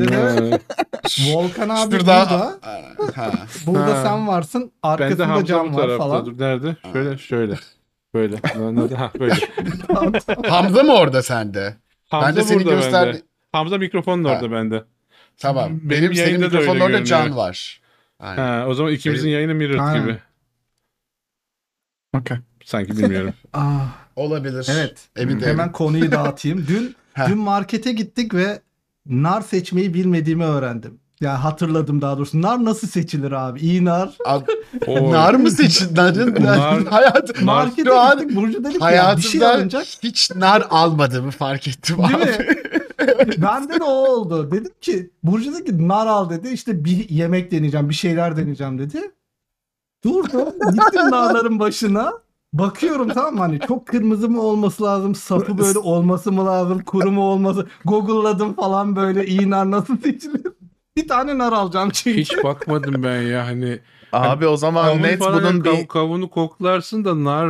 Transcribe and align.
Bende 0.00 0.08
de 0.12 0.50
Ha, 0.50 0.58
Volkan 1.32 1.68
abi 1.68 1.96
Şurada. 1.96 2.26
burada. 2.30 2.58
Ha. 3.16 3.32
Burada 3.66 3.98
Ha. 3.98 4.02
sen 4.02 4.28
varsın. 4.28 4.60
Ben 4.62 4.68
de 4.98 5.04
Arkasında 5.04 5.28
Hamza 5.28 5.42
bu 5.42 5.46
cam 5.46 5.74
var 5.76 5.82
tarafta. 5.82 5.98
falan. 5.98 6.26
Dur 6.26 6.38
nerede? 6.40 6.76
Şöyle 6.92 7.18
şöyle. 7.18 7.54
Böyle. 8.14 8.36
Nerede? 8.56 8.94
Ha 8.94 9.10
böyle. 9.20 9.34
Hamza 10.48 10.82
mı 10.82 10.92
orada 10.94 11.22
sende? 11.22 11.76
Hamza 12.08 12.28
ben 12.28 12.36
de 12.36 12.42
seni 12.42 12.64
burada 12.64 12.74
göster. 12.74 13.06
bende. 13.06 13.22
Hamza 13.52 13.78
mikrofonun 13.78 14.24
orada 14.24 14.50
bende. 14.52 14.84
Tamam. 15.38 15.70
Benim 15.70 15.90
Benim, 15.90 16.14
senin 16.14 16.26
yayında 16.26 16.42
da 16.42 16.46
öyle 16.46 16.58
mikrofonun 16.58 16.80
orada 16.80 16.98
görünüyor. 16.98 17.06
can 17.26 17.36
var. 17.36 17.80
Aynen. 18.20 18.42
Ha, 18.42 18.66
o 18.68 18.74
zaman 18.74 18.92
ikimizin 18.92 19.24
Benim- 19.26 19.34
yayını 19.34 19.54
mirror 19.54 19.78
Aynen. 19.78 20.02
gibi. 20.02 20.18
Okey. 22.18 22.36
Sanki 22.64 22.98
bilmiyorum. 22.98 23.34
Ah, 23.52 23.86
Olabilir. 24.16 24.66
evet. 24.70 25.08
Emin 25.16 25.36
değilim. 25.36 25.48
Hemen 25.48 25.72
konuyu 25.72 26.12
dağıtayım. 26.12 26.66
Dün 26.68 26.96
Heh. 27.14 27.28
dün 27.28 27.38
markete 27.38 27.92
gittik 27.92 28.34
ve 28.34 28.60
nar 29.06 29.40
seçmeyi 29.40 29.94
bilmediğimi 29.94 30.44
öğrendim. 30.44 31.00
Ya 31.20 31.44
hatırladım 31.44 32.02
daha 32.02 32.16
doğrusu. 32.18 32.42
Nar 32.42 32.64
nasıl 32.64 32.88
seçilir 32.88 33.32
abi? 33.32 33.60
İyi 33.60 33.84
nar. 33.84 34.16
Abi, 34.26 34.44
nar 35.10 35.34
mı 35.34 35.50
seçin? 35.50 35.96
Narın 35.96 36.34
Nar- 36.34 36.84
hayat, 36.88 37.42
Markete 37.42 37.90
şu 37.90 37.98
an 38.00 38.18
gittik. 38.18 38.36
Burcu 38.36 38.64
dedik 38.64 38.82
ya 38.82 39.14
bir 39.16 39.22
şey 39.22 39.46
alınacak. 39.46 39.86
hiç 40.02 40.30
nar 40.34 40.66
almadığımı 40.70 41.30
fark 41.30 41.68
ettim 41.68 41.96
Değil 41.98 42.14
abi. 42.14 42.24
mi? 42.24 42.56
Bende 43.42 43.80
de 43.80 43.84
o 43.84 43.90
oldu. 44.08 44.50
Dedim 44.50 44.72
ki 44.80 45.10
Burcu 45.22 45.52
dedi 45.54 45.64
ki 45.64 45.88
nar 45.88 46.06
al 46.06 46.30
dedi. 46.30 46.48
İşte 46.48 46.84
bir 46.84 47.08
yemek 47.08 47.50
deneyeceğim, 47.52 47.88
bir 47.88 47.94
şeyler 47.94 48.36
deneyeceğim 48.36 48.78
dedi. 48.78 49.00
Durdum. 50.04 50.48
Gittim 50.72 51.10
narların 51.10 51.58
başına. 51.58 52.12
Bakıyorum 52.58 53.08
tamam 53.08 53.34
mı? 53.34 53.40
Hani 53.40 53.60
çok 53.68 53.86
kırmızı 53.86 54.28
mı 54.28 54.40
olması 54.42 54.82
lazım? 54.82 55.14
Sapı 55.14 55.58
böyle 55.58 55.78
olması 55.78 56.32
mı 56.32 56.46
lazım? 56.46 56.82
Kuru 56.84 57.10
mu 57.12 57.22
olması? 57.22 57.66
Google'ladım 57.84 58.54
falan 58.54 58.96
böyle 58.96 59.26
iyi 59.26 59.50
nar 59.50 59.70
nasıl 59.70 59.96
seçilir? 59.98 60.42
Bir 60.96 61.08
tane 61.08 61.38
nar 61.38 61.52
alacağım 61.52 61.90
çünkü. 61.90 62.20
Hiç 62.20 62.44
bakmadım 62.44 63.02
ben 63.02 63.20
ya 63.22 63.46
hani. 63.46 63.78
Abi 64.12 64.46
o 64.46 64.56
zaman 64.56 64.84
Kavun 64.84 65.02
net 65.02 65.18
falan 65.18 65.42
bunun 65.42 65.60
kav- 65.60 65.78
bir 65.82 65.86
kavunu 65.88 66.30
koklarsın 66.30 67.04
da 67.04 67.24
nar 67.24 67.48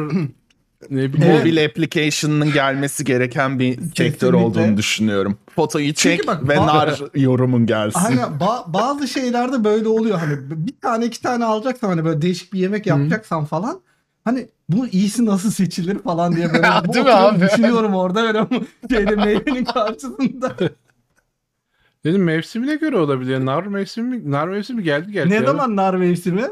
ne 0.91 1.13
bileyim. 1.13 1.35
mobil 1.39 1.65
application'ın 1.65 2.53
gelmesi 2.53 3.05
gereken 3.05 3.59
bir 3.59 3.75
sektör 3.75 3.95
Kesinlikle. 4.05 4.37
olduğunu 4.37 4.77
düşünüyorum. 4.77 5.39
Fotoyu 5.57 5.95
çek 5.95 6.27
bak, 6.27 6.49
ve 6.49 6.55
ba- 6.55 6.67
nar 6.67 7.01
yorumun 7.15 7.67
gelsin. 7.67 8.01
Hani 8.01 8.21
ba- 8.21 8.73
bazı 8.73 9.09
şeylerde 9.09 9.65
böyle 9.65 9.89
oluyor 9.89 10.19
hani 10.19 10.37
bir 10.67 10.75
tane 10.83 11.05
iki 11.07 11.23
tane 11.23 11.45
alacaksan 11.45 11.89
hani 11.89 12.05
böyle 12.05 12.23
değişik 12.23 12.53
bir 12.53 12.59
yemek 12.59 12.87
yapacaksan 12.87 13.45
falan 13.45 13.81
hani 14.25 14.49
bu 14.69 14.87
iyisi 14.87 15.27
nasıl 15.27 15.51
seçilir 15.51 15.99
falan 15.99 16.37
diye 16.37 16.53
böyle 16.53 16.67
bu 16.89 16.93
Değil 16.95 17.05
mi 17.05 17.13
abi? 17.13 17.41
düşünüyorum 17.41 17.95
orada 17.95 18.23
böyle 18.25 18.47
şeyde 18.91 19.17
meyvenin 19.17 19.65
karşısında. 19.65 20.57
Dedim 22.05 22.25
mevsimine 22.25 22.75
göre 22.77 22.97
olabilir. 22.97 23.47
Nar 23.47 23.67
mevsimi 23.67 24.31
nar 24.31 24.49
mevsimi 24.49 24.83
geldi 24.83 25.13
geldi. 25.13 25.31
ne 25.31 25.35
ya. 25.35 25.45
zaman 25.47 25.77
nar 25.77 25.95
mevsimi? 25.95 26.45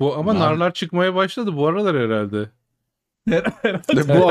Bu 0.00 0.16
ama 0.16 0.32
Nar- 0.32 0.38
narlar 0.38 0.74
çıkmaya 0.74 1.14
başladı 1.14 1.56
bu 1.56 1.66
aralar 1.66 1.96
herhalde. 1.96 2.50
Bu 3.28 4.28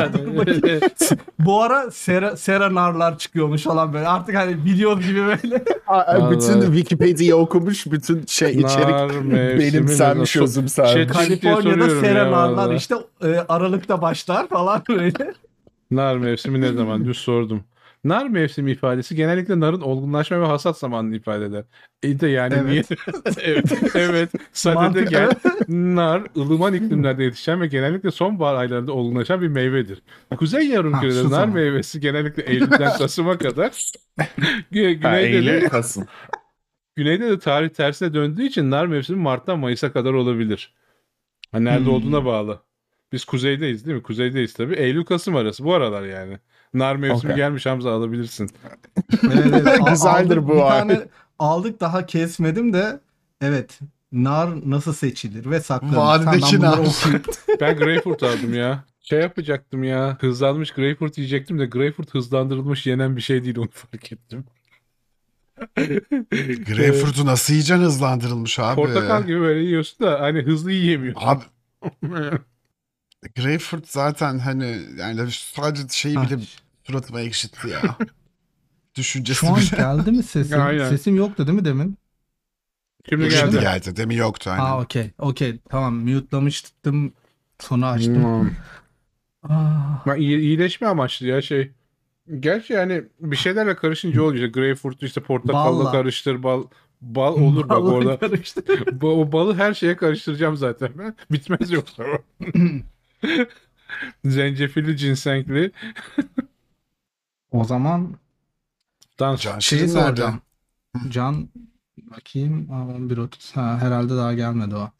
Bu 1.39 1.63
ara 1.63 1.91
sera, 1.91 2.37
sera 2.37 2.73
narlar 2.75 3.17
çıkıyormuş 3.17 3.63
falan 3.63 3.93
böyle 3.93 4.07
artık 4.07 4.35
hani 4.35 4.65
biliyor 4.65 5.01
gibi 5.01 5.25
böyle. 5.25 5.63
bütün 6.31 6.53
Vallahi. 6.53 6.65
Wikipedia 6.65 7.35
okumuş, 7.35 7.85
bütün 7.85 8.25
şey 8.25 8.51
içerik 8.51 8.95
benimsenmiş, 9.59 10.35
özümsenmiş. 10.37 10.93
Şey- 10.93 11.07
Kaliforniya'da 11.07 11.89
sera 11.99 12.31
narlar 12.31 12.75
işte 12.75 12.95
e, 13.23 13.27
Aralık'ta 13.49 14.01
başlar 14.01 14.47
falan 14.47 14.81
böyle. 14.89 15.33
Nar 15.91 16.17
mevsimi 16.17 16.61
ne 16.61 16.73
zaman? 16.73 17.05
Düz 17.05 17.17
sordum. 17.17 17.63
Nar 18.03 18.27
mevsimi 18.27 18.71
ifadesi 18.71 19.15
genellikle 19.15 19.59
narın 19.59 19.81
olgunlaşma 19.81 20.41
ve 20.41 20.45
hasat 20.45 20.77
zamanını 20.77 21.15
ifade 21.15 21.45
eder. 21.45 21.63
İyi 22.03 22.19
de 22.19 22.27
yani 22.27 22.53
Evet. 22.53 22.65
niye? 22.69 22.83
evet. 23.41 23.95
evet. 23.95 24.29
Sadede 24.53 25.01
gel. 25.03 25.29
Nar 25.67 26.23
ılıman 26.37 26.73
iklimlerde 26.73 27.23
yetişen 27.23 27.61
ve 27.61 27.67
genellikle 27.67 28.11
sonbahar 28.11 28.55
aylarında 28.55 28.93
olgunlaşan 28.93 29.41
bir 29.41 29.47
meyvedir. 29.47 30.01
Kuzey 30.37 30.67
yarımkürede 30.67 31.13
şu 31.21 31.23
nar 31.25 31.29
zaman. 31.29 31.49
meyvesi 31.53 31.99
genellikle 31.99 32.43
Eylül'den 32.43 32.93
Kasım'a 32.97 33.37
kadar. 33.37 33.91
Gü- 34.71 34.93
güneyde, 34.93 35.45
de, 35.45 35.51
Eylül, 35.51 35.69
Kasım. 35.69 36.05
güneyde 36.95 37.29
de 37.29 37.39
tarih 37.39 37.69
tersine 37.69 38.13
döndüğü 38.13 38.43
için 38.43 38.71
nar 38.71 38.85
mevsimi 38.85 39.19
Mart'tan 39.21 39.59
Mayıs'a 39.59 39.91
kadar 39.93 40.13
olabilir. 40.13 40.73
Ha, 41.51 41.59
nerede 41.59 41.85
Hmm. 41.85 41.93
olduğuna 41.93 42.25
bağlı. 42.25 42.63
Biz 43.11 43.25
kuzeydeyiz 43.25 43.85
değil 43.85 43.97
mi? 43.97 44.03
Kuzeydeyiz 44.03 44.53
tabii. 44.53 44.75
Eylül-Kasım 44.75 45.35
arası 45.35 45.63
bu 45.63 45.73
aralar 45.73 46.03
yani. 46.03 46.39
Nar 46.73 46.95
mevsimi 46.95 47.31
Okey. 47.31 47.35
gelmiş 47.35 47.65
Hamza 47.65 47.91
alabilirsin. 47.91 48.49
Evet, 49.23 49.45
evet. 49.53 49.79
Güzeldir 49.89 50.37
aldık 50.37 50.49
bu 50.49 50.57
tane 50.57 51.01
aldık 51.39 51.79
daha 51.79 52.05
kesmedim 52.05 52.73
de 52.73 52.99
evet 53.41 53.79
nar 54.11 54.69
nasıl 54.69 54.93
seçilir 54.93 55.49
ve 55.49 55.59
saklanır. 55.59 55.97
Vadideki 55.97 56.59
nar. 56.61 56.79
Ben 57.61 57.77
greyfurt 57.77 58.23
aldım 58.23 58.53
ya. 58.53 58.83
Şey 59.01 59.19
yapacaktım 59.19 59.83
ya. 59.83 60.17
Hızlanmış 60.21 60.71
greyfurt 60.71 61.17
yiyecektim 61.17 61.59
de 61.59 61.65
greyfurt 61.65 62.13
hızlandırılmış 62.13 62.87
yenen 62.87 63.15
bir 63.15 63.21
şey 63.21 63.43
değil 63.43 63.57
onu 63.57 63.69
fark 63.71 64.11
ettim. 64.11 64.45
Greyfurt'u 66.67 67.25
nasıl 67.25 67.53
yiyeceksin 67.53 67.83
hızlandırılmış 67.83 68.59
abi? 68.59 68.75
Portakal 68.75 69.23
gibi 69.23 69.39
böyle 69.39 69.59
yiyorsun 69.59 70.07
da 70.07 70.19
hani 70.19 70.41
hızlı 70.41 70.71
yiyemiyorsun. 70.71 71.27
Abi 71.27 71.43
Greyfurt 73.35 73.87
zaten 73.87 74.39
hani 74.39 74.79
yani 74.97 75.31
sadece 75.31 75.83
şeyi 75.89 76.15
Ha, 76.15 76.23
bile 76.23 76.39
suratıma 76.83 77.21
ekşitti 77.21 77.69
ya. 77.69 77.81
Düşüncesi 78.95 79.39
Şu 79.39 79.47
an 79.47 79.55
bile. 79.57 79.77
geldi 79.77 80.11
mi 80.11 80.23
sesim? 80.23 80.61
Aynen. 80.61 80.89
Sesim 80.89 81.15
yoktu 81.15 81.47
değil 81.47 81.57
mi 81.59 81.65
demin? 81.65 81.97
Şimdi 83.09 83.31
Şimdi 83.31 83.51
geldi. 83.51 83.59
geldi. 83.61 83.95
Demin 83.95 84.15
yoktu 84.15 84.49
aynen. 84.49 84.63
Ha 84.63 84.79
okey. 84.81 85.11
Okey. 85.17 85.59
Tamam. 85.69 85.95
Mute'lamıştım. 85.95 87.13
Sonra 87.59 87.87
açtım. 87.89 88.23
Hmm. 88.23 88.49
Ah. 89.43 90.05
Ben 90.07 90.15
iyi, 90.15 90.37
iyileşme 90.39 90.87
amaçlı 90.87 91.27
ya 91.27 91.41
şey. 91.41 91.71
Gerçi 92.39 92.73
yani 92.73 93.03
bir 93.19 93.35
şeylerle 93.35 93.75
karışınca 93.75 94.21
oluyor. 94.21 94.45
İşte 94.47 94.59
greyfurt'u 94.59 95.05
işte 95.05 95.21
portakalla 95.21 95.79
Balla. 95.79 95.91
karıştır 95.91 96.43
bal. 96.43 96.63
Bal 97.01 97.33
olur 97.33 97.69
bak 97.69 97.83
orada. 97.83 98.19
karıştı. 98.19 98.63
Bu, 99.01 99.21
o 99.21 99.31
balı 99.31 99.55
her 99.55 99.73
şeye 99.73 99.95
karıştıracağım 99.97 100.57
zaten 100.57 100.89
ben. 100.97 101.15
Bitmez 101.31 101.71
yoksa. 101.71 102.03
Zencefilli, 104.25 104.95
ginsengli. 104.95 105.71
o 107.51 107.63
zaman 107.63 108.15
Dans. 109.19 109.41
Can 109.41 109.59
şey 109.59 109.87
soracağım. 109.87 110.41
Can 111.09 111.49
bakayım. 111.97 112.71
Aa, 112.71 112.75
11.30. 112.97 113.55
Ha, 113.55 113.77
herhalde 113.81 114.15
daha 114.15 114.33
gelmedi 114.33 114.75
o. 114.75 114.91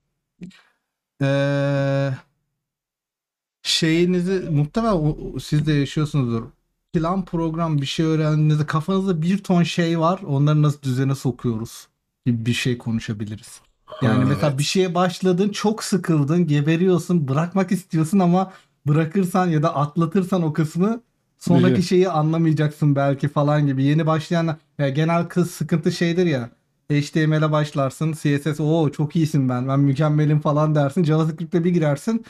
Ee, 1.21 2.11
şeyinizi 3.63 4.49
muhtemelen 4.49 4.93
o- 4.93 5.39
siz 5.39 5.67
de 5.67 5.73
yaşıyorsunuzdur. 5.73 6.43
Plan 6.93 7.25
program 7.25 7.81
bir 7.81 7.85
şey 7.85 8.05
öğrendiğinizde 8.05 8.65
kafanızda 8.65 9.21
bir 9.21 9.43
ton 9.43 9.63
şey 9.63 9.99
var. 9.99 10.19
Onları 10.25 10.61
nasıl 10.61 10.81
düzene 10.81 11.15
sokuyoruz 11.15 11.87
gibi 12.25 12.45
bir 12.45 12.53
şey 12.53 12.77
konuşabiliriz. 12.77 13.61
Yani 14.01 14.23
Ha, 14.23 14.25
mesela 14.25 14.57
bir 14.57 14.63
şeye 14.63 14.95
başladın, 14.95 15.49
çok 15.49 15.83
sıkıldın, 15.83 16.47
geberiyorsun, 16.47 17.27
bırakmak 17.27 17.71
istiyorsun 17.71 18.19
ama 18.19 18.53
bırakırsan 18.87 19.47
ya 19.49 19.63
da 19.63 19.75
atlatırsan 19.75 20.43
o 20.43 20.53
kısmı 20.53 21.01
sonraki 21.37 21.63
Biliyorum. 21.63 21.83
şeyi 21.83 22.09
anlamayacaksın 22.09 22.95
belki 22.95 23.27
falan 23.27 23.67
gibi. 23.67 23.83
Yeni 23.83 24.05
başlayan 24.07 24.57
ya 24.77 24.89
genel 24.89 25.25
kız 25.27 25.51
sıkıntı 25.51 25.91
şeydir 25.91 26.25
ya. 26.25 26.49
HTML'e 26.91 27.51
başlarsın, 27.51 28.13
CSS 28.13 28.59
o 28.59 28.89
çok 28.91 29.15
iyisin 29.15 29.49
ben, 29.49 29.67
ben 29.67 29.79
mükemmelim 29.79 30.39
falan 30.39 30.75
dersin. 30.75 31.03
JavaScript'e 31.03 31.63
bir 31.63 31.69
girersin. 31.69 32.25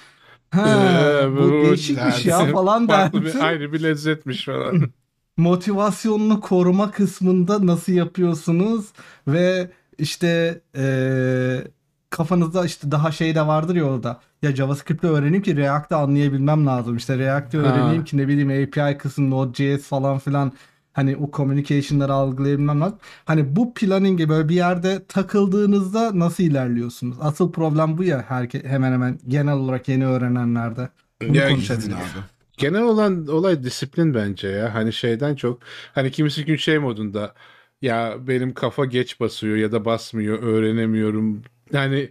Ha, 0.52 0.66
Ee, 0.66 1.32
bu 1.38 1.62
bu 1.62 1.62
değişikmiş 1.62 2.26
ya 2.26 2.40
dersin. 2.40 2.54
falan 2.54 2.88
Farklı 2.88 3.24
dersin. 3.24 3.24
bir, 3.24 3.40
ayrı 3.40 3.74
bir 3.74 3.84
lezzetmiş 3.84 4.46
falan. 4.46 4.92
motivasyonunu 5.38 6.42
koruma 6.42 6.92
kısmında 6.92 7.66
nasıl 7.68 7.94
yapıyorsunuz 7.94 8.86
ve 9.28 9.72
işte 10.00 10.62
eee, 10.76 11.64
kafanızda 12.10 12.66
işte 12.66 12.92
daha 12.92 13.12
şey 13.12 13.36
de 13.36 13.48
vardır 13.48 13.76
ya 13.76 13.84
orada. 13.84 14.20
Ya 14.42 14.56
JavaScript'i 14.56 15.08
öğreneyim 15.08 15.42
ki 15.44 15.58
React'ı 15.58 15.96
anlayabilmem 15.96 16.66
lazım. 16.68 16.98
İşte 16.98 17.18
React'ı 17.18 17.58
Ha. 17.58 17.64
öğreneyim 17.64 18.04
ki 18.04 18.18
ne 18.18 18.28
bileyim 18.28 18.50
API 18.50 18.98
kısmı 18.98 19.30
Node.js 19.30 19.84
falan 19.84 20.20
filan 20.20 20.52
hani 20.94 21.18
o 21.18 21.32
communication'ları 21.32 22.14
algılayabilmem 22.14 22.82
lazım. 22.82 22.98
Hani 23.26 23.56
bu 23.56 23.74
planning'e 23.74 24.30
böyle 24.30 24.50
bir 24.50 24.56
yerde 24.56 25.06
takıldığınızda 25.08 26.20
nasıl 26.20 26.44
ilerliyorsunuz? 26.44 27.18
Asıl 27.22 27.52
problem 27.52 27.98
bu 27.98 28.04
ya 28.04 28.26
herke, 28.28 28.64
hemen 28.64 28.92
hemen 28.92 29.20
genel 29.28 29.54
olarak 29.54 29.88
yeni 29.88 30.06
öğrenenlerde. 30.08 30.90
Bunu 31.22 31.38
Ya, 31.38 31.48
konuşabiliriz. 31.50 31.94
abi. 31.94 32.24
Genel 32.58 32.82
olan 32.84 33.28
olay 33.28 33.64
disiplin 33.64 34.14
bence 34.14 34.48
ya. 34.48 34.74
Hani 34.76 34.94
şeyden 34.94 35.36
çok 35.36 35.60
hani 35.94 36.12
kimisi 36.12 36.46
gün 36.46 36.56
şey 36.56 36.80
modunda 36.80 37.34
ya 37.82 38.28
benim 38.28 38.54
kafa 38.54 38.86
geç 38.86 39.20
basıyor 39.20 39.58
ya 39.58 39.72
da 39.72 39.86
basmıyor 39.86 40.44
öğrenemiyorum. 40.44 41.42
Yani 41.74 42.10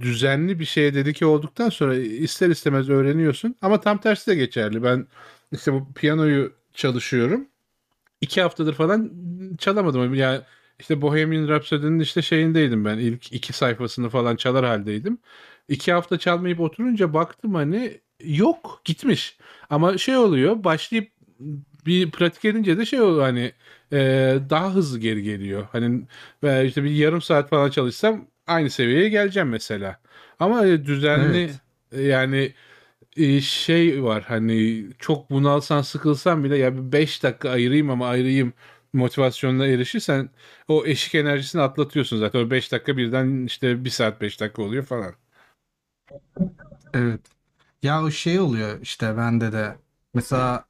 düzenli 0.00 0.60
bir 0.60 0.64
şeye 0.64 0.94
dedike 0.94 1.26
olduktan 1.26 1.68
sonra 1.68 1.96
ister 1.96 2.50
istemez 2.50 2.88
öğreniyorsun. 2.90 3.56
Ama 3.62 3.80
tam 3.80 3.98
tersi 4.00 4.30
de 4.30 4.34
geçerli. 4.34 4.82
Ben 4.82 5.06
işte 5.52 5.72
bu 5.72 5.92
piyanoyu 5.94 6.52
çalışıyorum. 6.74 7.48
İki 8.20 8.42
haftadır 8.42 8.74
falan 8.74 9.12
çalamadım. 9.58 10.14
Yani 10.14 10.40
işte 10.80 11.02
Bohemian 11.02 11.48
Rhapsody'nin 11.48 12.00
işte 12.00 12.22
şeyindeydim 12.22 12.84
ben. 12.84 12.98
İlk 12.98 13.32
iki 13.32 13.52
sayfasını 13.52 14.08
falan 14.08 14.36
çalar 14.36 14.64
haldeydim. 14.64 15.18
İki 15.68 15.92
hafta 15.92 16.18
çalmayıp 16.18 16.60
oturunca 16.60 17.14
baktım 17.14 17.54
hani 17.54 18.00
yok 18.24 18.80
gitmiş. 18.84 19.38
Ama 19.70 19.98
şey 19.98 20.16
oluyor 20.16 20.64
başlayıp 20.64 21.10
bir 21.86 22.10
pratik 22.10 22.44
edince 22.44 22.78
de 22.78 22.86
şey 22.86 23.00
oluyor 23.00 23.22
hani 23.24 23.52
e, 23.92 23.98
daha 24.50 24.74
hızlı 24.74 24.98
geri 24.98 25.22
geliyor. 25.22 25.66
Hani 25.72 26.02
ve 26.42 26.66
işte 26.66 26.84
bir 26.84 26.90
yarım 26.90 27.22
saat 27.22 27.50
falan 27.50 27.70
çalışsam 27.70 28.26
aynı 28.46 28.70
seviyeye 28.70 29.08
geleceğim 29.08 29.48
mesela. 29.48 30.00
Ama 30.40 30.66
e, 30.66 30.84
düzenli 30.84 31.38
Evet. 31.40 31.60
e, 31.92 32.02
yani 32.02 32.54
e, 33.16 33.40
şey 33.40 34.04
var 34.04 34.24
hani 34.28 34.86
çok 34.98 35.30
bunalsan 35.30 35.82
sıkılsan 35.82 36.44
bile 36.44 36.56
ya 36.58 36.92
5 36.92 37.22
dakika 37.22 37.50
ayırayım 37.50 37.90
ama 37.90 38.08
ayırayım 38.08 38.52
motivasyonuna 38.92 39.66
erişirsen 39.66 40.30
o 40.68 40.86
eşik 40.86 41.14
enerjisini 41.14 41.62
atlatıyorsun 41.62 42.18
zaten. 42.18 42.40
O 42.40 42.50
5 42.50 42.72
dakika 42.72 42.96
birden 42.96 43.46
işte 43.46 43.84
1 43.84 43.90
saat 43.90 44.20
5 44.20 44.40
dakika 44.40 44.62
oluyor 44.62 44.84
falan. 44.84 45.14
Evet. 46.94 47.20
Ya 47.82 48.04
o 48.04 48.10
şey 48.10 48.40
oluyor 48.40 48.80
işte 48.82 49.16
bende 49.16 49.52
de. 49.52 49.78
Mesela 50.14 50.65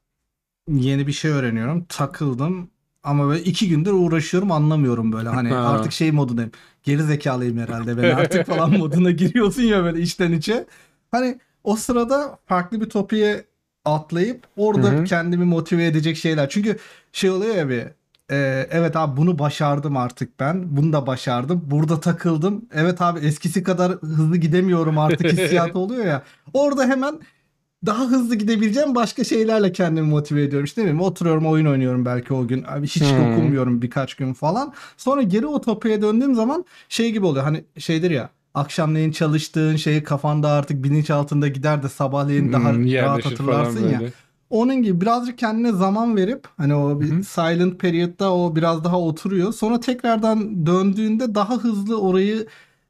yeni 0.70 1.06
bir 1.06 1.12
şey 1.12 1.30
öğreniyorum. 1.30 1.84
Takıldım. 1.88 2.70
Ama 3.04 3.28
böyle 3.28 3.42
iki 3.42 3.68
gündür 3.68 3.92
uğraşıyorum 3.92 4.52
anlamıyorum 4.52 5.12
böyle. 5.12 5.28
Hani 5.28 5.48
Ha. 5.48 5.56
artık 5.58 5.92
şey 5.92 6.12
modundayım. 6.12 6.50
Geri 6.82 7.02
zekalıyım 7.02 7.58
herhalde 7.58 8.02
ben 8.02 8.10
artık 8.16 8.46
falan 8.46 8.78
moduna 8.78 9.10
giriyorsun 9.10 9.62
ya 9.62 9.84
böyle 9.84 10.00
içten 10.00 10.32
içe. 10.32 10.66
Hani 11.10 11.38
o 11.64 11.76
sırada 11.76 12.38
farklı 12.46 12.80
bir 12.80 12.90
topiğe 12.90 13.44
atlayıp 13.84 14.44
orada 14.56 14.88
Hı 14.88 14.96
hı. 14.98 15.04
kendimi 15.04 15.44
motive 15.44 15.86
edecek 15.86 16.16
şeyler. 16.16 16.48
Çünkü 16.48 16.78
şey 17.12 17.30
oluyor 17.30 17.54
ya 17.54 17.68
bir 17.68 17.82
e, 18.30 18.66
evet 18.70 18.96
abi 18.96 19.16
bunu 19.16 19.38
başardım 19.38 19.96
artık 19.96 20.40
ben. 20.40 20.76
Bunu 20.76 20.92
da 20.92 21.06
başardım. 21.06 21.62
Burada 21.66 22.00
takıldım. 22.00 22.64
Evet 22.74 23.02
abi 23.02 23.20
eskisi 23.20 23.62
kadar 23.62 23.92
hızlı 23.92 24.36
gidemiyorum 24.36 24.98
artık 24.98 25.32
hissiyatı 25.32 25.78
oluyor 25.78 26.04
ya. 26.04 26.22
Orada 26.52 26.84
hemen 26.84 27.20
daha 27.86 28.04
hızlı 28.06 28.34
gidebileceğim 28.34 28.94
başka 28.94 29.24
şeylerle 29.24 29.72
kendimi 29.72 30.06
motive 30.08 30.42
ediyorum. 30.42 30.64
İşte 30.64 30.80
ne 30.80 30.84
bileyim 30.84 31.00
oturuyorum 31.00 31.46
oyun 31.46 31.66
oynuyorum 31.66 32.04
belki 32.04 32.34
o 32.34 32.46
gün. 32.46 32.64
Abi 32.68 32.86
hiç 32.86 33.02
Hmm. 33.02 33.16
dokunmuyorum 33.16 33.82
birkaç 33.82 34.14
gün 34.14 34.32
falan. 34.32 34.72
Sonra 34.96 35.22
geri 35.22 35.46
o 35.46 35.60
topiğe 35.60 36.02
döndüğüm 36.02 36.34
zaman 36.34 36.64
şey 36.88 37.12
gibi 37.12 37.26
oluyor. 37.26 37.44
Hani 37.44 37.64
şeydir 37.78 38.10
ya 38.10 38.30
akşamleyin 38.54 39.10
çalıştığın 39.12 39.76
şeyi 39.76 40.02
kafanda 40.02 40.48
artık 40.50 40.84
bilinç 40.84 41.10
altında 41.10 41.48
gider 41.48 41.82
de 41.82 41.88
sabahleyin 41.88 42.52
daha 42.52 42.72
Hmm, 42.72 42.82
rahat 43.00 43.24
yerleşir 43.24 43.36
falan 43.36 43.76
hatırlarsın 43.76 43.80
ya. 43.80 43.98
böyle. 44.00 44.12
Onun 44.50 44.82
gibi 44.82 45.00
birazcık 45.00 45.38
kendine 45.38 45.72
zaman 45.72 46.16
verip 46.16 46.48
hani 46.56 46.74
o 46.74 47.00
bir 47.00 47.10
Hı 47.10 47.14
hı. 47.14 47.24
silent 47.24 47.80
period'da 47.80 48.34
o 48.34 48.56
biraz 48.56 48.84
daha 48.84 49.00
oturuyor. 49.00 49.52
Sonra 49.52 49.80
tekrardan 49.80 50.66
döndüğünde 50.66 51.34
daha 51.34 51.56
hızlı 51.56 52.00
orayı 52.00 52.46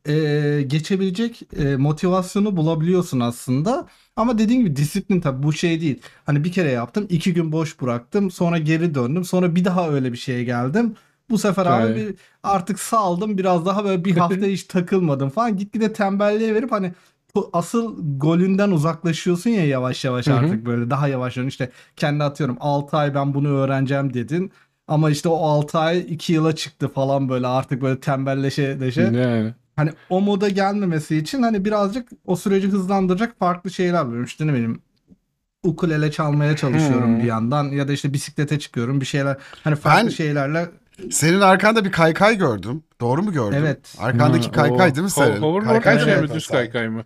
e, 0.09 0.63
geçebilecek 0.63 1.43
e, 1.57 1.77
motivasyonu 1.77 2.57
bulabiliyorsun 2.57 3.21
aslında. 3.21 3.87
Ama 4.17 4.39
dediğim 4.39 4.63
gibi 4.65 4.77
disiplin 4.77 5.21
tabii 5.21 5.43
bu 5.43 5.53
şey 5.53 5.81
değil. 5.81 6.03
Hani 6.27 6.45
bir 6.45 6.53
kere 6.53 6.71
yaptım, 6.71 7.07
iki 7.09 7.35
gün 7.35 7.53
boş 7.53 7.81
bıraktım, 7.81 8.31
sonra 8.31 8.59
geri 8.59 8.95
döndüm, 8.95 9.25
sonra 9.25 9.55
bir 9.55 9.65
daha 9.65 9.91
öyle 9.91 10.13
bir 10.13 10.17
şeye 10.19 10.45
geldim. 10.45 10.95
Bu 11.31 11.39
sefer 11.39 11.67
abi 11.67 11.87
Evet. 11.87 11.97
bir, 11.97 12.15
artık 12.43 12.81
saldım 12.81 13.39
biraz 13.39 13.67
daha 13.67 13.85
böyle 13.85 14.05
bir 14.05 14.17
hafta 14.17 14.47
hiç 14.47 14.65
takılmadım 14.65 15.29
falan. 15.31 15.57
Gitgide 15.57 15.93
tembelliğe 15.93 16.55
verip 16.55 16.73
hani 16.73 16.93
asıl 17.53 17.97
golünden 18.19 18.71
uzaklaşıyorsun 18.71 19.51
ya 19.51 19.67
yavaş 19.67 20.05
yavaş 20.05 20.29
artık 20.29 20.67
böyle 20.67 20.91
daha 20.91 21.09
yavaş 21.09 21.37
yavaş 21.37 21.53
işte 21.53 21.71
kendi 21.97 22.25
atıyorum 22.25 22.57
6 22.61 22.97
ay 22.97 23.15
ben 23.15 23.35
bunu 23.35 23.49
öğreneceğim 23.49 24.15
dedin. 24.15 24.53
Ama 24.89 25.11
işte 25.11 25.29
o 25.29 25.37
6 25.37 25.79
ay 25.79 25.99
2 26.09 26.33
yıla 26.33 26.57
çıktı 26.57 26.89
falan 26.89 27.29
böyle 27.29 27.47
artık 27.47 27.83
böyle 27.83 28.01
tembelleşe 28.01 28.81
deşe. 28.81 29.03
Yani. 29.03 29.55
Hani 29.77 29.91
o 30.11 30.21
moda 30.21 30.49
gelmemesi 30.49 31.17
için 31.17 31.43
hani 31.43 31.65
birazcık 31.65 32.09
o 32.27 32.37
süreci 32.37 32.69
hızlandıracak 32.69 33.39
farklı 33.39 33.71
şeyler 33.71 33.95
yapıyorum. 33.95 34.25
İşte 34.25 34.47
ne 34.47 34.53
bileyim 34.53 34.83
ukulele 35.63 36.11
çalmaya 36.11 36.57
çalışıyorum 36.57 37.15
Hmm. 37.15 37.19
bir 37.19 37.25
yandan 37.25 37.65
ya 37.65 37.89
da 37.89 37.93
işte 37.93 38.13
bisiklete 38.13 38.59
çıkıyorum 38.59 39.01
bir 39.01 39.07
şeyler 39.07 39.37
hani 39.65 39.77
farklı 39.77 40.05
Ben- 40.07 40.11
şeylerle 40.11 40.69
Senin 41.11 41.41
arkanda 41.41 41.85
bir 41.85 41.93
kaykay 41.93 42.39
gördüm. 42.39 42.83
Doğru 43.01 43.23
mu 43.23 43.33
gördüm? 43.33 43.59
Evet. 43.61 43.95
Arkandaki 43.99 44.47
Ha, 44.47 44.53
kaykay 44.53 44.91
o 44.91 44.95
değil 44.95 45.05
mi 45.05 45.11
senin? 45.11 45.37
Hoverboard 45.37 45.65
Kaykay 45.83 46.05
şey 46.05 46.21
mi? 46.23 46.35
Düz 46.35 46.47
kaykay 46.47 46.89
mı? 46.89 47.05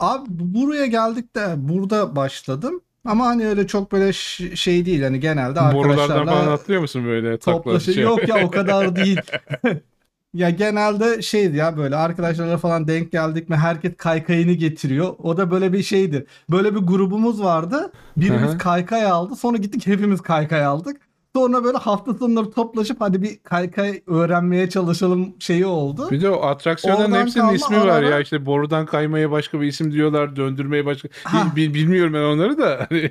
Abi 0.00 0.26
bu- 0.28 0.54
buraya 0.60 0.86
geldik 0.86 1.36
de 1.36 1.54
burada 1.56 2.16
başladım. 2.16 2.80
Ama 3.04 3.26
hani 3.26 3.46
öyle 3.48 3.66
çok 3.66 3.92
böyle 3.92 4.12
ş- 4.12 4.56
şey 4.56 4.86
değil 4.86 5.02
hani 5.02 5.20
genelde 5.20 5.60
Borulardan 5.60 6.06
falan 6.06 6.18
arkadaşlarla 6.18 6.52
atlıyor 6.52 6.80
musun 6.80 7.04
böyle? 7.04 7.38
takla 7.38 7.52
toplaşı 7.52 7.92
şey? 7.92 8.02
yok 8.02 8.28
ya 8.28 8.44
o 8.46 8.50
kadar 8.50 8.96
değil. 8.96 9.20
Ya 10.34 10.50
genelde 10.50 11.22
şeydi 11.22 11.56
ya 11.56 11.76
böyle 11.76 11.96
arkadaşlarla 11.96 12.58
falan 12.58 12.88
denk 12.88 13.12
geldik 13.12 13.48
mi 13.48 13.56
herkes 13.56 13.96
kaykayını 13.96 14.52
getiriyor. 14.52 15.14
O 15.18 15.36
da 15.36 15.50
böyle 15.50 15.72
bir 15.72 15.82
şeydi. 15.82 16.26
Böyle 16.50 16.74
bir 16.74 16.80
grubumuz 16.80 17.42
vardı. 17.42 17.92
Birimiz 18.16 18.58
kaykay 18.58 19.04
aldı. 19.06 19.36
Sonra 19.36 19.56
gittik 19.56 19.86
hepimiz 19.86 20.20
kaykay 20.20 20.64
aldık. 20.64 21.00
Sonra 21.36 21.64
böyle 21.64 21.78
hafta 21.78 22.14
sonları 22.14 22.50
toplaşıp 22.50 23.00
hadi 23.00 23.22
bir 23.22 23.38
kaykay 23.42 24.02
öğrenmeye 24.06 24.70
çalışalım 24.70 25.34
şeyi 25.38 25.66
oldu. 25.66 26.10
Bir 26.10 26.22
de 26.22 26.30
o 26.30 26.42
atraksiyonların 26.46 27.10
Oradan 27.10 27.20
hepsinin 27.20 27.42
kalma 27.44 27.54
ismi 27.54 27.76
var 27.80 27.88
ara 27.88 28.06
ya 28.06 28.20
işte 28.20 28.46
borudan 28.46 28.86
kaymaya 28.86 29.30
başka 29.30 29.60
bir 29.60 29.66
isim 29.66 29.92
diyorlar 29.92 30.36
döndürmeye 30.36 30.86
başka 30.86 31.08
Ha. 31.24 31.44
Bil- 31.56 31.56
bil- 31.56 31.74
bilmiyorum 31.74 32.14
ben 32.14 32.22
onları 32.22 32.58
da 32.58 32.86
Hani 32.90 33.10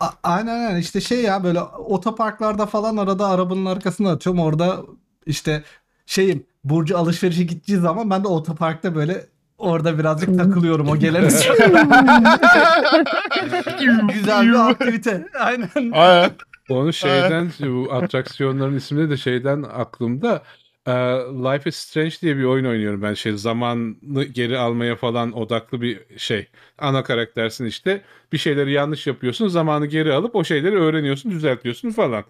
A- 0.00 0.10
aynen 0.22 0.66
aynen 0.66 0.80
işte 0.80 1.00
şey 1.00 1.22
ya 1.22 1.44
böyle 1.44 1.60
otoparklarda 1.62 2.66
falan 2.66 2.96
arada 2.96 3.28
arabanın 3.28 3.64
arkasına 3.64 4.10
atıyorum 4.10 4.42
orada 4.42 4.82
işte 5.26 5.62
şeyim 6.06 6.46
Burcu 6.64 6.98
alışverişe 6.98 7.44
gideceği 7.44 7.78
zaman 7.78 8.10
ben 8.10 8.24
de 8.24 8.28
otoparkta 8.28 8.94
böyle 8.94 9.26
orada 9.58 9.98
birazcık 9.98 10.38
takılıyorum 10.38 10.88
o 10.88 10.96
gelen 10.96 11.22
Güzel 14.14 14.46
bir 14.46 14.70
aktivite. 14.70 15.28
Aynen. 15.38 15.68
Aynen. 15.92 16.30
Onu 16.68 16.92
şeyden 16.92 17.50
bu 17.60 17.92
atraksiyonların 17.92 18.76
ismini 18.76 19.10
de 19.10 19.16
şeyden 19.16 19.62
aklımda 19.62 20.42
e, 20.86 20.92
Life 20.92 21.70
is 21.70 21.76
Strange 21.76 22.14
diye 22.22 22.36
bir 22.36 22.44
oyun 22.44 22.64
oynuyorum 22.64 23.02
ben 23.02 23.14
şey 23.14 23.32
zamanı 23.32 24.24
geri 24.24 24.58
almaya 24.58 24.96
falan 24.96 25.32
odaklı 25.32 25.80
bir 25.80 26.00
şey. 26.16 26.48
Ana 26.78 27.02
karaktersin 27.02 27.64
işte 27.64 28.02
bir 28.32 28.38
şeyleri 28.38 28.72
yanlış 28.72 29.06
yapıyorsun 29.06 29.48
zamanı 29.48 29.86
geri 29.86 30.12
alıp 30.12 30.36
o 30.36 30.44
şeyleri 30.44 30.76
öğreniyorsun 30.76 31.30
düzeltiyorsun 31.30 31.90
falan. 31.90 32.24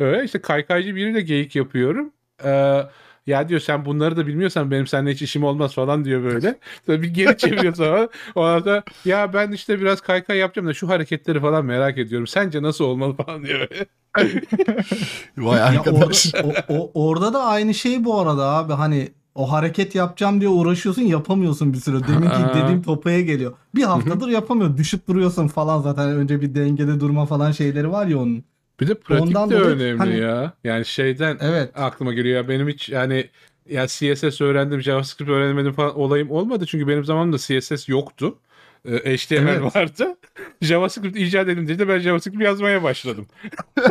Öyle 0.00 0.24
işte 0.24 0.40
kaykaycı 0.40 0.96
biriyle 0.96 1.20
geyik 1.20 1.56
yapıyorum. 1.56 2.12
E, 2.44 2.82
ya 3.26 3.48
diyor 3.48 3.60
sen 3.60 3.84
bunları 3.84 4.16
da 4.16 4.26
bilmiyorsan 4.26 4.70
benim 4.70 4.86
seninle 4.86 5.12
hiç 5.12 5.22
işim 5.22 5.44
olmaz 5.44 5.74
falan 5.74 6.04
diyor 6.04 6.22
böyle. 6.24 6.58
Sonra 6.86 7.02
bir 7.02 7.08
geri 7.14 7.36
çeviriyor 7.36 7.74
sonra. 7.74 8.08
O 8.34 8.40
arada 8.42 8.82
ya 9.04 9.32
ben 9.32 9.52
işte 9.52 9.80
biraz 9.80 10.00
kaykay 10.00 10.38
yapacağım 10.38 10.68
da 10.68 10.74
şu 10.74 10.88
hareketleri 10.88 11.40
falan 11.40 11.64
merak 11.64 11.98
ediyorum. 11.98 12.26
Sence 12.26 12.62
nasıl 12.62 12.84
olmalı 12.84 13.14
falan 13.26 13.44
diyor 13.44 13.68
böyle. 13.70 13.86
Vay 15.38 15.58
Ya 15.58 15.64
arkadaş. 15.64 16.34
orada, 16.34 16.48
o- 16.68 16.74
o- 16.74 16.90
orada 16.94 17.32
da 17.34 17.44
aynı 17.44 17.74
şey 17.74 18.04
bu 18.04 18.20
arada 18.20 18.44
abi 18.50 18.72
hani 18.72 19.08
o 19.34 19.52
hareket 19.52 19.94
yapacağım 19.94 20.40
diye 20.40 20.50
uğraşıyorsun 20.50 21.02
yapamıyorsun 21.02 21.72
bir 21.72 21.78
süre. 21.78 21.96
Deminki 22.06 22.54
dediğim 22.54 22.82
topaya 22.82 23.20
geliyor. 23.20 23.52
Bir 23.74 23.82
haftadır 23.82 24.28
yapamıyorsun. 24.28 24.78
Düşüp 24.78 25.08
duruyorsun 25.08 25.48
falan 25.48 25.80
zaten. 25.82 26.08
Önce 26.08 26.40
bir 26.40 26.54
dengede 26.54 27.00
durma 27.00 27.26
falan 27.26 27.52
şeyleri 27.52 27.90
var 27.92 28.06
ya 28.06 28.18
onun. 28.18 28.44
Bir 28.80 28.88
de 28.88 28.94
pratik 28.94 29.26
Ondan 29.26 29.50
de 29.50 29.54
dolayı 29.54 29.74
önemli 29.76 29.98
hani- 29.98 30.18
ya. 30.18 30.52
Yani 30.64 30.84
şeyden 30.84 31.38
Evet. 31.40 31.70
aklıma 31.74 32.12
geliyor 32.14 32.36
ya 32.36 32.48
benim 32.48 32.68
hiç 32.68 32.88
yani 32.88 33.30
ya 33.68 33.86
CSS 33.86 34.40
öğrendim, 34.40 34.80
JavaScript 34.82 35.30
öğrenemedim 35.30 35.72
falan 35.72 35.98
olayım 35.98 36.30
olmadı. 36.30 36.66
Çünkü 36.66 36.88
benim 36.88 37.04
zamanımda 37.04 37.38
CSS 37.38 37.88
yoktu. 37.88 38.38
Ee, 38.88 39.16
HTML 39.16 39.48
Evet. 39.48 39.76
vardı. 39.76 40.16
JavaScript 40.62 41.16
icat 41.16 41.48
edildi 41.48 41.78
de 41.78 41.88
ben 41.88 41.98
JavaScript 41.98 42.42
yazmaya 42.42 42.82
başladım. 42.82 43.26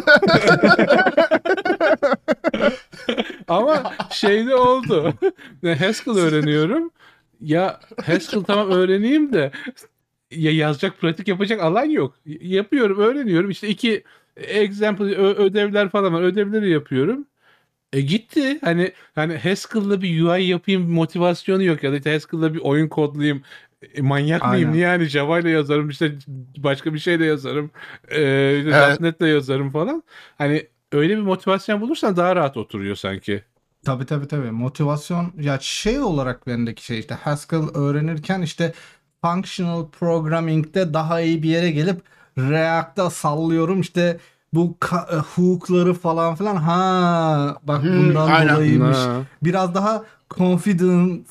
Ama 3.47 3.93
şeyde 4.11 4.55
oldu. 4.55 5.13
Haskell 5.79 6.17
öğreniyorum. 6.17 6.91
Ya 7.41 7.79
Haskell 8.05 8.43
tamam 8.43 8.71
öğreneyim 8.71 9.33
de 9.33 9.51
ya 10.31 10.51
yazacak 10.51 10.99
pratik 11.01 11.27
yapacak 11.27 11.61
alan 11.61 11.85
yok. 11.85 12.15
Yapıyorum, 12.25 12.99
öğreniyorum. 12.99 13.49
İşte 13.49 13.67
iki 13.67 14.03
example 14.43 15.15
ödevler 15.15 15.89
falan 15.89 16.13
var. 16.13 16.21
Ödevleri 16.21 16.69
yapıyorum. 16.69 17.25
E 17.93 18.01
gitti. 18.01 18.59
Hani 18.61 18.91
hani 19.15 19.37
Haskell'la 19.37 20.01
bir 20.01 20.21
UI 20.21 20.43
yapayım 20.43 20.91
motivasyonu 20.91 21.63
yok 21.63 21.83
ya 21.83 21.91
da 21.91 21.97
işte 21.97 22.13
Haskell'la 22.13 22.53
bir 22.53 22.59
oyun 22.59 22.87
kodlayayım. 22.87 23.43
E, 23.93 24.01
manyak 24.01 24.41
mıyım? 24.41 24.55
Aynen. 24.55 24.73
Niye 24.73 24.83
yani 24.83 25.05
Java 25.05 25.39
ile 25.39 25.49
yazarım 25.49 25.89
işte 25.89 26.11
başka 26.57 26.93
bir 26.93 26.99
şeyle 26.99 27.25
yazarım. 27.25 27.71
E, 28.07 28.21
Evet. 28.21 28.99
.NET 28.99 29.21
ile 29.21 29.27
yazarım 29.27 29.69
falan. 29.69 30.03
Hani 30.37 30.67
öyle 30.91 31.17
bir 31.17 31.21
motivasyon 31.21 31.81
bulursan 31.81 32.17
daha 32.17 32.35
rahat 32.35 32.57
oturuyor 32.57 32.95
sanki. 32.95 33.43
Tabii 33.85 34.05
tabii 34.05 34.27
tabii. 34.27 34.51
Motivasyon 34.51 35.33
ya 35.39 35.57
şey 35.61 35.99
olarak 35.99 36.47
bendeki 36.47 36.85
şey 36.85 36.99
işte 36.99 37.15
Haskell 37.15 37.75
öğrenirken 37.75 38.41
işte 38.41 38.73
functional 39.21 39.89
programming'de 39.89 40.93
daha 40.93 41.21
iyi 41.21 41.43
bir 41.43 41.49
yere 41.49 41.71
gelip 41.71 42.01
React'ta 42.49 43.09
sallıyorum 43.09 43.81
işte 43.81 44.17
bu 44.53 44.75
ka- 44.81 45.15
e, 45.15 45.19
hook'ları 45.19 45.93
falan 45.93 46.35
filan 46.35 46.55
ha 46.55 47.55
bak 47.63 47.83
Hmm, 47.83 47.97
bundan 47.97 48.29
aynen. 48.29 48.53
dolayıymış. 48.55 48.97
Ha. 48.97 49.21
Biraz 49.43 49.73
daha 49.75 50.03
confident 50.37 51.27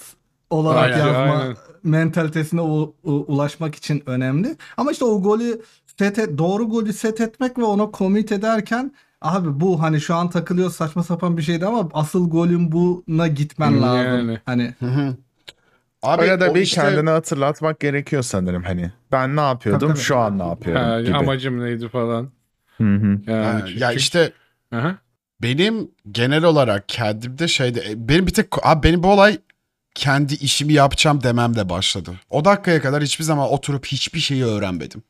olarak 0.50 0.84
Aynen, 0.96 0.98
yazma 1.06 1.34
aynen. 1.42 1.56
mentalitesine 1.84 2.60
u- 2.60 2.94
u- 3.04 3.24
ulaşmak 3.28 3.74
için 3.74 4.02
önemli. 4.06 4.56
Ama 4.76 4.92
işte 4.92 5.04
o 5.04 5.22
golü 5.22 5.60
set 5.98 6.18
et, 6.18 6.38
doğru 6.38 6.68
golü 6.68 6.92
set 6.92 7.20
etmek 7.20 7.58
ve 7.58 7.64
ona 7.64 7.88
commit 7.98 8.32
ederken 8.32 8.92
abi 9.22 9.60
bu 9.60 9.82
hani 9.82 10.00
şu 10.00 10.14
an 10.14 10.30
takılıyor 10.30 10.70
saçma 10.70 11.02
sapan 11.02 11.36
bir 11.36 11.42
şeydi 11.42 11.66
ama 11.66 11.88
asıl 11.92 12.30
golün 12.30 12.72
buna 12.72 13.26
gitmen 13.28 13.70
Hmm, 13.70 13.82
lazım. 13.82 14.04
yani. 14.28 14.38
Hani 14.46 14.74
Hı 14.80 14.86
hı. 14.86 15.16
Abi 16.02 16.44
o 16.50 16.54
bir 16.54 16.60
işte- 16.60 16.80
kendini 16.80 17.10
hatırlatmak 17.10 17.80
gerekiyor 17.80 18.22
sanırım 18.22 18.62
hani. 18.62 18.92
Ben 19.12 19.36
ne 19.36 19.40
yapıyordum, 19.40 19.80
Tabii, 19.88 19.92
tabii. 19.98 20.04
şu 20.04 20.16
an 20.18 20.38
ne 20.38 20.46
yapıyorum 20.46 20.82
Ha, 20.84 21.00
gibi. 21.00 21.16
amacım 21.16 21.64
neydi 21.64 21.88
falan. 21.88 22.30
Hı 22.78 22.84
hı. 22.84 23.18
Yani, 23.26 23.44
Ha, 23.44 23.62
çünkü- 23.66 23.80
ya 23.80 23.92
işte 23.92 24.32
Aha. 24.72 24.94
benim 25.42 25.90
genel 26.12 26.44
olarak 26.44 26.88
kendimde 26.88 27.48
şeyde 27.48 27.80
e, 27.90 28.08
benim 28.08 28.26
bir 28.26 28.32
tek 28.32 28.46
abi 28.66 28.82
benim 28.88 29.02
bu 29.02 29.12
olay 29.12 29.38
kendi 29.94 30.34
işimi 30.34 30.72
yapacağım 30.72 31.22
dememle 31.22 31.68
başladı. 31.68 32.10
O 32.30 32.44
dakikaya 32.44 32.82
kadar 32.82 33.02
hiçbir 33.02 33.24
zaman 33.24 33.48
oturup 33.52 33.86
hiçbir 33.86 34.20
şeyi 34.20 34.44
öğrenmedim. 34.44 35.02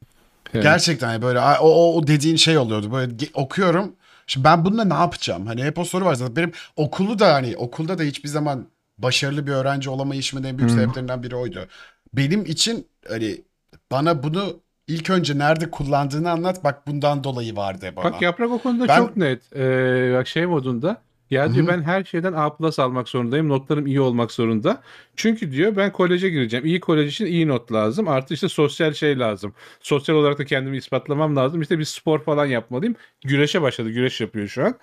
Evet. 0.55 0.63
Gerçekten 0.63 1.13
yani 1.13 1.23
böyle 1.23 1.41
a- 1.41 1.61
o, 1.61 1.95
o, 1.97 2.07
dediğin 2.07 2.37
şey 2.37 2.59
oluyordu. 2.59 2.93
Böyle 2.93 3.13
okuyorum. 3.35 3.93
Şimdi 4.27 4.45
ben 4.45 4.65
bununla 4.65 4.85
ne 4.85 4.95
yapacağım? 4.95 5.47
Hani 5.47 5.65
hep 5.65 5.79
o 5.79 5.85
soru 5.85 6.05
var 6.05 6.15
zaten. 6.15 6.37
Benim 6.37 6.53
okulu 6.77 7.19
da 7.19 7.35
hani 7.35 7.57
okulda 7.57 7.99
da 7.99 8.03
hiçbir 8.03 8.29
zaman 8.29 8.67
başarılı 8.99 9.47
bir 9.47 9.53
öğrenci 9.53 9.91
olamayışımın 9.91 10.45
en 10.45 10.59
büyük 10.59 10.71
sebeplerinden 10.71 11.23
biri 11.23 11.37
oydu. 11.37 11.67
Benim 12.15 12.45
için 12.45 12.87
hani 13.09 13.45
bana 13.91 14.23
bunu 14.23 14.61
ilk 14.87 15.11
önce 15.11 15.39
nerede 15.39 15.71
kullandığını 15.71 16.31
anlat. 16.31 16.65
Bak 16.65 16.87
bundan 16.87 17.25
dolayı 17.25 17.57
vardı 17.57 17.93
bana. 17.97 18.05
Bak 18.05 18.23
yaprak 18.23 18.51
o 18.51 18.59
konuda 18.59 18.89
Ben- 18.89 18.97
çok 18.97 19.17
net. 19.17 19.57
Ee, 19.57 20.15
bak 20.15 20.29
şey 20.29 20.47
modunda. 20.47 21.03
Ya 21.31 21.55
diyor 21.55 21.67
Hı 21.67 21.71
hı. 21.73 21.75
ben 21.77 21.83
her 21.83 22.05
şeyden 22.05 22.33
A 22.33 22.51
plus 22.57 22.79
almak 22.79 23.09
zorundayım. 23.09 23.49
Notlarım 23.49 23.87
iyi 23.87 24.01
olmak 24.01 24.33
zorunda. 24.33 24.83
Çünkü 25.17 25.53
diyor 25.53 25.77
ben 25.77 25.93
koleje 25.93 26.29
gireceğim. 26.31 26.67
İyi 26.67 26.81
kolej 26.81 27.13
için 27.13 27.27
iyi 27.27 27.49
not 27.49 27.73
lazım. 27.73 28.09
Artı 28.09 28.35
işte 28.35 28.49
sosyal 28.49 28.93
şey 28.93 29.19
lazım. 29.19 29.55
Sosyal 29.81 30.17
olarak 30.17 30.39
da 30.39 30.45
kendimi 30.45 30.77
ispatlamam 30.77 31.37
lazım. 31.37 31.63
İşte 31.63 31.79
bir 31.79 31.85
spor 31.85 32.19
falan 32.23 32.47
yapmalıyım. 32.47 32.95
Güreşe 33.25 33.63
başladı. 33.63 33.91
Güreş 33.91 34.21
yapıyor 34.21 34.49
şu 34.49 34.65
an. 34.65 34.75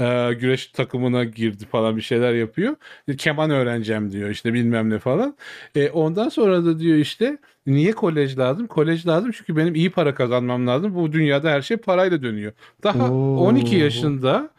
Ee, 0.00 0.34
güreş 0.34 0.66
takımına 0.66 1.24
girdi 1.24 1.66
falan 1.66 1.96
bir 1.96 2.02
şeyler 2.02 2.34
yapıyor. 2.34 2.76
Keman 3.18 3.50
öğreneceğim 3.50 4.12
diyor 4.12 4.30
işte 4.30 4.54
bilmem 4.54 4.90
ne 4.90 4.98
falan. 4.98 5.36
E, 5.74 5.90
ondan 5.90 6.28
sonra 6.28 6.64
da 6.64 6.78
diyor 6.78 6.96
işte 6.98 7.38
niye 7.66 7.92
kolej 7.92 8.38
lazım? 8.38 8.66
Kolej 8.66 9.06
lazım 9.06 9.30
çünkü 9.30 9.56
benim 9.56 9.74
iyi 9.74 9.90
para 9.90 10.14
kazanmam 10.14 10.66
lazım. 10.66 10.94
Bu 10.94 11.12
dünyada 11.12 11.50
her 11.50 11.62
şey 11.62 11.76
parayla 11.76 12.22
dönüyor. 12.22 12.52
Daha 12.82 13.10
Oo. 13.12 13.36
12 13.46 13.76
yaşında 13.76 14.50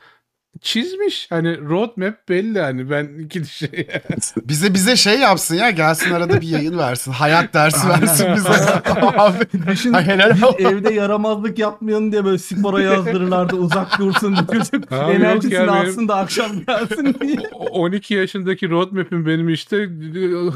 çizmiş. 0.61 1.27
Hani 1.31 1.59
roadmap 1.69 2.29
belli 2.29 2.59
hani 2.61 2.89
ben 2.89 3.09
iki 3.25 3.45
şey. 3.45 3.87
Bize 4.37 4.73
bize 4.73 4.95
şey 4.95 5.19
yapsın 5.19 5.55
ya 5.55 5.69
gelsin 5.69 6.11
arada 6.11 6.41
bir 6.41 6.47
yayın 6.47 6.77
versin. 6.77 7.11
Hayat 7.11 7.53
dersi 7.53 7.89
versin 7.89 8.27
bize. 8.35 8.49
Abi. 9.17 9.37
düşün 9.71 9.93
helal 9.93 10.37
bir 10.59 10.65
evde 10.65 10.93
yaramazlık 10.93 11.59
yapmayın 11.59 12.11
diye 12.11 12.25
böyle 12.25 12.37
spora 12.37 12.81
yazdırırlardı 12.81 13.55
uzak 13.55 13.99
dursun 13.99 14.35
çocuk 14.35 14.73
yok 14.91 15.09
enerjisini 15.15 15.53
ya, 15.53 15.61
benim- 15.61 15.73
alsın 15.73 16.07
da 16.07 16.15
akşam 16.15 16.51
gelsin 16.67 17.15
diye. 17.21 17.37
12 17.71 18.13
yaşındaki 18.13 18.69
roadmap'im 18.69 19.25
benim 19.25 19.49
işte 19.49 19.89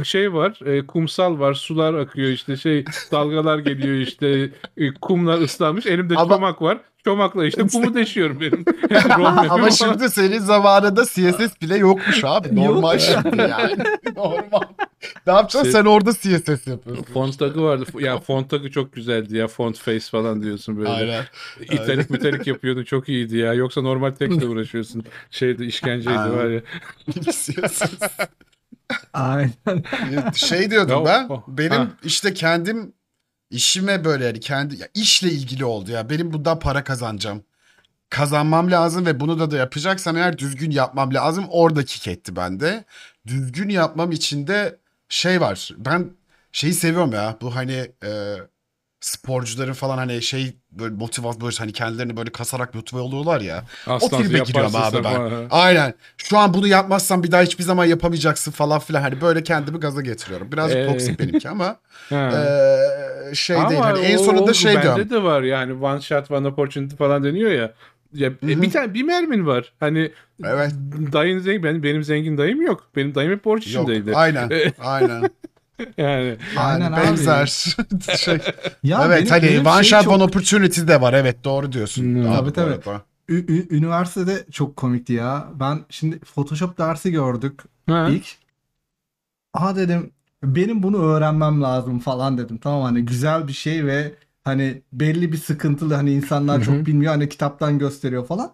şey 0.03 0.33
var 0.33 0.59
e, 0.65 0.85
kumsal 0.87 1.39
var 1.39 1.53
sular 1.53 1.93
akıyor 1.93 2.29
işte 2.29 2.57
şey 2.57 2.85
dalgalar 3.11 3.59
geliyor 3.59 3.95
işte 3.95 4.49
e, 4.77 4.93
kumlar 5.01 5.41
ıslanmış 5.41 5.85
elimde 5.85 6.15
Ama- 6.15 6.35
çomak 6.35 6.61
var 6.61 6.77
çomakla 7.03 7.45
işte 7.45 7.67
kumu 7.67 7.95
deşiyorum 7.95 8.39
benim 8.41 8.65
Ama 9.49 9.71
şimdi 9.71 10.09
senin 10.09 10.39
zamanında 10.39 11.05
CSS 11.05 11.61
bile 11.61 11.77
yokmuş 11.77 12.23
abi. 12.23 12.55
Normal 12.55 12.99
şimdi 12.99 13.41
yani. 13.41 13.77
Normal. 14.15 14.61
Ne 15.27 15.33
yapacaksın 15.33 15.63
Şey- 15.63 15.71
sen 15.71 15.85
orada 15.85 16.11
CSS 16.13 16.67
yapıyorsun. 16.67 17.03
Font 17.13 17.39
tagı 17.39 17.63
vardı. 17.63 17.85
Ya 17.99 18.19
font 18.19 18.49
tagı 18.49 18.71
çok 18.71 18.93
güzeldi 18.93 19.37
ya. 19.37 19.47
Font 19.47 19.77
face 19.79 20.05
falan 20.11 20.43
diyorsun 20.43 20.77
böyle. 20.77 20.89
Aynen. 20.89 21.23
İtalik 21.61 22.09
mitalik 22.09 22.47
yapıyordun. 22.47 22.83
Çok 22.83 23.09
iyiydi 23.09 23.37
ya. 23.37 23.53
Yoksa 23.53 23.81
normal 23.81 24.11
tekstle 24.11 24.45
uğraşıyorsun. 24.47 25.03
Şeydi 25.31 25.65
işkenceydi 25.65 26.19
Aynen. 26.19 26.37
var 26.37 26.45
ya. 26.45 26.61
CSS. 27.31 27.83
Aynen. 29.13 29.51
şey 30.35 30.71
diyordum 30.71 31.03
ben. 31.05 31.29
Benim 31.47 31.71
ha. 31.71 31.87
işte 32.03 32.33
kendim 32.33 32.93
işime 33.51 34.05
böyle 34.05 34.25
yani 34.25 34.39
kendi 34.39 34.81
ya 34.81 34.87
işle 34.93 35.31
ilgili 35.31 35.65
oldu 35.65 35.91
ya. 35.91 36.09
Benim 36.09 36.33
bundan 36.33 36.59
para 36.59 36.83
kazanacağım. 36.83 37.43
Kazanmam 38.09 38.71
lazım 38.71 39.05
ve 39.05 39.19
bunu 39.19 39.39
da 39.39 39.51
da 39.51 39.57
yapacaksam 39.57 40.17
eğer 40.17 40.37
düzgün 40.37 40.71
yapmam 40.71 41.13
lazım. 41.13 41.45
Orada 41.49 41.85
kick 41.85 42.07
etti 42.07 42.35
bende. 42.35 42.85
Düzgün 43.27 43.69
yapmam 43.69 44.11
için 44.11 44.47
de 44.47 44.79
şey 45.09 45.41
var. 45.41 45.71
Ben 45.77 46.11
şeyi 46.51 46.73
seviyorum 46.73 47.13
ya. 47.13 47.37
Bu 47.41 47.55
hani 47.55 47.91
e, 48.03 48.35
sporcuların 49.01 49.73
falan 49.73 49.97
hani 49.97 50.21
şey 50.21 50.53
böyle 50.71 50.95
motivasyon 50.95 51.41
böyle 51.41 51.55
hani 51.57 51.73
kendilerini 51.73 52.17
böyle 52.17 52.29
kasarak 52.31 52.75
motive 52.75 52.99
oluyorlar 52.99 53.41
ya. 53.41 53.63
o 53.87 53.91
Aslan 53.93 54.23
tribe 54.23 54.39
giriyorum 54.39 54.75
abi 54.75 54.95
ben. 54.97 55.03
falan. 55.03 55.47
Aynen. 55.49 55.93
Şu 56.17 56.37
an 56.37 56.53
bunu 56.53 56.67
yapmazsan 56.67 57.23
bir 57.23 57.31
daha 57.31 57.41
hiçbir 57.41 57.63
zaman 57.63 57.85
yapamayacaksın 57.85 58.51
falan 58.51 58.79
filan. 58.79 59.01
Hani 59.01 59.21
böyle 59.21 59.43
kendimi 59.43 59.79
gaza 59.79 60.01
getiriyorum. 60.01 60.51
Birazcık 60.51 60.77
Ee, 60.79 60.85
toksik 60.85 61.19
benimki 61.19 61.49
ama 61.49 61.75
eee, 62.11 62.79
şey 63.33 63.55
Ama 63.57 63.69
değil. 63.69 63.81
Hani 63.81 63.99
en 63.99 64.17
o- 64.17 64.23
sonunda 64.23 64.51
o 64.51 64.53
şey 64.53 64.75
bende 64.75 64.83
diyorum. 64.83 65.09
de 65.09 65.23
var 65.23 65.41
yani 65.41 65.73
one 65.73 66.01
shot 66.01 66.31
one 66.31 66.47
opportunity 66.47 66.95
falan 66.95 67.23
deniyor 67.23 67.51
ya. 67.51 67.73
Ya 68.13 68.27
e, 68.27 68.31
hı. 68.53 68.61
bir 68.61 68.71
tane 68.71 68.93
bir 68.93 69.03
mermin 69.03 69.45
var. 69.47 69.73
Hani 69.79 70.11
Evet. 70.43 70.71
dayın 71.13 71.39
zengin 71.39 71.63
benim, 71.63 71.83
benim 71.83 72.03
zengin 72.03 72.37
dayım 72.37 72.61
yok. 72.61 72.87
Benim 72.95 73.15
dayım 73.15 73.31
hep 73.31 73.45
borç 73.45 73.67
Yok. 73.67 73.69
içindeydi. 73.89 74.15
Aynen. 74.15 74.51
Aynen. 74.79 75.29
Yani 75.97 76.37
Aynen 76.57 76.83
Yani 76.83 76.95
abi. 76.95 77.03
benzer 77.05 77.45
şey. 78.17 78.37
Ya 78.83 79.03
evet 79.05 79.17
benim- 79.19 79.29
hani 79.29 79.43
benim 79.43 79.65
one 79.65 79.83
şey 79.83 79.89
shot 79.99 80.03
çok- 80.03 80.13
one 80.13 80.23
opportunity 80.23 80.81
de 80.81 81.01
var. 81.01 81.13
Evet 81.13 81.43
doğru 81.43 81.71
diyorsun. 81.71 82.03
Hmm. 82.03 82.31
Abi 82.31 82.35
Tabii, 82.35 82.53
tabii. 82.53 82.73
arada. 82.89 83.01
Ü- 83.29 83.45
ü- 83.53 83.77
üniversitede 83.77 84.45
çok 84.51 84.75
komikti 84.75 85.13
ya. 85.13 85.47
Ben 85.59 85.79
şimdi 85.89 86.19
Photoshop 86.19 86.77
dersi 86.77 87.11
gördük 87.11 87.59
ha. 87.87 88.07
ilk. 88.11 88.25
Aha 89.53 89.75
dedim 89.75 90.11
benim 90.43 90.83
bunu 90.83 90.97
öğrenmem 91.03 91.61
lazım 91.61 91.99
falan 91.99 92.37
dedim. 92.37 92.57
Tamam 92.57 92.81
hani 92.83 93.05
güzel 93.05 93.47
bir 93.47 93.53
şey 93.53 93.85
ve 93.85 94.15
hani 94.43 94.81
belli 94.93 95.31
bir 95.31 95.37
sıkıntılı 95.37 95.93
hani 95.93 96.11
insanlar 96.13 96.57
Hı 96.57 96.61
hı. 96.61 96.65
çok 96.65 96.85
bilmiyor 96.85 97.13
hani 97.13 97.29
kitaptan 97.29 97.79
gösteriyor 97.79 98.25
falan. 98.27 98.51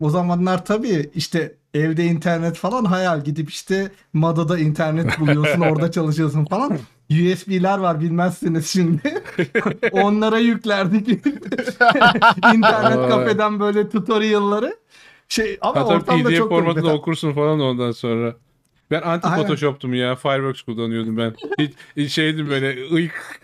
O 0.00 0.10
zamanlar 0.10 0.64
tabii 0.64 1.10
işte 1.14 1.54
evde 1.76 2.04
internet 2.04 2.56
falan 2.56 2.84
hayal 2.84 3.24
gidip 3.24 3.50
işte 3.50 3.90
Mada'da 4.12 4.58
internet 4.58 5.20
buluyorsun 5.20 5.60
orada 5.60 5.90
çalışıyorsun 5.90 6.44
falan. 6.44 6.78
USB'ler 7.10 7.78
var 7.78 8.00
bilmezsiniz 8.00 8.66
şimdi. 8.70 9.22
Onlara 9.92 10.38
yüklerdik. 10.38 11.08
internet 12.54 13.08
kafeden 13.08 13.60
böyle 13.60 13.88
tutorial'ları. 13.88 14.76
Şey 15.28 15.58
ama 15.60 15.80
Hatta 15.80 15.94
ortamda 15.94 16.28
PDF 16.28 16.38
çok 16.38 16.48
formatında 16.48 16.94
okursun 16.94 17.32
falan 17.32 17.60
ondan 17.60 17.90
sonra. 17.90 18.36
Ben 18.90 19.02
anti. 19.02 19.28
Photoshop'tum 19.28 19.94
ya. 19.94 20.16
Fireworks 20.16 20.62
kullanıyordum 20.62 21.16
ben. 21.16 21.34
Hiç, 21.58 21.72
hiç 21.96 22.12
şeydim 22.12 22.48
böyle 22.48 22.94
ıyık. 22.94 23.40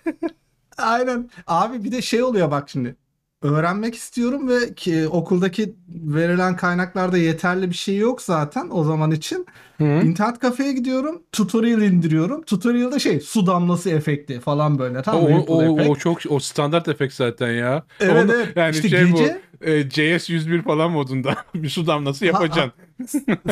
Aynen. 0.79 1.31
Abi 1.47 1.85
bir 1.85 1.93
de 1.93 2.03
şey 2.03 2.23
oluyor 2.23 2.51
bak 2.51 2.71
şimdi. 2.71 2.97
Öğrenmek 3.43 3.95
istiyorum 3.95 4.49
ve 4.49 4.75
ki 4.75 5.09
okuldaki 5.09 5.75
verilen 5.89 6.57
kaynaklarda 6.57 7.19
yeterli 7.19 7.71
bir 7.71 7.75
şey 7.75 7.97
yok 7.97 8.23
zaten 8.23 8.69
o 8.71 8.85
zaman 8.85 9.11
için. 9.11 9.47
İnternet 9.81 10.39
kafeye 10.39 10.73
gidiyorum, 10.73 11.23
tutorial 11.33 11.83
indiriyorum. 11.83 12.43
Tutorial'da 12.43 12.99
şey 12.99 13.21
su 13.21 13.47
damlası 13.47 13.91
efekti 13.91 14.41
falan 14.41 14.79
böyle 14.79 14.99
O, 14.99 15.03
tamam 15.03 15.23
mı? 15.23 15.45
o, 15.47 15.57
o, 15.59 15.63
efekt. 15.75 15.91
o 15.91 15.97
çok 15.97 16.19
o 16.29 16.39
standart 16.39 16.89
efekt 16.89 17.15
zaten 17.15 17.51
ya. 17.53 17.83
Evet, 18.01 18.25
Onu- 18.25 18.33
evet. 18.33 18.49
Yani 18.57 18.71
İşte 18.77 18.89
şey 18.89 19.01
gece- 19.05 19.41
bu 19.63 19.67
e, 19.67 19.91
JS 20.19 20.31
101 20.31 20.63
falan 20.63 20.91
modunda 20.91 21.35
bir 21.55 21.69
su 21.69 21.87
damlası 21.87 22.27
yapacaksın. 22.27 22.73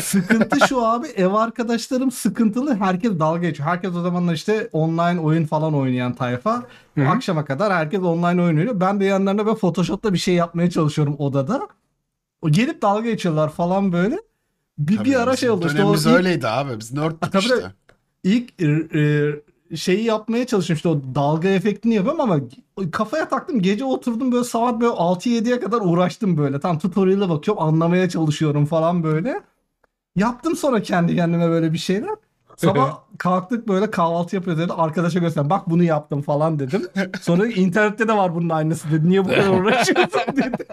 Sıkıntı 0.03 0.69
şu 0.69 0.87
abi 0.87 1.07
ev 1.07 1.33
arkadaşlarım 1.33 2.11
sıkıntılı 2.11 2.75
herkes 2.77 3.19
dalga 3.19 3.41
geçiyor. 3.49 3.69
Herkes 3.69 3.95
o 3.97 4.03
zamanlar 4.03 4.35
işte 4.35 4.69
online 4.73 5.21
oyun 5.21 5.45
falan 5.45 5.75
oynayan 5.75 6.15
tayfa. 6.15 6.63
Hı 6.95 7.01
hı. 7.05 7.09
Akşama 7.09 7.45
kadar 7.45 7.73
herkes 7.73 8.01
online 8.01 8.27
oyun 8.43 8.57
oynuyor. 8.57 8.81
Ben 8.81 9.01
de 9.01 9.05
yanlarına 9.05 9.47
böyle 9.47 9.57
Photoshop'ta 9.59 10.13
bir 10.13 10.19
şey 10.19 10.35
yapmaya 10.35 10.71
çalışıyorum 10.71 11.17
odada. 11.19 11.69
O 12.43 12.51
gelip 12.51 12.83
dalga 12.83 13.11
geçiyorlar 13.11 13.51
falan 13.53 13.93
böyle. 13.93 14.19
Bir, 14.79 14.97
Tabii 14.97 15.09
bir 15.09 15.21
ara 15.23 15.37
şey 15.37 15.51
oldu. 15.51 15.67
İşte 15.67 15.79
o 15.79 15.81
Dönemimiz 15.81 16.07
ilk- 16.07 16.13
öyleydi 16.15 16.49
abi. 16.49 16.81
Biz 16.81 16.93
nerddik 16.93 17.33
Tabii 17.33 17.39
işte. 17.43 17.57
de- 17.57 17.73
ilk 18.25 18.63
e, 18.63 18.67
e, 18.67 19.33
şeyi 19.77 20.05
yapmaya 20.05 20.47
çalıştım 20.47 20.77
işte 20.77 20.89
o 20.89 21.01
dalga 21.15 21.49
efektini 21.49 21.95
yapıyorum 21.95 22.21
ama 22.21 22.41
kafaya 22.93 23.29
taktım. 23.29 23.63
Gece 23.63 23.85
oturdum 23.85 24.33
böyle 24.33 24.45
saat 24.45 24.81
böyle 24.81 24.93
6-7'ye 24.93 25.61
kadar 25.61 25.81
uğraştım 25.81 26.37
böyle. 26.37 26.61
Tam 26.61 26.79
tutorial'a 26.79 27.29
bakıyorum 27.29 27.63
anlamaya 27.63 28.09
çalışıyorum 28.09 28.67
falan 28.67 29.03
böyle. 29.03 29.43
Yaptım 30.17 30.57
sonra 30.57 30.83
kendi 30.83 31.17
kendime 31.17 31.49
böyle 31.49 31.73
bir 31.73 31.79
şeyler. 31.79 32.15
Sabah 32.57 32.99
kalktık 33.19 33.69
böyle 33.69 33.91
kahvaltı 33.91 34.37
yapıyoruz 34.37 34.63
dedi. 34.63 34.73
Arkadaşa 34.73 35.19
gösterdim. 35.19 35.51
Bak 35.51 35.71
bunu 35.71 35.83
yaptım 35.83 36.23
falan 36.23 36.59
dedim. 36.59 36.83
Sonra 37.21 37.47
internette 37.47 38.09
de 38.09 38.17
var 38.17 38.35
bunun 38.35 38.49
aynısı 38.49 38.91
dedi. 38.91 39.09
Niye 39.09 39.25
bu 39.25 39.29
kadar 39.29 39.49
uğraşıyorsun 39.61 40.37
dedi 40.37 40.67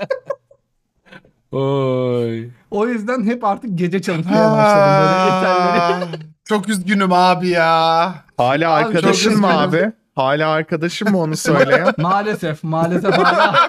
Oy. 1.52 2.50
O 2.72 2.88
yüzden 2.88 3.24
hep 3.24 3.44
artık 3.44 3.78
gece 3.78 4.02
çalışmaya 4.02 4.52
başladım 4.52 4.94
böyle 5.02 5.38
eserleri. 5.38 6.22
Çok 6.46 6.70
üzgünüm 6.70 7.14
abi 7.14 7.48
ya. 7.50 8.16
Hala 8.38 8.76
Abi 8.76 8.86
arkadaşın 8.86 9.40
mı 9.40 9.60
abi? 9.60 9.92
Hala 10.16 10.50
arkadaşın 10.50 11.12
mı 11.12 11.18
onu 11.20 11.38
söyleyen? 11.38 11.94
maalesef 11.98 12.64
maalesef 12.64 13.18
hala. 13.18 13.56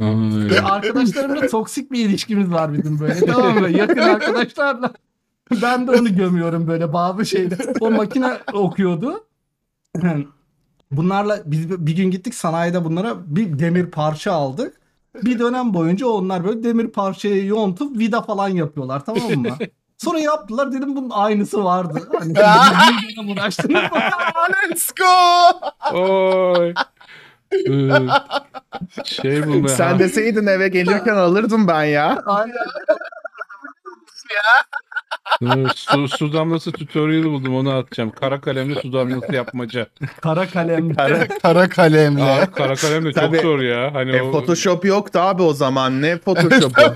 Ve 0.00 0.60
arkadaşlarımla 0.62 1.46
toksik 1.46 1.92
bir 1.92 2.08
ilişkimiz 2.08 2.50
var 2.52 2.72
bizim 2.72 3.00
böyle 3.00 3.26
tamam 3.26 3.58
mı? 3.58 3.68
Yakın 3.70 3.98
arkadaşlarla. 3.98 4.92
Ben 5.62 5.86
de 5.86 5.90
onu 5.90 6.16
gömüyorum 6.16 6.66
böyle 6.66 6.92
bazı 6.92 7.26
şeyde. 7.26 7.56
O 7.80 7.90
makine 7.90 8.38
okuyordu. 8.52 9.24
Bunlarla 10.90 11.38
biz 11.44 11.86
bir 11.86 11.96
gün 11.96 12.10
gittik 12.10 12.34
sanayide 12.34 12.84
bunlara 12.84 13.14
bir 13.26 13.58
demir 13.58 13.86
parça 13.86 14.32
aldık. 14.32 14.77
Bir 15.22 15.38
dönem 15.38 15.74
boyunca 15.74 16.06
onlar 16.06 16.44
böyle 16.44 16.62
demir 16.62 16.88
parçayı 16.88 17.46
yontup 17.46 17.98
vida 17.98 18.22
falan 18.22 18.48
yapıyorlar 18.48 19.04
tamam 19.04 19.30
mı? 19.32 19.56
Sonra 19.98 20.18
yaptılar 20.18 20.72
dedim 20.72 20.96
bunun 20.96 21.10
aynısı 21.10 21.64
vardı. 21.64 22.08
Hani 22.18 22.34
bir 22.34 23.16
dönem 23.16 23.30
uğraştınız 23.32 23.70
mı? 23.92 24.00
Let's 24.70 24.90
go. 24.92 25.94
Oy. 25.98 26.74
Ee, 27.52 27.90
şey 29.04 29.46
bulmaya. 29.46 29.68
Sen 29.68 29.98
deseydin 29.98 30.46
eve 30.46 30.68
gelirken 30.68 31.14
alırdım 31.14 31.68
ben 31.68 31.84
ya. 31.84 32.22
Aynen. 32.26 32.54
Ee, 34.30 34.46
su, 35.74 36.08
su 36.08 36.32
damlası 36.32 36.72
tutorial'ı 36.72 37.24
buldum 37.24 37.56
onu 37.56 37.70
atacağım. 37.72 38.10
Kara 38.10 38.40
kalemle 38.40 38.74
su 38.82 38.92
damlası 38.92 39.34
yapmaca. 39.34 39.86
Kara 40.20 40.46
kalem. 40.48 40.94
Kara 41.42 41.68
kalemle. 41.68 42.22
Aa, 42.22 42.50
kara 42.50 42.74
kalemle 42.74 43.12
çok 43.12 43.22
Tabii. 43.22 43.38
zor 43.40 43.60
ya. 43.60 43.94
Hani 43.94 44.10
E, 44.16 44.22
o, 44.22 44.32
Photoshop 44.32 44.84
yoktu 44.84 45.18
abi 45.18 45.42
o 45.42 45.52
zaman. 45.52 46.02
Ne 46.02 46.18
Photoshop'u? 46.24 46.80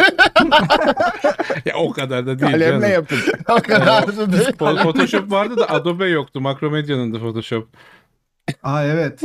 ya 1.64 1.74
o 1.76 1.92
kadar 1.92 2.26
da 2.26 2.38
değil 2.38 2.52
Kalemle 2.52 2.80
canım. 2.80 2.92
yapın. 2.92 3.18
O 3.48 3.54
kadar 3.62 4.16
da 4.16 4.32
değil. 4.32 4.52
Photoshop 4.82 5.30
vardı 5.30 5.56
da 5.56 5.70
Adobe 5.70 6.06
yoktu. 6.08 6.40
Makromedya'nın 6.40 7.14
da 7.14 7.18
Photoshop. 7.18 7.68
Aa 8.62 8.84
evet. 8.84 9.22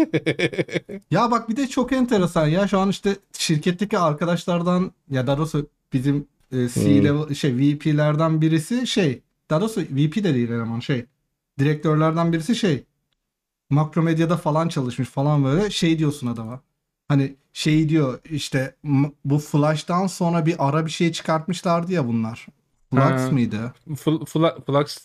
Ya 1.12 1.32
bak 1.32 1.50
bir 1.50 1.56
de 1.58 1.68
çok 1.68 1.92
enteresan 1.92 2.48
ya 2.48 2.68
şu 2.68 2.80
an 2.80 2.90
işte 2.90 3.16
şirketteki 3.38 3.98
arkadaşlardan 4.00 4.92
ya 5.10 5.28
daha 5.28 5.38
doğrusu 5.38 5.70
bizim 5.94 6.28
e, 6.52 6.68
C 6.70 7.04
level 7.04 7.34
şey 7.36 7.56
VP'lerden 7.58 8.42
birisi 8.42 8.88
şey 8.88 9.22
daha 9.50 9.62
doğrusu 9.62 9.82
VP 9.82 10.16
de 10.24 10.34
değil 10.34 10.50
eleman 10.50 10.80
şey 10.80 11.06
direktörlerden 11.60 12.34
birisi 12.34 12.56
şey 12.56 12.84
Makromedya'da 13.70 14.38
falan 14.38 14.68
çalışmış 14.68 15.10
falan 15.10 15.44
böyle 15.46 15.70
şey 15.70 16.00
diyorsun 16.00 16.28
adama. 16.28 16.62
Hani 17.08 17.36
şey 17.54 17.90
diyor 17.90 18.20
işte 18.32 18.76
m- 18.84 19.12
bu 19.26 19.40
Flash'tan 19.40 20.08
sonra 20.08 20.46
bir 20.46 20.56
ara 20.70 20.86
bir 20.86 20.92
şey 20.92 21.12
çıkartmışlardı 21.12 21.94
ya 21.94 22.08
bunlar. 22.08 22.46
Flux 22.90 23.02
Ha. 23.02 23.30
mıydı? 23.32 23.74
Fl- 23.90 24.26
fla- 24.26 24.66
Flux 24.66 24.98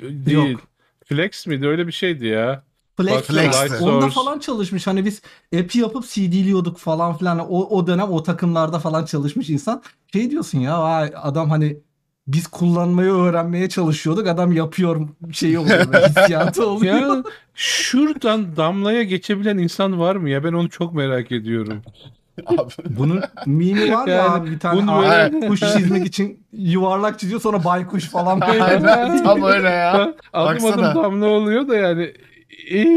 değil. 0.00 0.50
Yok. 0.52 0.60
Flex 1.04 1.46
miydi? 1.46 1.66
Öyle 1.66 1.86
bir 1.86 1.92
şeydi 1.92 2.26
ya. 2.26 2.64
Flex. 2.96 3.30
Light 3.30 3.82
Onda 3.82 4.00
Source. 4.00 4.14
falan 4.14 4.38
çalışmış. 4.38 4.86
Hani 4.86 5.04
biz 5.04 5.22
app'i 5.60 5.78
yapıp 5.78 6.04
CD'liyorduk 6.08 6.78
falan 6.78 7.16
filan. 7.16 7.38
O, 7.38 7.58
o 7.78 7.86
dönem 7.86 8.10
o 8.10 8.22
takımlarda 8.22 8.78
falan 8.78 9.04
çalışmış 9.04 9.50
insan. 9.50 9.82
Şey 10.12 10.30
diyorsun 10.30 10.58
ya 10.58 10.82
vay 10.82 11.12
adam 11.22 11.50
hani 11.50 11.76
biz 12.26 12.46
kullanmayı 12.46 13.10
öğrenmeye 13.10 13.68
çalışıyorduk. 13.68 14.26
Adam 14.28 14.52
yapıyor 14.52 15.08
şeyi 15.32 15.58
oluyor. 15.58 15.92
böyle 15.92 16.06
Hissiyatı 16.08 16.66
oluyor. 16.68 16.94
Ya 17.16 17.22
şuradan 17.54 18.56
damlaya 18.56 19.02
geçebilen 19.02 19.58
insan 19.58 20.00
var 20.00 20.16
mı 20.16 20.30
ya? 20.30 20.44
Ben 20.44 20.52
onu 20.52 20.68
çok 20.70 20.94
merak 20.94 21.32
ediyorum. 21.32 21.82
Abi. 22.46 22.72
Bunun 22.98 23.20
mimi 23.46 23.92
var 23.94 24.06
ya 24.08 24.14
Yani 24.14 24.28
abi 24.30 24.50
bir 24.50 24.58
tane 24.58 24.82
bunu 24.82 25.02
böyle- 25.02 25.48
kuş 25.48 25.60
çizmek 25.60 26.06
için 26.06 26.46
yuvarlak 26.52 27.18
çiziyor 27.18 27.40
sonra 27.40 27.64
baykuş 27.64 28.04
falan 28.08 28.40
böyle. 28.48 28.62
Aynen 28.64 29.24
tam 29.24 29.42
öyle 29.42 29.68
ya. 29.68 29.92
Ha, 29.92 30.14
adım 30.32 30.54
Baksana. 30.64 30.88
adım 30.90 31.02
damla 31.02 31.26
oluyor 31.26 31.68
da 31.68 31.76
yani. 31.76 32.12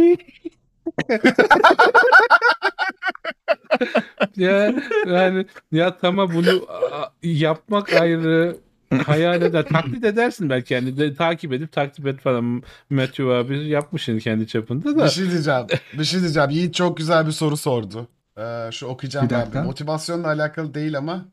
Ya 4.38 4.74
yani 5.08 5.46
ya 5.72 5.98
tamam 5.98 6.32
bunu 6.34 6.66
a, 6.92 7.06
yapmak 7.24 7.94
ayrı 7.94 8.58
hayal 9.06 9.42
eder 9.42 9.66
taklit 9.66 10.06
edersin 10.06 10.50
belki 10.50 10.74
yani 10.74 10.98
de, 10.98 11.16
takip 11.16 11.54
edip 11.54 11.72
takip 11.72 12.08
et 12.08 12.20
falan 12.20 12.64
Matthew 12.90 13.34
abi 13.34 13.68
yapmışsın 13.68 14.20
kendi 14.20 14.48
çapında 14.48 14.98
da 14.98 15.06
Bir 15.06 15.10
şey 15.10 15.32
diyeceğim. 15.32 15.68
Bir 15.94 16.04
şey 16.04 16.22
diyeceğim. 16.22 16.50
Yiğit 16.50 16.74
çok 16.74 16.98
güzel 16.98 17.28
bir 17.28 17.32
soru 17.32 17.58
sordu. 17.58 18.08
Ee, 18.38 18.70
şu 18.72 18.88
okuyacağım 18.88 19.30
Bir 19.30 19.36
ben. 19.54 19.66
Motivasyonla 19.66 20.28
alakalı 20.28 20.74
değil 20.74 20.98
ama 20.98 21.26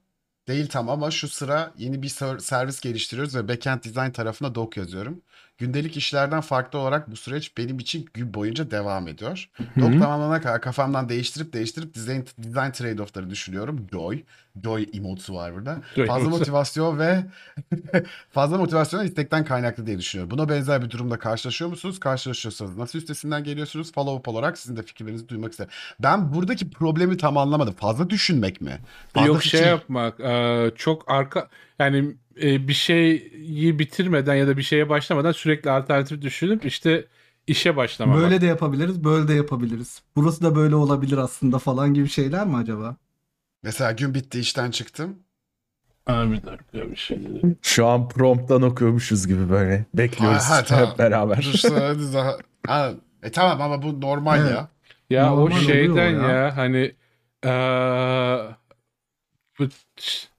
değil 0.48 0.68
tam 0.68 0.88
ama 0.88 1.10
şu 1.10 1.28
sıra 1.28 1.72
yeni 1.78 2.02
bir 2.02 2.08
ser- 2.08 2.40
servis 2.40 2.80
geliştiriyoruz 2.80 3.37
ve 3.37 3.48
backend 3.48 3.84
design 3.84 4.10
tarafına 4.10 4.54
doc 4.54 4.76
yazıyorum. 4.76 5.22
Gündelik 5.64 5.96
işlerden 5.96 6.40
farklı 6.40 6.79
olarak 6.79 7.11
bu 7.11 7.16
süreç 7.16 7.57
benim 7.59 7.79
için 7.79 8.09
gün 8.14 8.35
boyunca 8.35 8.70
devam 8.70 9.09
ediyor. 9.09 9.48
Doc 9.81 9.94
Hı. 9.94 9.98
tamamlanana 9.98 10.40
kadar 10.40 10.61
kafamdan 10.61 11.09
değiştirip 11.09 11.53
değiştirip 11.53 11.94
design, 11.94 12.20
design 12.38 12.59
trade-off'ları 12.70 13.31
düşünüyorum. 13.31 13.87
Joy. 13.92 14.22
Joy 14.64 14.87
emote'su 14.94 15.35
var 15.35 15.55
burada. 15.55 15.79
Joy 15.96 16.07
Fazla 16.07 16.20
emote'u. 16.20 16.38
motivasyon 16.38 16.98
ve 16.98 17.24
fazla 18.33 18.59
motivasyon 18.59 19.05
istekten 19.05 19.44
kaynaklı 19.44 19.87
diye 19.87 19.98
düşünüyorum. 19.98 20.31
Buna 20.38 20.48
benzer 20.48 20.83
bir 20.83 20.90
durumda 20.90 21.18
karşılaşıyor 21.18 21.70
musunuz? 21.70 22.00
Karşılaşıyorsanız 22.00 22.77
nasıl 22.77 22.98
üstesinden 22.98 23.44
geliyorsunuz? 23.44 23.92
Follow 23.92 24.18
up 24.18 24.29
olarak 24.29 24.59
sizin 24.59 24.77
de 24.77 24.83
fikirlerinizi 24.83 25.29
duymak 25.29 25.50
isterim. 25.50 25.70
Ben 26.00 26.35
buradaki 26.35 26.70
problemi 26.70 27.16
tam 27.16 27.37
anlamadım. 27.37 27.74
Fazla 27.74 28.11
düşünmek 28.11 28.61
mi? 28.61 28.79
Fazla 29.14 29.27
Yok 29.29 29.42
şey 29.42 29.61
fikir- 29.61 29.68
yapmak 29.70 30.20
e, 30.20 30.70
çok 30.77 31.11
arka 31.11 31.48
yani 31.79 32.14
e, 32.42 32.68
bir 32.68 32.73
şeyi 32.73 33.79
bitirmeden 33.79 34.35
ya 34.35 34.47
da 34.47 34.57
bir 34.57 34.62
şeye 34.62 34.88
başlamadan 34.88 35.33
sürekli 35.33 35.70
alternatif 35.70 36.23
düşünüp 36.23 36.64
işte 36.64 37.05
işe 37.47 37.77
başlamak. 37.77 38.16
Böyle 38.16 38.40
de 38.40 38.47
yapabiliriz, 38.47 39.05
böyle 39.05 39.29
de 39.29 39.35
yapabiliriz. 39.35 40.03
Burası 40.16 40.42
da 40.42 40.57
böyle 40.57 40.75
olabilir 40.75 41.18
aslında 41.18 41.59
falan 41.59 41.94
gibi 41.94 42.09
şeyler 42.09 42.47
mi 42.47 42.57
acaba? 42.57 42.97
Mesela 43.62 43.92
gün 43.92 44.14
bitti 44.14 44.40
işten 44.40 44.70
çıktım. 44.70 45.18
Abi 46.07 46.33
bir 46.33 46.42
dakika 46.42 46.90
bir 46.90 46.97
şey. 46.97 47.18
Şu 47.62 47.87
an 47.87 48.09
prompttan 48.09 48.62
okuyormuşuz 48.62 49.27
gibi 49.27 49.51
böyle. 49.51 49.85
Bekliyoruz 49.94 50.42
Ha, 50.42 50.57
ha, 50.57 50.64
tamam. 50.64 50.90
hep 50.90 50.99
beraber. 50.99 51.42
Sonra 51.42 51.94
daha... 52.12 52.37
Ha, 52.66 52.92
e 53.23 53.31
tamam 53.31 53.61
ama 53.62 53.83
bu 53.83 54.01
normal 54.01 54.38
Evet. 54.40 54.51
ya. 54.51 54.68
Ya 55.11 55.27
Normal 55.31 55.40
o 55.40 55.44
oluyor 55.44 55.61
şeyden 55.61 56.11
ya. 56.11 56.29
ya. 56.29 56.57
hani 56.57 56.94
eee, 57.44 58.55
bu 59.58 59.68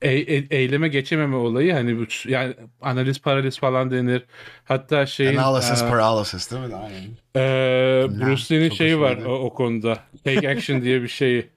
e- 0.01 0.11
e- 0.11 0.47
eyleme 0.49 0.87
geçememe 0.87 1.35
olayı 1.35 1.73
hani 1.73 1.97
bu 1.99 2.05
yani 2.29 2.53
analiz 2.81 3.21
paraliz 3.21 3.59
falan 3.59 3.91
denir. 3.91 4.23
Hatta 4.63 5.05
şeyin 5.05 5.37
Analysis 5.37 5.81
eee, 5.81 5.89
paralysis 5.89 6.51
değil 6.51 6.61
mi? 6.61 6.75
Aynen. 6.75 7.15
Lan, 7.35 8.19
Bruce 8.21 8.55
Lee'nin 8.55 8.69
şeyi 8.69 8.99
var 8.99 9.17
o, 9.17 9.33
o 9.39 9.53
konuda. 9.53 10.03
Take 10.23 10.49
action 10.49 10.81
diye 10.81 11.01
bir 11.01 11.07
şeyi. 11.07 11.49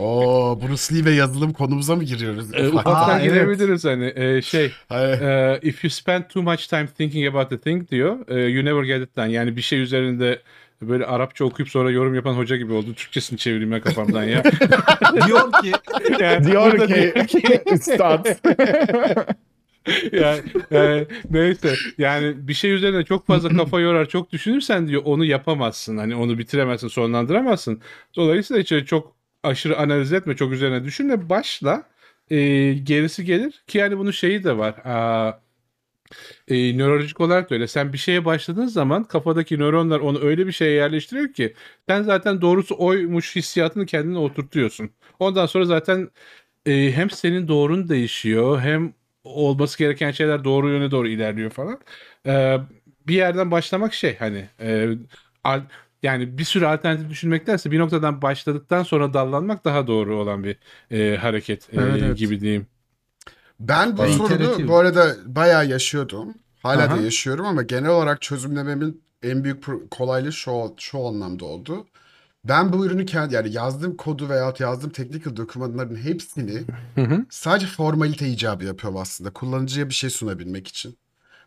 Oo, 0.00 0.58
Bruce 0.62 0.94
Lee 0.94 1.04
ve 1.04 1.10
yazılım 1.10 1.52
konumuza 1.52 1.96
mı 1.96 2.04
giriyoruz? 2.04 2.54
Aa, 2.54 2.68
ufaktan 2.68 3.20
evet. 3.20 3.32
girebiliriz 3.32 3.84
hani 3.84 4.12
Eee, 4.16 4.42
şey 4.42 4.70
eee, 4.90 5.58
if 5.62 5.84
you 5.84 5.90
spend 5.90 6.22
too 6.28 6.42
much 6.42 6.66
time 6.68 6.86
thinking 6.86 7.26
about 7.34 7.50
the 7.50 7.60
thing 7.60 7.90
diyor 7.90 8.28
eee, 8.28 8.42
you 8.44 8.64
never 8.64 8.82
get 8.84 9.02
it 9.08 9.16
done. 9.16 9.32
Yani 9.32 9.56
bir 9.56 9.62
şey 9.62 9.80
üzerinde 9.80 10.42
böyle 10.88 11.06
Arapça 11.06 11.44
okuyup 11.44 11.70
sonra 11.70 11.90
yorum 11.90 12.14
yapan 12.14 12.34
hoca 12.34 12.56
gibi 12.56 12.72
oldu. 12.72 12.94
Türkçesini 12.94 13.38
çevireyim 13.38 13.72
ya 13.72 13.80
kafamdan 13.80 14.24
ya. 14.24 14.42
Diyor 15.26 15.52
ki 15.52 15.72
Yani 16.20 16.46
Diyor 16.46 16.72
burada 16.72 16.86
ki 17.26 17.62
üstad. 17.72 18.26
yani, 20.12 20.40
e, 20.72 21.06
neyse 21.30 21.74
yani 21.98 22.48
bir 22.48 22.54
şey 22.54 22.72
üzerine 22.72 23.04
çok 23.04 23.26
fazla 23.26 23.48
kafa 23.48 23.80
yorar 23.80 24.08
çok 24.08 24.32
düşünürsen 24.32 24.88
diyor 24.88 25.02
onu 25.04 25.24
yapamazsın 25.24 25.96
hani 25.96 26.14
onu 26.16 26.38
bitiremezsin 26.38 26.88
sonlandıramazsın 26.88 27.80
dolayısıyla 28.16 28.62
işte 28.62 28.84
çok 28.84 29.16
aşırı 29.42 29.78
analiz 29.78 30.12
etme 30.12 30.36
çok 30.36 30.52
üzerine 30.52 30.84
düşünme 30.84 31.28
başla 31.28 31.92
E, 32.30 32.36
gerisi 32.74 33.24
gelir 33.24 33.64
ki 33.66 33.78
yani 33.78 33.98
bunun 33.98 34.10
şeyi 34.10 34.44
de 34.44 34.58
var 34.58 34.74
Aa, 34.84 35.40
e, 36.48 36.78
nörolojik 36.78 37.20
olarak 37.20 37.50
da 37.50 37.54
öyle 37.54 37.66
sen 37.68 37.92
bir 37.92 37.98
şeye 37.98 38.24
başladığın 38.24 38.66
zaman 38.66 39.04
kafadaki 39.04 39.58
nöronlar 39.58 40.00
onu 40.00 40.20
öyle 40.20 40.46
bir 40.46 40.52
şeye 40.52 40.72
yerleştiriyor 40.72 41.32
ki 41.32 41.54
sen 41.88 42.02
zaten 42.02 42.40
doğrusu 42.40 42.74
oymuş 42.78 43.36
hissiyatını 43.36 43.86
kendine 43.86 44.18
oturtuyorsun 44.18 44.90
ondan 45.18 45.46
sonra 45.46 45.64
zaten 45.64 46.10
e, 46.66 46.92
hem 46.92 47.10
senin 47.10 47.48
doğrun 47.48 47.88
değişiyor 47.88 48.60
hem 48.60 48.94
olması 49.24 49.78
gereken 49.78 50.10
şeyler 50.10 50.44
doğru 50.44 50.68
yöne 50.70 50.90
doğru 50.90 51.08
ilerliyor 51.08 51.50
falan. 51.50 51.80
E, 52.26 52.56
bir 53.06 53.14
yerden 53.14 53.50
başlamak 53.50 53.94
şey 53.94 54.16
hani 54.18 54.48
e, 54.60 54.88
al- 55.44 55.62
yani 56.02 56.38
bir 56.38 56.44
sürü 56.44 56.66
alternatif 56.66 57.10
düşünmektense 57.10 57.70
bir 57.70 57.78
noktadan 57.78 58.22
başladıktan 58.22 58.82
sonra 58.82 59.14
dallanmak 59.14 59.64
daha 59.64 59.86
doğru 59.86 60.16
olan 60.16 60.44
bir 60.44 60.56
e, 60.90 61.16
hareket 61.16 61.74
e, 61.74 61.76
Evet, 61.76 62.02
evet. 62.02 62.18
gibi 62.18 62.40
diyeyim. 62.40 62.66
Ben 63.68 63.92
bu 63.92 63.98
Bayağı 63.98 64.16
sorunu 64.16 64.68
bu 64.68 64.76
arada 64.76 65.16
bayağı 65.26 65.66
yaşıyordum. 65.66 66.34
Hala 66.62 66.82
Aha. 66.82 66.96
da 66.96 67.00
yaşıyorum 67.00 67.46
ama 67.46 67.62
genel 67.62 67.90
olarak 67.90 68.22
çözümlememin 68.22 69.02
en 69.22 69.44
büyük 69.44 69.90
kolaylığı 69.90 70.32
şu, 70.32 70.74
şu 70.78 71.06
anlamda 71.06 71.44
oldu. 71.44 71.86
ben 72.44 72.72
bu 72.72 72.86
ürünü 72.86 73.06
kendi 73.06 73.34
yani 73.34 73.52
yazdığım 73.52 73.96
kodu 73.96 74.28
veya 74.28 74.54
yazdığım 74.58 74.90
technical 74.90 75.36
dokümanların 75.36 75.96
hepsini 75.96 76.62
Hı 76.94 77.00
hı. 77.02 77.26
sadece 77.30 77.66
formalite 77.66 78.28
icabı 78.28 78.64
yapıyorum 78.64 78.98
aslında. 79.00 79.30
Kullanıcıya 79.30 79.88
bir 79.88 79.94
şey 79.94 80.10
sunabilmek 80.10 80.68
için. 80.68 80.96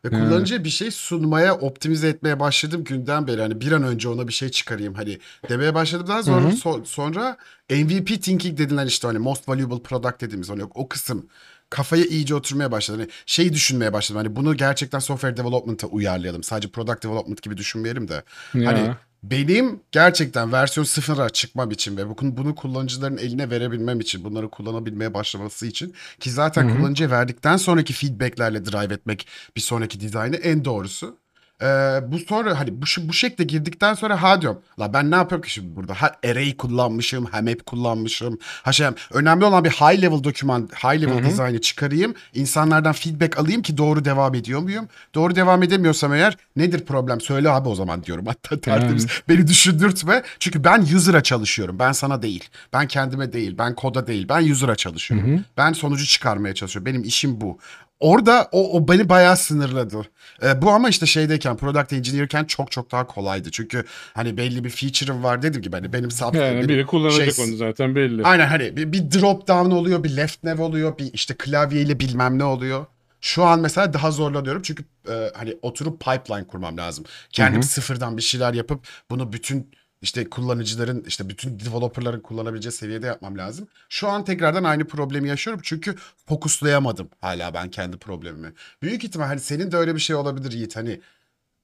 Ve 0.05 0.09
kullanıcıya 0.09 0.63
bir 0.63 0.69
şey 0.69 0.91
sunmaya, 0.91 1.55
optimize 1.55 2.07
etmeye 2.07 2.39
başladığım 2.39 2.83
günden 2.83 3.27
beri 3.27 3.41
hani 3.41 3.61
bir 3.61 3.71
an 3.71 3.83
önce 3.83 4.09
ona 4.09 4.27
bir 4.27 4.33
şey 4.33 4.49
çıkarayım 4.49 4.93
hani 4.93 5.19
demeye 5.49 5.73
başladığımdan 5.73 6.21
sonra, 6.21 6.45
Hı 6.45 6.47
hı. 6.49 6.53
so- 6.53 6.85
sonra 6.85 7.37
MVP 7.69 8.21
thinking 8.21 8.57
dedilen 8.57 8.87
işte 8.87 9.07
hani 9.07 9.19
most 9.19 9.49
valuable 9.49 9.81
product 9.83 10.21
dediğimiz 10.21 10.49
hani 10.49 10.63
o 10.75 10.87
kısım 10.89 11.25
kafaya 11.69 12.05
iyice 12.05 12.35
oturmaya 12.35 12.71
başladı. 12.71 12.97
Hani 12.97 13.09
şeyi 13.25 13.53
düşünmeye 13.53 13.93
başladım. 13.93 14.17
Hani 14.17 14.35
bunu 14.35 14.57
gerçekten 14.57 14.99
software 14.99 15.37
development'a 15.37 15.87
uyarlayalım. 15.87 16.43
Sadece 16.43 16.67
product 16.67 17.03
development 17.03 17.41
gibi 17.41 17.57
düşünmeyelim 17.57 18.07
de. 18.07 18.23
Ya. 18.53 18.67
Hani 18.67 18.95
benim 19.23 19.79
gerçekten 19.91 20.51
versiyon 20.51 20.85
sıfıra 20.85 21.29
çıkmam 21.29 21.71
için 21.71 21.97
ve 21.97 22.09
bunu, 22.09 22.37
bunu 22.37 22.55
kullanıcıların 22.55 23.17
eline 23.17 23.49
verebilmem 23.49 23.99
için, 23.99 24.23
bunları 24.23 24.49
kullanabilmeye 24.49 25.13
başlaması 25.13 25.67
için 25.67 25.93
ki 26.19 26.31
zaten 26.31 26.69
Hı 26.69 26.73
hı. 26.73 26.77
kullanıcıya 26.77 27.11
verdikten 27.11 27.57
sonraki 27.57 27.93
feedbacklerle 27.93 28.65
drive 28.65 28.93
etmek 28.93 29.27
bir 29.55 29.61
sonraki 29.61 29.99
dizaynı 29.99 30.35
en 30.35 30.65
doğrusu. 30.65 31.17
Ee, 31.61 31.65
bu 32.07 32.19
sonra 32.19 32.59
hani 32.59 32.81
bu, 32.81 32.85
bu 33.07 33.13
şekilde 33.13 33.43
girdikten 33.43 33.93
sonra 33.93 34.21
ha 34.23 34.41
diyorum. 34.41 34.61
La 34.79 34.93
ben 34.93 35.11
ne 35.11 35.15
yapıyorum 35.15 35.45
ki 35.45 35.53
şimdi 35.53 35.75
burada? 35.75 35.93
Ha 35.93 36.11
array 36.25 36.57
kullanmışım, 36.57 37.27
hem 37.31 37.47
app 37.47 37.65
kullanmışım. 37.65 38.37
Ha 38.63 38.71
şey 38.71 38.87
önemli 39.13 39.45
olan 39.45 39.63
bir 39.63 39.69
high 39.69 40.01
level 40.01 40.23
doküman, 40.23 40.69
high 40.83 41.01
level 41.01 41.25
dizaynı 41.29 41.61
çıkarayım. 41.61 42.13
insanlardan 42.33 42.93
feedback 42.93 43.37
alayım 43.39 43.61
ki 43.61 43.77
doğru 43.77 44.05
devam 44.05 44.35
ediyor 44.35 44.59
muyum? 44.59 44.87
Doğru 45.15 45.35
devam 45.35 45.63
edemiyorsam 45.63 46.13
eğer 46.13 46.37
nedir 46.55 46.85
problem? 46.85 47.21
Söyle 47.21 47.49
abi 47.49 47.69
o 47.69 47.75
zaman 47.75 48.03
diyorum. 48.03 48.25
Hatta 48.27 48.61
tertemiz. 48.61 49.07
Beni 49.29 49.47
düşündürtme. 49.47 50.23
Çünkü 50.39 50.63
ben 50.63 50.81
user'a 50.81 51.23
çalışıyorum. 51.23 51.79
Ben 51.79 51.91
sana 51.91 52.21
değil. 52.21 52.49
Ben 52.73 52.87
kendime 52.87 53.33
değil. 53.33 53.55
Ben 53.57 53.75
koda 53.75 54.07
değil. 54.07 54.25
Ben 54.29 54.49
user'a 54.51 54.75
çalışıyorum. 54.75 55.29
Ben 55.57 55.73
sonucu 55.73 56.05
çıkarmaya 56.05 56.53
çalışıyorum. 56.55 56.85
Benim 56.85 57.03
işim 57.03 57.41
bu. 57.41 57.59
Orada 57.99 58.49
o, 58.51 58.77
o 58.77 58.87
beni 58.87 59.09
bayağı 59.09 59.37
sınırladı. 59.37 60.01
Ee, 60.43 60.61
bu 60.61 60.71
ama 60.71 60.89
işte 60.89 61.05
şeydeyken, 61.05 61.57
product 61.57 61.93
engineer'ken 61.93 62.45
çok 62.45 62.71
çok 62.71 62.91
daha 62.91 63.07
kolaydı. 63.07 63.51
Çünkü 63.51 63.85
hani 64.13 64.37
belli 64.37 64.63
bir 64.63 64.69
feature'ım 64.69 65.23
var 65.23 65.41
dedim 65.41 65.61
gibi 65.61 65.75
hani 65.75 65.93
benim 65.93 66.11
sub 66.11 66.33
Yani 66.33 66.55
benim 66.55 66.69
biri 66.69 66.85
kullanacak 66.85 67.33
şey- 67.33 67.45
onu 67.45 67.55
zaten 67.55 67.95
belli. 67.95 68.23
Aynen 68.23 68.47
hani 68.47 68.77
bir, 68.77 68.91
bir 68.91 69.11
drop 69.11 69.47
down 69.47 69.71
oluyor, 69.71 70.03
bir 70.03 70.17
left 70.17 70.43
nav 70.43 70.59
oluyor, 70.59 70.97
bir 70.97 71.13
işte 71.13 71.33
klavyeyle 71.33 71.99
bilmem 71.99 72.39
ne 72.39 72.43
oluyor. 72.43 72.85
Şu 73.21 73.43
an 73.43 73.59
mesela 73.59 73.93
daha 73.93 74.11
zorlanıyorum 74.11 74.61
çünkü 74.61 74.83
e, 75.09 75.31
hani 75.35 75.57
oturup 75.61 75.99
pipeline 75.99 76.47
kurmam 76.47 76.77
lazım. 76.77 77.05
Kendim 77.29 77.63
sıfırdan 77.63 78.17
bir 78.17 78.21
şeyler 78.21 78.53
yapıp 78.53 78.87
bunu 79.09 79.33
bütün 79.33 79.71
işte 80.05 80.29
kullanıcıların 80.29 81.03
işte 81.07 81.29
bütün 81.29 81.59
developerların 81.59 82.19
kullanabileceği 82.19 82.71
seviyede 82.71 83.07
yapmam 83.07 83.37
lazım. 83.37 83.67
Şu 83.89 84.07
an 84.07 84.25
tekrardan 84.25 84.63
aynı 84.63 84.87
problemi 84.87 85.29
yaşıyorum 85.29 85.61
çünkü 85.63 85.95
fokuslayamadım 86.25 87.09
hala 87.21 87.53
ben 87.53 87.69
kendi 87.69 87.97
problemimi. 87.97 88.53
Büyük 88.81 89.03
ihtimal 89.03 89.25
hani 89.25 89.39
senin 89.39 89.71
de 89.71 89.77
öyle 89.77 89.95
bir 89.95 89.99
şey 89.99 90.15
olabilir 90.15 90.51
Yiğit 90.51 90.75
hani 90.75 91.01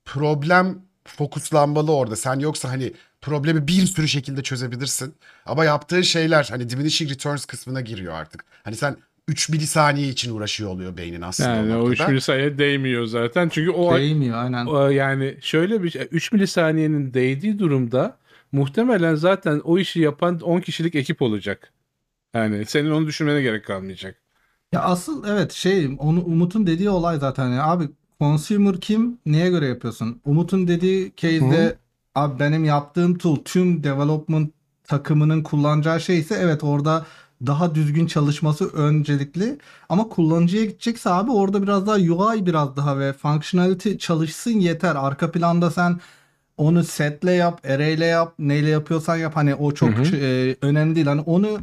problem 0.05 0.81
fokuslanmalı 1.05 1.91
orada. 1.95 2.15
Sen 2.15 2.39
yoksa 2.39 2.69
hani 2.69 2.93
problemi 3.21 3.67
bir 3.67 3.85
sürü 3.85 4.07
şekilde 4.07 4.43
çözebilirsin. 4.43 5.13
Ama 5.45 5.65
yaptığın 5.65 6.01
şeyler 6.01 6.47
hani 6.51 6.69
diminishing 6.69 7.11
returns 7.11 7.45
kısmına 7.45 7.81
giriyor 7.81 8.13
artık. 8.13 8.45
Hani 8.63 8.75
sen 8.75 8.97
3 9.27 9.49
milisaniye 9.49 10.07
için 10.07 10.35
uğraşıyor 10.35 10.69
oluyor 10.69 10.97
beynin 10.97 11.21
aslında. 11.21 11.49
Yani 11.49 11.75
o 11.75 11.89
3 11.89 11.89
noktada. 11.89 12.09
milisaniye 12.09 12.57
değmiyor 12.57 13.05
zaten. 13.05 13.49
Çünkü 13.49 13.71
o 13.71 13.97
Değmiyor 13.97 14.37
aynen. 14.37 14.65
o 14.65 14.89
yani 14.89 15.37
şöyle 15.41 15.83
bir 15.83 15.95
3 16.11 16.31
milisaniyenin 16.31 17.13
değdiği 17.13 17.59
durumda 17.59 18.20
muhtemelen 18.51 19.15
zaten 19.15 19.59
o 19.63 19.77
işi 19.77 19.99
yapan 19.99 20.39
10 20.39 20.59
kişilik 20.61 20.95
ekip 20.95 21.21
olacak. 21.21 21.73
Yani 22.33 22.65
senin 22.65 22.91
onu 22.91 23.07
düşünmene 23.07 23.41
gerek 23.41 23.65
kalmayacak. 23.65 24.21
Ya 24.71 24.81
asıl 24.81 25.27
evet 25.27 25.51
şey 25.51 25.95
onu 25.99 26.23
Umut'un 26.23 26.67
dediği 26.67 26.89
olay 26.89 27.19
zaten 27.19 27.49
ya 27.49 27.63
abi 27.63 27.89
consumer 28.19 28.81
kim 28.81 29.17
neye 29.25 29.49
göre 29.49 29.65
yapıyorsun? 29.65 30.21
Umut'un 30.25 30.67
dediği 30.67 31.13
case'de 31.17 31.77
abi 32.15 32.39
benim 32.39 32.65
yaptığım 32.65 33.17
tool 33.17 33.35
tüm 33.35 33.83
development 33.83 34.53
takımının 34.83 35.43
kullanacağı 35.43 36.01
şey 36.01 36.19
ise 36.19 36.35
evet 36.41 36.63
orada 36.63 37.05
daha 37.45 37.75
düzgün 37.75 38.07
çalışması 38.07 38.67
öncelikli 38.69 39.57
ama 39.89 40.09
kullanıcıya 40.09 40.65
gidecekse 40.65 41.09
abi 41.09 41.31
orada 41.31 41.63
biraz 41.63 41.87
daha 41.87 41.95
UI 41.95 42.45
biraz 42.45 42.75
daha 42.75 42.99
ve 42.99 43.13
functionality 43.13 43.95
çalışsın 43.95 44.51
yeter. 44.59 44.95
Arka 44.95 45.31
planda 45.31 45.71
sen 45.71 45.99
onu 46.61 46.83
setle 46.83 47.31
yap, 47.31 47.65
array'le 47.65 48.07
yap, 48.07 48.33
neyle 48.39 48.69
yapıyorsan 48.69 49.17
yap 49.17 49.35
hani 49.35 49.55
o 49.55 49.71
çok 49.71 49.89
Hı 49.89 50.03
hı. 50.03 50.15
e, 50.15 50.55
önemli 50.61 50.95
değil. 50.95 51.07
Hani 51.07 51.21
onu 51.21 51.59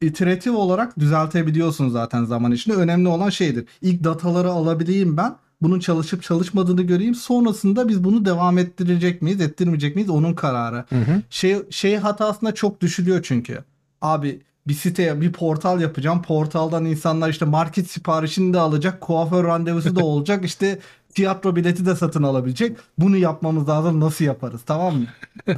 iteratif 0.00 0.54
olarak 0.54 0.98
düzeltebiliyorsun 0.98 1.88
zaten 1.88 2.24
zaman 2.24 2.52
içinde. 2.52 2.76
Önemli 2.76 3.08
olan 3.08 3.30
şeydir. 3.30 3.64
İlk 3.82 4.04
dataları 4.04 4.50
alabileyim 4.50 5.16
ben. 5.16 5.36
Bunun 5.62 5.80
çalışıp 5.80 6.22
çalışmadığını 6.22 6.82
göreyim. 6.82 7.14
Sonrasında 7.14 7.88
biz 7.88 8.04
bunu 8.04 8.24
devam 8.24 8.58
ettirecek 8.58 9.22
miyiz, 9.22 9.40
ettirmeyecek 9.40 9.94
miyiz? 9.96 10.10
Onun 10.10 10.34
kararı. 10.34 10.84
Şey 11.30 11.56
şey 11.70 11.96
hatasına 11.96 12.54
çok 12.54 12.80
düşülüyor 12.80 13.20
çünkü. 13.22 13.58
Abi 14.02 14.40
bir 14.68 14.74
siteye 14.74 15.20
bir 15.20 15.32
portal 15.32 15.80
yapacağım. 15.80 16.22
Portaldan 16.22 16.84
insanlar 16.84 17.28
işte 17.28 17.44
market 17.44 17.90
siparişini 17.90 18.54
de 18.54 18.58
alacak. 18.58 19.00
Kuaför 19.00 19.44
randevusu 19.44 19.96
da 19.96 20.04
olacak. 20.04 20.44
İşte 20.44 20.78
tiyatro 21.14 21.56
bileti 21.56 21.86
de 21.86 21.94
satın 21.96 22.22
alabilecek. 22.22 22.76
Bunu 22.98 23.16
yapmamız 23.16 23.68
lazım. 23.68 24.00
Nasıl 24.00 24.24
yaparız? 24.24 24.60
Tamam 24.66 24.94
mı? 24.96 25.06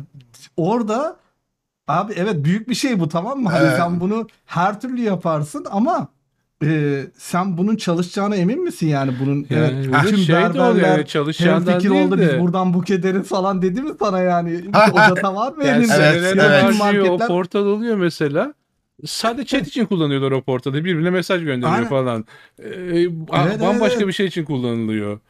Orada 0.56 1.16
abi 1.88 2.12
evet 2.16 2.44
büyük 2.44 2.68
bir 2.68 2.74
şey 2.74 3.00
bu 3.00 3.08
tamam 3.08 3.40
mı? 3.42 3.48
Hani 3.48 3.64
Evet. 3.66 3.76
sen 3.76 4.00
bunu 4.00 4.26
her 4.46 4.80
türlü 4.80 5.00
yaparsın 5.00 5.66
ama 5.70 6.08
e, 6.64 7.00
sen 7.18 7.56
bunun 7.58 7.76
çalışacağına 7.76 8.36
emin 8.36 8.64
misin 8.64 8.86
yani 8.88 9.12
bunun 9.20 9.46
Yani 9.50 9.86
evet 9.94 10.08
tüm 10.08 10.18
şey 10.18 10.34
de 10.36 10.38
oluyor 10.48 10.54
berberler 10.54 10.98
hem 10.98 11.04
çalışacağından 11.04 11.78
fikir 11.78 11.90
oldu 11.90 12.18
de. 12.18 12.32
biz 12.32 12.40
buradan 12.40 12.74
buk 12.74 12.90
ederiz 12.90 13.28
falan 13.28 13.62
dedi 13.62 13.82
mi 13.82 13.90
sana 13.98 14.20
yani? 14.20 14.60
o 14.92 14.96
data 14.96 15.34
var 15.34 15.52
mı 15.52 15.64
Yani 15.64 15.78
elinde? 15.84 15.94
Evet, 16.00 16.34
evet. 16.36 16.62
harcıyor 16.80 17.06
o 17.06 17.08
marketler- 17.08 17.28
portal 17.28 17.66
oluyor 17.66 17.96
mesela. 17.96 18.54
Sadece 19.06 19.46
chat 19.58 19.68
için 19.68 19.86
kullanıyorlar 19.86 20.30
o 20.32 20.42
portalı. 20.42 20.74
Birbirine 20.74 21.10
mesaj 21.10 21.44
gönderiyor 21.44 21.72
Aynen. 21.76 21.88
falan. 21.88 22.24
Ee, 22.58 22.64
Evet, 23.44 23.60
bambaşka 23.60 23.96
evet. 23.96 24.06
bir 24.06 24.12
şey 24.12 24.26
için 24.26 24.44
kullanılıyor. 24.44 25.20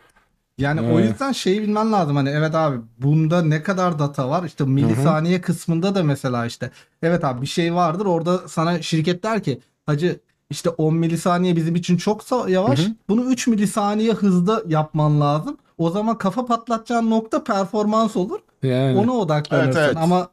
Yani 0.60 0.80
o 0.80 0.84
Evet. 1.00 1.10
yüzden 1.10 1.32
şeyi 1.32 1.62
bilmen 1.62 1.92
lazım 1.92 2.16
hani 2.16 2.28
evet 2.28 2.54
abi 2.54 2.76
bunda 2.98 3.42
ne 3.42 3.62
kadar 3.62 3.98
data 3.98 4.28
var 4.28 4.44
işte 4.44 4.64
milisaniye 4.64 5.40
kısmında 5.40 5.94
da 5.94 6.02
mesela 6.02 6.46
işte 6.46 6.70
evet 7.02 7.24
abi 7.24 7.42
bir 7.42 7.46
şey 7.46 7.74
vardır 7.74 8.06
orada 8.06 8.48
sana 8.48 8.82
şirket 8.82 9.22
der 9.22 9.42
ki 9.42 9.60
hacı 9.86 10.20
işte 10.50 10.70
10 10.70 10.94
milisaniye 10.94 11.56
bizim 11.56 11.74
için 11.74 11.96
çok 11.96 12.22
yavaş 12.48 12.78
Hı 12.78 12.82
hı. 12.82 12.88
bunu 13.08 13.24
3 13.32 13.46
milisaniye 13.46 14.12
hızda 14.12 14.62
yapman 14.68 15.20
lazım. 15.20 15.56
O 15.78 15.90
zaman 15.90 16.18
kafa 16.18 16.46
patlatacağın 16.46 17.10
nokta 17.10 17.44
performans 17.44 18.16
olur. 18.16 18.38
Yani. 18.62 18.98
Ona 18.98 19.12
odaklanırsın 19.12 19.80
Evet, 19.80 19.86
evet. 19.86 19.96
ama 19.96 20.28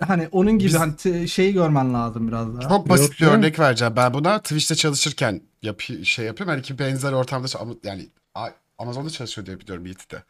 hani 0.00 0.28
onun 0.32 0.52
gibi 0.52 0.68
Biz- 0.68 0.78
hani 0.78 0.96
t- 0.96 1.26
şeyi 1.28 1.52
görmen 1.52 1.94
lazım 1.94 2.28
biraz 2.28 2.52
daha. 2.54 2.68
Çok 2.68 2.88
basit 2.88 3.20
Yok 3.20 3.30
bir 3.32 3.36
örnek 3.38 3.58
vereceğim. 3.58 3.94
Ben 3.96 4.14
buna 4.14 4.38
Twitch'te 4.38 4.74
çalışırken 4.74 5.40
yap 5.62 5.80
şey 6.04 6.26
yapıyorum. 6.26 6.52
Hani 6.54 6.62
ki 6.62 6.78
benzer 6.78 7.12
ortamda 7.12 7.46
ama 7.60 7.72
yani 7.84 8.08
Amazon'da 8.78 9.10
çalışıyor 9.10 9.46
diye 9.46 9.60
biliyorum 9.60 9.86
Yiğit'te. 9.86 10.22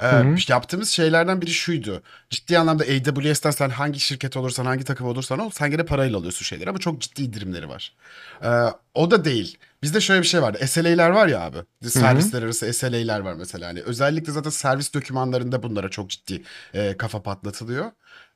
Ee, 0.00 0.06
hı. 0.06 0.36
yaptığımız 0.48 0.88
şeylerden 0.88 1.40
biri 1.40 1.50
şuydu. 1.50 2.02
Ciddi 2.30 2.58
anlamda 2.58 2.84
AWS'ten 2.84 3.50
sen 3.50 3.70
hangi 3.70 4.00
şirket 4.00 4.36
olursan, 4.36 4.64
hangi 4.64 4.84
takım 4.84 5.06
olursan 5.06 5.38
ol, 5.38 5.50
sen 5.50 5.70
gene 5.70 5.84
parayla 5.84 6.18
alıyorsun 6.18 6.44
şeyleri 6.44 6.70
ama 6.70 6.78
çok 6.78 7.00
ciddi 7.00 7.22
indirimleri 7.22 7.68
var. 7.68 7.94
Ee, 8.42 8.48
o 8.94 9.10
da 9.10 9.24
değil. 9.24 9.58
Bizde 9.82 10.00
şöyle 10.00 10.22
bir 10.22 10.26
şey 10.26 10.42
vardı. 10.42 10.66
SLA'ler 10.66 11.10
var 11.10 11.26
ya 11.28 11.40
abi. 11.40 11.58
Servisler 11.88 12.42
arası 12.42 12.72
SLA'ler 12.72 13.20
var 13.20 13.34
mesela. 13.34 13.68
Hani 13.68 13.82
özellikle 13.82 14.32
zaten 14.32 14.50
servis 14.50 14.94
dokümanlarında 14.94 15.62
bunlara 15.62 15.88
çok 15.88 16.10
ciddi 16.10 16.42
e, 16.74 16.96
kafa 16.96 17.22
patlatılıyor. 17.22 17.90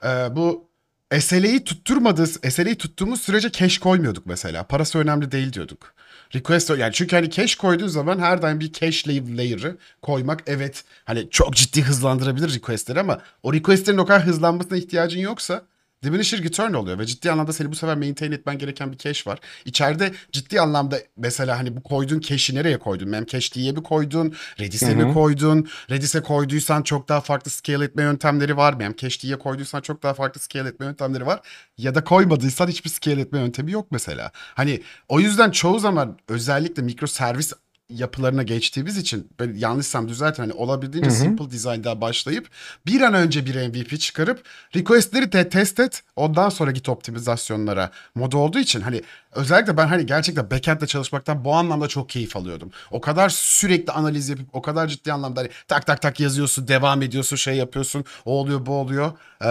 Ee, 0.05 0.37
bu 0.37 0.70
SLA'yı 1.19 1.65
tutturmadığı, 1.65 2.27
SLA'yı 2.27 2.79
tuttuğumuz 2.79 3.21
sürece 3.21 3.53
cache 3.53 3.81
koymuyorduk 3.81 4.27
mesela. 4.27 4.65
Parası 4.65 4.99
önemli 4.99 5.33
değil 5.33 5.53
diyorduk. 5.53 5.95
Request 6.35 6.71
yani 6.71 6.93
çünkü 6.93 7.17
hani 7.17 7.31
cache 7.31 7.57
koyduğun 7.57 7.87
zaman 7.87 8.19
her 8.19 8.43
daim 8.43 8.61
bir 8.61 8.73
cache 8.73 9.11
layer- 9.11 9.37
layer'ı 9.37 9.77
koymak 10.03 10.43
evet 10.47 10.85
hani 11.05 11.31
çok 11.31 11.55
ciddi 11.57 11.83
hızlandırabilir 11.83 12.55
requestleri 12.55 13.01
ama 13.01 13.21
o 13.43 13.53
requestlerin 13.53 13.99
o 13.99 14.07
kadar 14.07 14.27
hızlanmasına 14.27 14.79
ihtiyacın 14.79 15.21
yoksa 15.21 15.63
diminishing 16.05 16.45
return 16.45 16.73
oluyor 16.73 16.99
ve 16.99 17.07
ciddi 17.07 17.31
anlamda 17.31 17.53
seni 17.53 17.71
bu 17.73 17.75
sefer 17.75 17.97
maintain 17.97 18.33
etmen 18.33 18.59
gereken 18.59 18.93
bir 18.93 18.99
cache 18.99 19.31
var. 19.31 19.39
İçeride 19.65 20.13
ciddi 20.33 20.61
anlamda 20.61 20.99
mesela 21.17 21.59
hani 21.59 21.77
bu 21.77 21.83
koyduğun 21.83 22.21
cache'i 22.21 22.57
nereye 22.57 22.79
koydun? 22.79 23.09
Memcache 23.09 23.73
mi 23.73 23.83
koydun? 23.83 24.35
Redis'e 24.61 24.95
mi 24.95 25.15
koydun? 25.15 25.69
Redis'e 25.91 26.21
koyduysan 26.23 26.83
çok 26.83 27.09
daha 27.09 27.21
farklı 27.21 27.51
scale 27.51 27.85
etme 27.85 28.03
yöntemleri 28.03 28.57
var. 28.57 28.75
Memcache'ye 28.75 29.39
koyduysan 29.39 29.81
çok 29.81 30.03
daha 30.03 30.15
farklı 30.15 30.41
scale 30.41 30.69
etme 30.69 30.87
yöntemleri 30.87 31.27
var. 31.27 31.41
Ya 31.79 31.95
da 31.95 32.05
koymadıysan 32.05 32.69
hiçbir 32.69 32.91
scale 32.91 33.21
etme 33.21 33.39
yöntemi 33.39 33.73
yok 33.73 33.87
mesela. 33.91 34.31
Hani 34.35 34.83
o 35.09 35.21
yüzden 35.21 35.51
çoğu 35.51 35.79
zaman 35.79 36.19
özellikle 36.29 36.83
mikro 36.83 37.07
servis 37.07 37.53
yapılarına 37.91 38.43
geçtiğimiz 38.43 38.97
için 38.97 39.29
ben 39.41 39.55
yanlışsam 39.55 40.09
düzeltin 40.09 40.43
hani 40.43 40.53
olabildiğince 40.53 41.11
Hı 41.11 41.15
hı. 41.15 41.19
simple 41.19 41.51
design'da 41.51 42.01
başlayıp 42.01 42.49
bir 42.87 43.01
an 43.01 43.15
önce 43.15 43.47
bir 43.47 43.69
MVP 43.69 44.01
çıkarıp 44.01 44.45
request'leri 44.77 45.33
de 45.33 45.49
test 45.49 45.81
et 45.81 46.03
ondan 46.17 46.49
sonra 46.49 46.71
git 46.71 46.89
optimizasyonlara 46.89 47.91
modu 48.15 48.39
olduğu 48.39 48.59
için 48.59 48.81
hani 48.81 49.03
özellikle 49.33 49.77
ben 49.77 49.87
hani 49.87 50.07
gerçekten 50.07 50.51
backend'le 50.51 50.87
çalışmaktan 50.87 51.45
bu 51.45 51.55
anlamda 51.55 51.89
çok 51.89 52.09
keyif 52.09 52.37
alıyordum. 52.37 52.71
O 52.91 53.01
kadar 53.01 53.29
sürekli 53.29 53.93
analiz 53.93 54.29
yapıp 54.29 54.47
o 54.53 54.63
kadar 54.63 54.89
ciddi 54.89 55.13
anlamda 55.13 55.41
hani 55.41 55.51
tak 55.69 55.87
tak 55.87 56.03
tak 56.03 56.21
yazıyorsun 56.21 56.69
devam 56.69 57.03
ediyorsun 57.03 57.37
şey 57.37 57.57
yapıyorsun 57.57 58.05
o 58.25 58.33
oluyor 58.33 58.67
bu 58.67 58.73
oluyor. 58.73 59.13
Ee, 59.45 59.49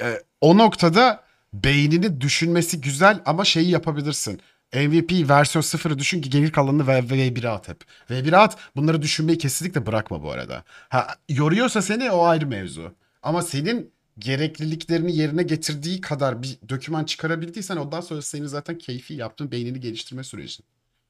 e, 0.00 0.22
o 0.40 0.58
noktada 0.58 1.24
beynini 1.52 2.20
düşünmesi 2.20 2.80
güzel 2.80 3.20
ama 3.26 3.44
şeyi 3.44 3.70
yapabilirsin. 3.70 4.40
MVP 4.74 5.28
versiyon 5.28 5.62
0'ı 5.62 5.98
düşün 5.98 6.20
ki 6.22 6.30
geri 6.30 6.52
kalanını 6.52 6.86
V- 6.86 6.92
V1'e 7.10 7.48
at 7.48 7.68
hep. 7.68 7.84
V1'e 8.10 8.36
at 8.36 8.58
bunları 8.76 9.02
düşünmeyi 9.02 9.38
kesinlikle 9.38 9.86
bırakma 9.86 10.22
bu 10.22 10.30
arada. 10.32 10.64
Ha, 10.88 11.06
yoruyorsa 11.28 11.82
seni 11.82 12.10
o 12.10 12.24
ayrı 12.24 12.46
mevzu. 12.46 12.94
Ama 13.22 13.42
senin 13.42 13.92
gerekliliklerini 14.18 15.16
yerine 15.16 15.42
getirdiği 15.42 16.00
kadar 16.00 16.42
bir 16.42 16.58
doküman 16.68 17.04
çıkarabildiysen 17.04 17.76
ondan 17.76 18.00
sonra 18.00 18.22
senin 18.22 18.46
zaten 18.46 18.78
keyfi 18.78 19.14
yaptığın 19.14 19.50
beynini 19.50 19.80
geliştirme 19.80 20.24
süreci. 20.24 20.62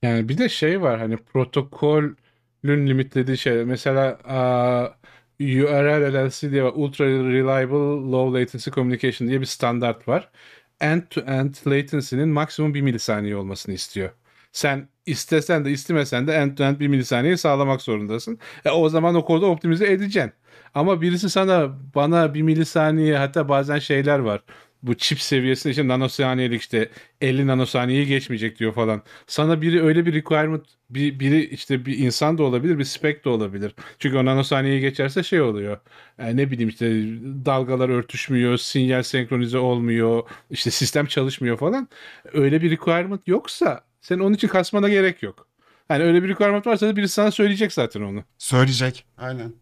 Yani 0.02 0.28
bir 0.28 0.38
de 0.38 0.48
şey 0.48 0.82
var 0.82 0.98
hani 1.00 1.16
protokolün 1.16 2.16
limitlediği 2.64 3.38
şey. 3.38 3.64
Mesela 3.64 4.18
aa, 4.24 4.86
URL 5.40 6.14
LLC 6.26 6.50
diye. 6.50 6.64
Ultra 6.64 7.04
Reliable 7.04 8.10
Low 8.12 8.40
Latency 8.40 8.70
Communication 8.70 9.28
diye 9.28 9.40
bir 9.40 9.46
standart 9.46 10.08
var. 10.08 10.30
End-to-end 10.84 11.54
latency'nin 11.66 12.28
maksimum 12.28 12.74
1 12.74 12.80
milisaniye 12.80 13.36
olmasını 13.36 13.74
istiyor. 13.74 14.10
Sen 14.52 14.88
istesen 15.06 15.64
de 15.64 15.70
istemesen 15.70 16.26
de 16.26 16.32
end-to-end 16.34 16.80
1 16.80 16.88
milisaniye 16.88 17.36
sağlamak 17.36 17.82
zorundasın. 17.82 18.38
E, 18.64 18.70
o 18.70 18.88
zaman 18.88 19.14
o 19.14 19.24
kodu 19.24 19.46
optimize 19.46 19.92
edeceksin. 19.92 20.32
Ama 20.74 21.00
birisi 21.00 21.30
sana 21.30 21.78
bana 21.94 22.34
1 22.34 22.42
milisaniye 22.42 23.16
hatta 23.18 23.48
bazen 23.48 23.78
şeyler 23.78 24.18
var. 24.18 24.40
Bu 24.84 24.94
çip 24.94 25.20
seviyesinde 25.20 25.70
işte 25.70 25.88
nanosaniyelik 25.88 26.60
işte 26.60 26.90
50 27.20 27.46
nanosaniyeyi 27.46 28.06
geçmeyecek 28.06 28.58
diyor 28.58 28.72
falan. 28.72 29.02
Sana 29.26 29.62
biri 29.62 29.82
öyle 29.82 30.06
bir 30.06 30.14
requirement 30.14 30.64
bir, 30.90 31.20
biri 31.20 31.44
işte 31.44 31.86
bir 31.86 31.98
insan 31.98 32.38
da 32.38 32.42
olabilir 32.42 32.78
bir 32.78 32.84
spec 32.84 33.24
de 33.24 33.28
olabilir. 33.28 33.74
Çünkü 33.98 34.16
o 34.16 34.24
nanosaniyeyi 34.24 34.80
geçerse 34.80 35.22
şey 35.22 35.40
oluyor. 35.40 35.78
Yani 36.18 36.36
ne 36.36 36.50
bileyim 36.50 36.68
işte 36.68 36.86
dalgalar 37.46 37.88
örtüşmüyor, 37.88 38.56
sinyal 38.56 39.02
senkronize 39.02 39.58
olmuyor, 39.58 40.22
işte 40.50 40.70
sistem 40.70 41.06
çalışmıyor 41.06 41.58
falan. 41.58 41.88
Öyle 42.32 42.62
bir 42.62 42.70
requirement 42.70 43.28
yoksa 43.28 43.80
senin 44.00 44.20
onun 44.20 44.34
için 44.34 44.48
kasmana 44.48 44.88
gerek 44.88 45.22
yok. 45.22 45.46
Yani 45.90 46.04
öyle 46.04 46.22
bir 46.22 46.28
requirement 46.28 46.66
varsa 46.66 46.86
da 46.86 46.96
birisi 46.96 47.14
sana 47.14 47.30
söyleyecek 47.30 47.72
zaten 47.72 48.00
onu. 48.00 48.24
Söyleyecek. 48.38 49.04
Aynen. 49.18 49.52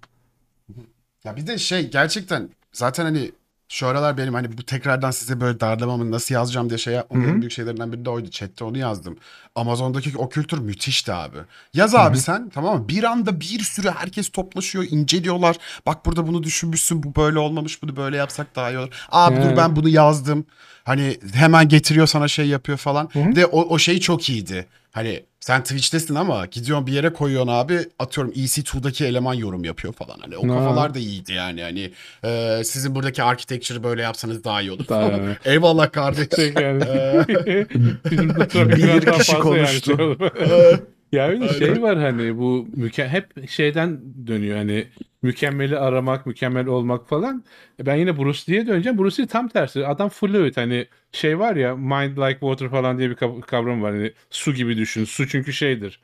Ya 1.25 1.37
bir 1.37 1.47
de 1.47 1.59
şey 1.59 1.91
gerçekten 1.91 2.49
zaten 2.73 3.05
hani 3.05 3.31
şu 3.73 3.87
aralar 3.87 4.19
benim 4.19 4.35
hani 4.35 4.59
bu 4.59 4.63
tekrardan 4.63 5.11
size 5.11 5.41
böyle 5.41 5.61
darlamamı 5.61 6.11
nasıl 6.11 6.35
yazacağım 6.35 6.69
diye 6.69 6.79
şey 6.79 6.97
hı. 6.97 7.05
en 7.13 7.41
büyük 7.41 7.53
şeylerinden 7.53 7.93
biri 7.93 8.05
de 8.05 8.11
oydu. 8.11 8.31
Chat'te 8.31 8.65
onu 8.65 8.79
yazdım. 8.79 9.17
Amazon'daki 9.55 10.19
o 10.19 10.29
kültür 10.29 10.59
müthişti 10.59 11.13
abi. 11.13 11.39
Yaz 11.75 11.95
abi 11.95 12.19
sen 12.19 12.49
tamam 12.49 12.79
mı? 12.79 12.89
Bir 12.89 13.05
anda 13.05 13.41
bir 13.41 13.61
sürü 13.61 13.91
herkes 13.91 14.29
toplaşıyor, 14.29 14.85
inceliyorlar. 14.91 15.57
Bak 15.87 16.07
burada 16.07 16.27
bunu 16.27 16.43
düşünmüşsün, 16.43 17.03
bu 17.03 17.15
böyle 17.15 17.39
olmamış, 17.39 17.83
bunu 17.83 17.97
böyle 17.97 18.17
yapsak 18.17 18.57
daha 18.57 18.71
iyi 18.71 18.79
olur. 18.79 18.89
Abi 19.11 19.37
dur 19.37 19.47
Evet. 19.47 19.57
ben 19.57 19.77
bunu 19.77 19.89
yazdım. 19.89 20.47
Hani 20.85 21.19
hemen 21.35 21.69
getiriyor 21.69 22.07
sana 22.07 22.29
şey 22.29 22.47
yapıyor 22.47 22.79
falan. 22.79 23.09
Hı 23.13 23.19
hı. 23.19 23.31
Bir 23.31 23.37
De 23.37 23.47
o, 23.47 23.63
o 23.63 23.79
şey 23.79 24.01
çok 24.01 24.31
iyiydi. 24.31 24.67
Hani 24.91 25.25
sen 25.43 25.63
Twitch'tesin 25.63 26.15
ama 26.15 26.47
gidiyorsun 26.47 26.87
bir 26.87 26.93
yere 26.93 27.13
koyuyorsun 27.13 27.49
abi 27.49 27.79
atıyorum 27.99 28.33
EC2'daki 28.33 29.05
eleman 29.05 29.35
yorum 29.35 29.65
yapıyor 29.65 29.95
falan. 29.95 30.19
Hani 30.21 30.37
o 30.37 30.43
Ha. 30.49 30.49
kafalar 30.59 30.95
da 30.95 30.99
iyiydi 30.99 31.33
yani. 31.33 31.63
Hani 31.63 31.93
e, 32.25 32.63
sizin 32.65 32.95
buradaki 32.95 33.23
architecture'ı 33.23 33.83
böyle 33.83 34.03
yapsanız 34.03 34.45
daha 34.45 34.63
iyi 34.63 34.71
olur. 34.73 34.89
Daha- 34.89 35.11
falan. 35.11 35.37
Eyvallah 35.45 35.93
kardeş. 35.93 36.29
Şey 36.37 36.55
yani. 36.61 36.81
Bizim 38.11 38.29
de 38.35 38.49
trafik 38.49 38.77
Bir 38.77 39.13
kişi 39.13 39.33
yani 39.33 39.43
konuştu. 39.43 39.93
olur. 39.95 40.31
Ya 41.13 41.25
Aynen. 41.27 41.47
şey 41.49 41.83
var 41.83 41.99
hani 41.99 42.39
bu 42.39 42.69
müke 42.77 43.09
hep 43.09 43.49
şeyden 43.51 44.01
dönüyor 44.27 44.57
hani 44.57 44.89
mükemmeli 45.23 45.79
aramak, 45.79 46.27
mükemmel 46.27 46.67
olmak 46.67 47.09
falan. 47.09 47.45
E 47.81 47.87
Ben 47.87 47.97
yine 47.97 48.19
Bruce 48.19 48.53
Lee'ye 48.53 48.67
döneceğim. 48.67 48.99
Bruce 48.99 49.23
Lee 49.23 49.27
tam 49.29 49.49
tersi. 49.49 49.87
Adam 49.87 50.09
fluid 50.09 50.57
hani 50.57 50.87
şey 51.13 51.39
var 51.39 51.57
ya 51.57 51.77
mind 51.77 52.17
like 52.19 52.41
water 52.41 52.69
falan 52.71 52.99
diye 52.99 53.11
bir 53.11 53.15
kav- 53.17 53.41
kavram 53.41 53.83
var. 53.83 53.93
Hani 53.95 54.13
su 54.31 54.55
gibi 54.55 54.77
düşün. 54.77 55.05
Su 55.05 55.29
çünkü 55.29 55.53
şeydir. 55.53 56.01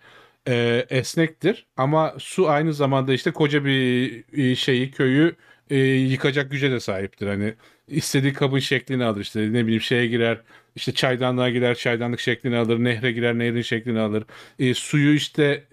e, 0.49 0.87
esnektir 0.91 1.67
ama 1.77 2.15
su 2.19 2.49
aynı 2.49 2.75
zamanda 2.75 3.13
işte 3.15 3.31
koca 3.31 3.65
bir 3.65 4.25
e, 4.53 4.55
şeyi 4.57 4.91
köyü 4.91 5.37
e, 5.71 5.77
yıkacak 5.79 6.51
güce 6.51 6.71
de 6.71 6.81
sahiptir. 6.81 7.27
Hani 7.27 7.55
istediği 7.89 8.33
kabın 8.33 8.59
şeklini 8.59 9.05
alır 9.05 9.21
işte 9.21 9.41
ne 9.53 9.65
bileyim 9.65 9.81
şeye 9.83 10.07
girer 10.07 10.41
işte 10.79 10.93
çaydanlığa 10.95 11.51
girer 11.51 11.75
çaydanlık 11.75 12.21
şeklini 12.21 12.57
alır 12.57 12.79
nehre 12.85 13.13
girer 13.13 13.39
nehrin 13.39 13.63
şeklini 13.63 14.01
alır 14.01 14.25
E, 14.59 14.75
suyu 14.75 15.15
işte 15.15 15.65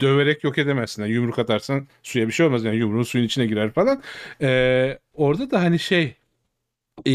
döverek 0.00 0.44
yok 0.44 0.58
edemezsin. 0.58 1.02
Yani 1.02 1.12
yumruk 1.12 1.38
atarsan 1.38 1.88
suya 2.02 2.26
bir 2.28 2.32
şey 2.32 2.46
olmaz. 2.46 2.64
Yani 2.64 2.76
yumruğun 2.76 3.02
suyun 3.02 3.24
içine 3.24 3.46
girer 3.46 3.72
falan. 3.72 4.02
E, 4.42 4.98
orada 5.14 5.50
da 5.50 5.60
hani 5.62 5.78
şey 5.78 6.16
e, 7.06 7.10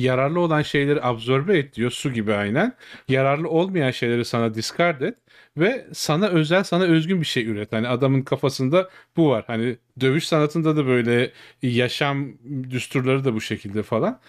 yararlı 0.00 0.40
olan 0.40 0.62
şeyleri 0.62 1.02
absorbe 1.02 1.58
et 1.58 1.74
diyor 1.76 1.90
su 1.90 2.12
gibi 2.12 2.34
aynen. 2.34 2.72
Yararlı 3.08 3.48
olmayan 3.48 3.90
şeyleri 3.90 4.24
sana 4.24 4.54
discard 4.54 5.00
et 5.00 5.14
ve 5.56 5.86
sana 5.92 6.28
özel 6.28 6.64
sana 6.64 6.84
özgün 6.84 7.20
bir 7.20 7.26
şey 7.26 7.46
üret. 7.46 7.72
Hani 7.72 7.88
adamın 7.88 8.22
kafasında 8.22 8.90
bu 9.16 9.30
var. 9.30 9.44
Hani 9.46 9.76
dövüş 10.00 10.26
sanatında 10.28 10.76
da 10.76 10.86
böyle 10.86 11.32
yaşam 11.62 12.32
düsturları 12.70 13.24
da 13.24 13.34
bu 13.34 13.40
şekilde 13.40 13.82
falan. 13.82 14.20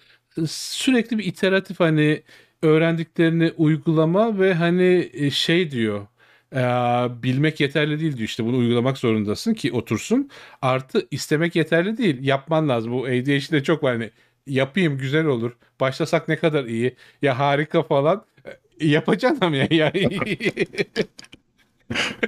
Sürekli 0.48 1.18
bir 1.18 1.26
iteratif 1.26 1.80
hani 1.80 2.24
öğrendiklerini 2.62 3.52
uygulama 3.58 4.40
ve 4.40 4.54
hani 4.54 5.10
e, 5.14 5.30
şey 5.32 5.72
diyor 5.72 6.08
e, 6.56 7.24
bilmek 7.24 7.60
yeterli 7.60 8.00
değil 8.00 8.18
diyor 8.18 8.30
işte 8.30 8.46
bunu 8.46 8.58
uygulamak 8.58 8.98
zorundasın 8.98 9.54
ki 9.54 9.72
otursun. 9.72 10.30
Artı 10.62 11.08
istemek 11.12 11.56
yeterli 11.56 11.98
değil 11.98 12.18
yapman 12.24 12.70
lazım. 12.70 12.92
Bu 12.92 13.06
ADHD'de 13.06 13.64
çok 13.64 13.84
var 13.84 13.94
hani 13.94 14.12
yapayım 14.48 14.98
güzel 14.98 15.26
olur. 15.26 15.58
Başlasak 15.80 16.28
ne 16.28 16.36
kadar 16.36 16.66
iyi. 16.66 16.96
Ya 17.22 17.40
harika 17.40 17.84
falan. 17.84 18.26
E, 18.80 18.88
Yapacaksın 18.88 19.46
ama 19.46 19.56
ya. 19.56 19.68
Yani 19.72 20.20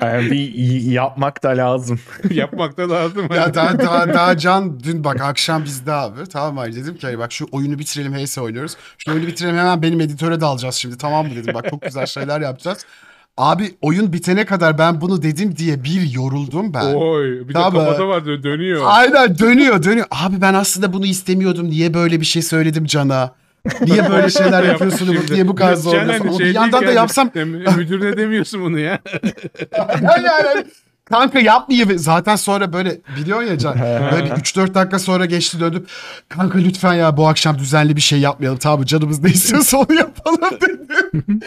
Yani 0.02 0.32
bir 0.32 0.82
yapmak 0.92 1.44
da 1.44 1.50
lazım. 1.50 2.00
yapmak 2.32 2.78
da 2.78 2.90
lazım. 2.90 3.28
ya 3.36 3.54
daha, 3.54 3.80
daha, 3.80 4.14
daha 4.14 4.38
Can 4.38 4.80
dün 4.80 5.04
bak 5.04 5.22
akşam 5.22 5.64
bizde 5.64 5.92
abi 5.92 6.26
tamam 6.26 6.68
mı 6.68 6.76
dedim 6.76 6.98
ki 6.98 7.08
hani 7.08 7.20
bak 7.20 7.32
şu 7.32 7.48
oyunu 7.52 7.80
bitirelim 7.80 8.14
Heyse 8.14 8.42
oynuyoruz. 8.42 8.78
Şu 8.98 9.12
oyunu 9.12 9.28
bitirelim 9.28 9.58
hemen 9.58 9.82
benim 9.82 10.02
editöre 10.02 10.42
dalacağız 10.42 10.76
şimdi 10.76 10.98
tamam 10.98 11.28
mı 11.28 11.36
dedim 11.36 11.54
bak 11.54 11.70
çok 11.70 11.82
güzel 11.82 12.06
şeyler 12.06 12.42
yapacağız. 12.42 12.86
Abi 13.38 13.76
oyun 13.82 14.14
bitene 14.14 14.46
kadar 14.46 14.78
ben 14.78 15.02
bunu 15.02 15.22
dedim 15.22 15.56
diye 15.56 15.84
bir 15.84 16.12
yoruldum 16.14 16.74
ben. 16.74 16.94
Oy 16.94 17.26
bir 17.26 17.50
de 17.50 17.54
Tabii. 17.54 17.78
kafada 17.78 18.08
var 18.08 18.22
dö- 18.22 18.44
dönüyor. 18.44 18.82
Aynen 18.86 19.40
dönüyor 19.40 19.84
dönüyor. 19.84 20.06
Abi 20.12 20.42
ben 20.42 20.54
aslında 20.54 20.94
bunu 20.94 21.06
istemiyordum. 21.06 21.70
Niye 21.70 21.94
böyle 21.94 22.20
bir 22.22 22.26
şey 22.26 22.42
söyledim 22.42 22.86
Can'a? 22.86 23.36
Niye 23.82 24.10
böyle 24.10 24.30
şeyler 24.30 24.64
yapıyorsun? 24.64 25.06
Şimdi. 25.06 25.34
Niye 25.34 25.48
bu 25.48 25.56
kadar 25.56 25.72
Yok, 25.72 25.82
zor? 25.82 25.92
Canan 25.92 26.20
Ama 26.20 26.38
şey 26.38 26.40
bir 26.46 26.56
yandan 26.56 26.82
da 26.82 26.86
yani. 26.86 26.96
yapsam 26.96 27.32
Ya, 27.36 27.46
müdürüne 27.46 28.18
demiyorsun 28.18 28.62
bunu 28.62 28.80
ya. 28.80 29.00
yani, 30.02 30.26
yani, 30.26 30.66
kanka 31.06 31.40
yapmayayım. 31.40 31.98
Zaten 32.00 32.36
sonra 32.36 32.74
böyle 32.74 32.98
biliyorsun 33.18 33.48
ya 33.48 33.58
Can. 33.58 33.80
Böyle 34.12 34.26
bir 34.26 34.42
3-4 34.42 34.74
dakika 34.74 35.00
sonra 35.00 35.26
geçti 35.26 35.60
döndüm. 35.60 35.86
Kanka 36.30 36.58
lütfen 36.58 36.94
ya 36.94 37.18
bu 37.18 37.28
akşam 37.28 37.60
düzenli 37.60 37.96
bir 37.96 38.02
şey 38.02 38.20
yapmayalım. 38.20 38.60
Tamam 38.60 38.80
mı? 38.80 38.86
Canımız 38.86 39.24
ne 39.24 39.30
istiyorsa 39.30 39.78
onu 39.78 39.94
yapalım 39.94 40.40
dedim. 40.62 41.40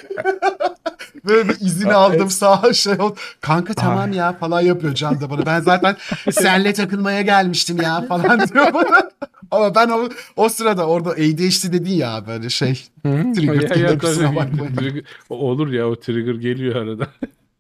Böyle 1.25 1.49
bir 1.49 1.61
izin 1.61 1.89
aldım 1.89 2.31
sağ 2.31 2.73
şey 2.73 2.93
oldu. 2.93 3.17
Kanka 3.41 3.75
tamam 3.75 4.13
ya 4.13 4.33
falan 4.33 4.61
yapıyor 4.61 4.95
Can 4.95 5.21
da 5.21 5.31
bana. 5.31 5.47
Ben 5.47 5.61
zaten 5.61 5.97
senle 6.33 6.73
takılmaya 6.73 7.23
gelmiştim 7.23 7.83
ya 7.83 8.05
falan 8.09 8.49
diyor 8.49 8.75
bana. 8.75 9.11
Ama 9.51 9.75
ben 9.75 9.89
o, 9.89 10.09
o 10.37 10.49
sırada 10.49 10.87
orada 10.87 11.11
ADHD 11.11 11.73
dedin 11.73 11.93
ya 11.95 12.25
böyle 12.27 12.51
şey. 12.51 12.83
Trigger 13.03 13.77
Ya, 13.77 13.89
ya, 13.91 13.99
kusura 13.99 14.37
bakmayın. 14.37 15.05
Olur 15.31 15.73
ya 15.73 15.89
o 15.89 15.97
trigger 15.97 16.35
geliyor 16.35 16.75
arada. 16.77 17.09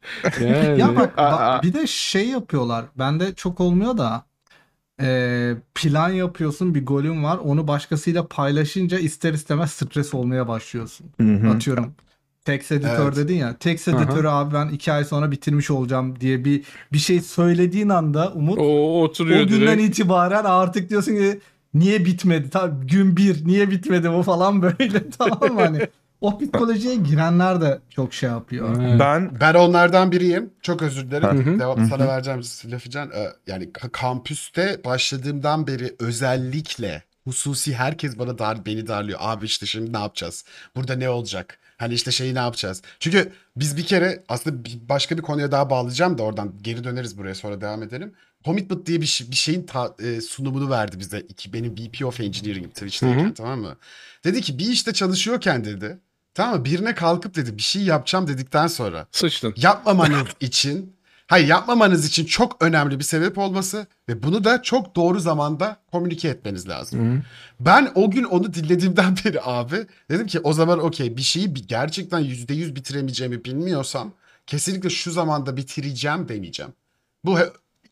yani. 0.40 0.80
Ya 0.80 0.96
bak, 0.96 1.14
Aa, 1.16 1.22
ba- 1.22 1.58
aa. 1.58 1.62
bir 1.62 1.72
de 1.72 1.86
şey 1.86 2.28
yapıyorlar. 2.28 2.84
Bende 2.98 3.34
çok 3.34 3.60
olmuyor 3.60 3.98
da 3.98 4.24
e, 5.02 5.52
plan 5.74 6.08
yapıyorsun 6.10 6.74
bir 6.74 6.86
golün 6.86 7.24
var. 7.24 7.38
Onu 7.38 7.68
başkasıyla 7.68 8.26
paylaşınca 8.26 8.98
ister 8.98 9.32
istemez 9.34 9.70
stres 9.70 10.14
olmaya 10.14 10.48
başlıyorsun. 10.48 11.06
Hı 11.20 11.34
hı. 11.34 11.50
Atıyorum. 11.50 11.94
Text 12.44 12.72
editör 12.72 13.04
Evet. 13.06 13.16
dedin 13.16 13.34
ya. 13.36 13.56
Text 13.56 13.88
editörü 13.88 14.28
abi 14.28 14.54
ben 14.54 14.68
iki 14.68 14.92
ay 14.92 15.04
sonra 15.04 15.30
bitirmiş 15.30 15.70
olacağım 15.70 16.20
diye 16.20 16.44
bir 16.44 16.64
bir 16.92 16.98
şey 16.98 17.20
söylediğin 17.20 17.88
anda 17.88 18.32
Umut 18.32 18.58
o 18.58 19.02
oturuyor 19.02 19.40
o 19.40 19.46
günden 19.46 19.78
direkt. 19.78 19.98
itibaren 19.98 20.44
artık 20.44 20.90
diyorsun 20.90 21.12
ki 21.16 21.40
niye 21.78 22.04
bitmedi? 22.04 22.50
Tabii 22.50 22.86
gün 22.86 23.16
bir 23.16 23.46
niye 23.46 23.70
bitmedi 23.70 24.12
bu 24.12 24.22
falan 24.22 24.62
böyle 24.62 25.10
tamam 25.10 25.54
mı 25.54 25.60
hani. 25.60 25.88
o 26.20 26.38
psikolojiye 26.38 26.94
girenler 26.94 27.60
de 27.60 27.78
çok 27.90 28.14
şey 28.14 28.30
yapıyor. 28.30 28.76
Evet. 28.80 29.00
Ben 29.00 29.40
Ben 29.40 29.54
onlardan 29.54 30.12
biriyim. 30.12 30.50
Çok 30.62 30.82
özür 30.82 31.06
dilerim. 31.10 31.60
Devam 31.60 31.86
sana 31.88 32.08
vereceğim 32.08 32.40
lafı 32.72 32.90
Can. 32.90 33.10
Ee, 33.10 33.28
Yani 33.46 33.64
ka- 33.64 33.90
kampüste 33.90 34.80
başladığımdan 34.84 35.66
beri 35.66 35.94
özellikle 36.00 37.02
hususi 37.24 37.74
herkes 37.74 38.18
bana 38.18 38.38
dar 38.38 38.66
beni 38.66 38.86
darlıyor. 38.86 39.18
Abi 39.22 39.44
işte 39.46 39.66
şimdi 39.66 39.92
ne 39.92 39.98
yapacağız? 39.98 40.44
Burada 40.76 40.94
ne 40.96 41.08
olacak? 41.08 41.58
Hani 41.76 41.94
işte 41.94 42.10
şeyi 42.10 42.34
ne 42.34 42.38
yapacağız? 42.38 42.82
Çünkü 43.00 43.32
biz 43.56 43.76
bir 43.76 43.84
kere 43.86 44.22
aslında 44.28 44.64
bir- 44.64 44.78
başka 44.88 45.16
bir 45.16 45.22
konuya 45.22 45.52
daha 45.52 45.70
bağlayacağım 45.70 46.18
da 46.18 46.22
oradan 46.22 46.52
geri 46.62 46.84
döneriz 46.84 47.18
buraya 47.18 47.34
sonra 47.34 47.60
devam 47.60 47.82
edelim. 47.82 48.12
Commitment 48.46 48.86
diye 48.86 49.00
bir, 49.00 49.06
şey- 49.06 49.30
bir 49.30 49.36
şeyin 49.36 49.62
ta- 49.62 49.94
e, 50.02 50.20
sunumunu 50.20 50.70
verdi 50.70 50.98
bize. 50.98 51.20
İki, 51.20 51.52
benim 51.52 51.72
VP 51.72 52.04
of 52.06 52.20
Engineering 52.20 52.74
Twitch'teyken 52.74 53.34
tamam 53.34 53.60
mı? 53.60 53.76
Dedi 54.24 54.40
ki 54.40 54.58
bir 54.58 54.66
işte 54.66 54.92
çalışıyorken 54.92 55.64
dedi. 55.64 55.98
Tamam 56.34 56.58
mı? 56.58 56.64
Birine 56.64 56.94
kalkıp 56.94 57.34
dedi 57.34 57.56
bir 57.56 57.62
şey 57.62 57.82
yapacağım 57.82 58.28
dedikten 58.28 58.66
sonra 58.66 59.06
Sıçtın. 59.12 59.54
yapmamanız 59.56 60.26
için 60.40 60.96
hayır 61.26 61.46
yapmamanız 61.48 62.06
için 62.06 62.24
çok 62.24 62.62
önemli 62.64 62.98
bir 62.98 63.04
sebep 63.04 63.38
olması 63.38 63.86
ve 64.08 64.22
bunu 64.22 64.44
da 64.44 64.62
çok 64.62 64.96
doğru 64.96 65.20
zamanda 65.20 65.76
komünike 65.92 66.28
etmeniz 66.28 66.68
lazım. 66.68 67.24
Ben 67.60 67.92
o 67.94 68.10
gün 68.10 68.24
onu 68.24 68.54
dinlediğimden 68.54 69.16
beri 69.24 69.42
abi 69.42 69.86
dedim 70.10 70.26
ki 70.26 70.40
o 70.40 70.52
zaman 70.52 70.78
okey 70.78 71.16
bir 71.16 71.22
şeyi 71.22 71.54
gerçekten 71.54 72.22
%100 72.22 72.74
bitiremeyeceğimi 72.76 73.44
bilmiyorsam 73.44 74.12
kesinlikle 74.46 74.90
şu 74.90 75.12
zamanda 75.12 75.56
bitireceğim 75.56 76.28
demeyeceğim. 76.28 76.72
Bu 77.24 77.38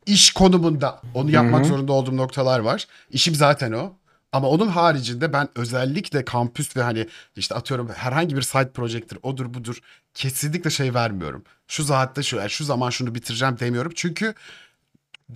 iş 0.07 0.33
konumunda 0.33 1.01
onu 1.15 1.31
yapmak 1.31 1.67
zorunda 1.67 1.93
olduğum 1.93 2.17
noktalar 2.17 2.59
var. 2.59 2.87
İşim 3.11 3.35
zaten 3.35 3.73
o. 3.73 3.93
Ama 4.33 4.49
onun 4.49 4.69
haricinde 4.69 5.33
ben 5.33 5.49
özellikle 5.57 6.25
kampüs 6.25 6.77
ve 6.77 6.83
hani 6.83 7.09
işte 7.37 7.55
atıyorum 7.55 7.89
herhangi 7.89 8.37
bir 8.37 8.43
side 8.43 8.71
project'tir 8.71 9.19
odur 9.23 9.55
budur 9.55 9.79
kesinlikle 10.15 10.71
şey 10.71 10.95
vermiyorum. 10.95 11.45
Şu 11.69 11.85
saatte 11.85 12.23
şu 12.23 12.37
yani 12.37 12.51
şu 12.51 12.65
zaman 12.65 12.91
şunu 12.91 13.15
bitireceğim 13.15 13.59
demiyorum. 13.59 13.93
Çünkü 13.95 14.35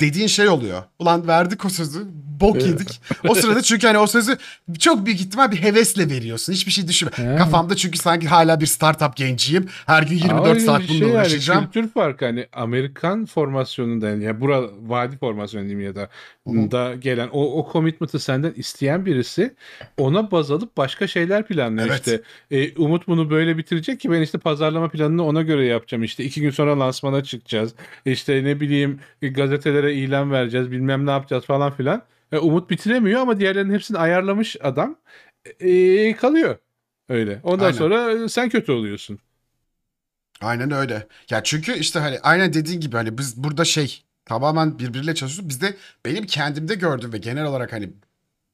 dediğin 0.01 0.27
şey 0.27 0.49
oluyor. 0.49 0.83
Ulan 0.99 1.27
verdik 1.27 1.65
o 1.65 1.69
sözü. 1.69 2.07
Bok 2.41 2.67
yedik. 2.67 3.01
O 3.29 3.35
sırada 3.35 3.63
çünkü 3.63 3.87
hani 3.87 3.99
o 3.99 4.07
sözü 4.07 4.37
çok 4.79 5.07
büyük 5.07 5.21
ihtimal 5.21 5.53
bir 5.53 5.63
hevesle 5.63 6.11
veriyorsun. 6.11 6.53
Hiçbir 6.53 6.73
şey 6.73 6.89
düşünme. 6.89 7.37
Kafamda 7.39 7.77
çünkü 7.77 7.99
sanki 7.99 8.29
hala 8.29 8.61
bir 8.61 8.67
startup 8.67 9.17
genciyim. 9.17 9.69
Her 9.87 10.03
gün 10.03 10.17
24 10.17 10.47
Ama 10.47 10.61
saat 10.61 10.83
şey 10.83 10.89
bununla 10.89 11.07
yani, 11.07 11.17
uğraşacağım. 11.17 11.65
kültür 11.65 11.89
farkı 11.89 12.25
hani 12.25 12.47
Amerikan 12.53 13.27
formasyonunda 13.27 14.09
yani 14.09 14.25
ya 14.25 14.41
bura 14.41 14.63
vadi 14.87 15.17
formasyonu 15.17 15.65
diyeyim 15.65 15.87
ya 15.87 15.95
da 15.97 16.09
da 16.47 16.95
gelen 16.95 17.29
o 17.33 17.61
o 17.61 17.73
commitment'ı 17.73 18.19
senden 18.19 18.53
isteyen 18.57 19.07
birisi 19.07 19.55
ona 19.97 20.31
baz 20.31 20.51
alıp 20.51 20.77
başka 20.77 21.07
şeyler 21.07 21.47
planlıyor 21.47 21.89
Evet. 21.89 21.99
işte. 21.99 22.23
E, 22.51 22.75
Umut 22.75 23.09
bunu 23.09 23.31
böyle 23.31 23.59
bitirecek 23.59 24.01
ki 24.01 24.11
ben 24.11 24.21
işte 24.21 24.39
pazarlama 24.39 24.89
planını 24.89 25.25
ona 25.25 25.43
göre 25.43 25.67
yapacağım 25.67 26.05
işte 26.05 26.25
iki 26.25 26.41
gün 26.41 26.51
sonra 26.51 26.81
lansmana 26.81 27.25
çıkacağız. 27.25 27.75
İşte 28.05 28.45
ne 28.45 28.61
bileyim 28.61 29.01
e, 29.23 29.29
gazetelere 29.88 29.94
ilan 29.94 30.31
vereceğiz 30.31 30.70
bilmem 30.70 31.07
ne 31.07 31.11
yapacağız 31.11 31.44
falan 31.44 31.72
filan. 31.72 32.03
E, 32.33 32.38
Umut 32.38 32.70
bitiremiyor 32.70 33.20
ama 33.20 33.40
diğerlerinin 33.40 33.74
hepsini 33.74 33.98
ayarlamış 33.98 34.57
adam 34.62 34.96
e, 35.61 36.16
kalıyor. 36.16 36.59
Öyle. 37.09 37.40
Ondan 37.42 37.64
Aynen. 37.64 37.79
sonra 37.79 38.29
sen 38.29 38.48
kötü 38.48 38.72
oluyorsun. 38.72 39.18
Aynen 40.40 40.70
öyle. 40.70 41.07
Ya 41.31 41.42
çünkü 41.42 41.72
işte 41.74 41.98
hani 41.98 42.18
aynen 42.22 42.53
dediğin 42.53 42.81
gibi 42.81 42.96
hani 42.96 43.18
biz 43.18 43.37
burada 43.37 43.64
şey 43.64 44.03
tamamen 44.24 44.79
birbiriyle 44.79 45.14
çalışıyoruz. 45.14 45.48
Bizde 45.48 45.74
benim 46.05 46.27
kendimde 46.27 46.74
gördüğüm 46.74 47.12
ve 47.12 47.18
genel 47.18 47.44
olarak 47.44 47.72
hani 47.72 47.90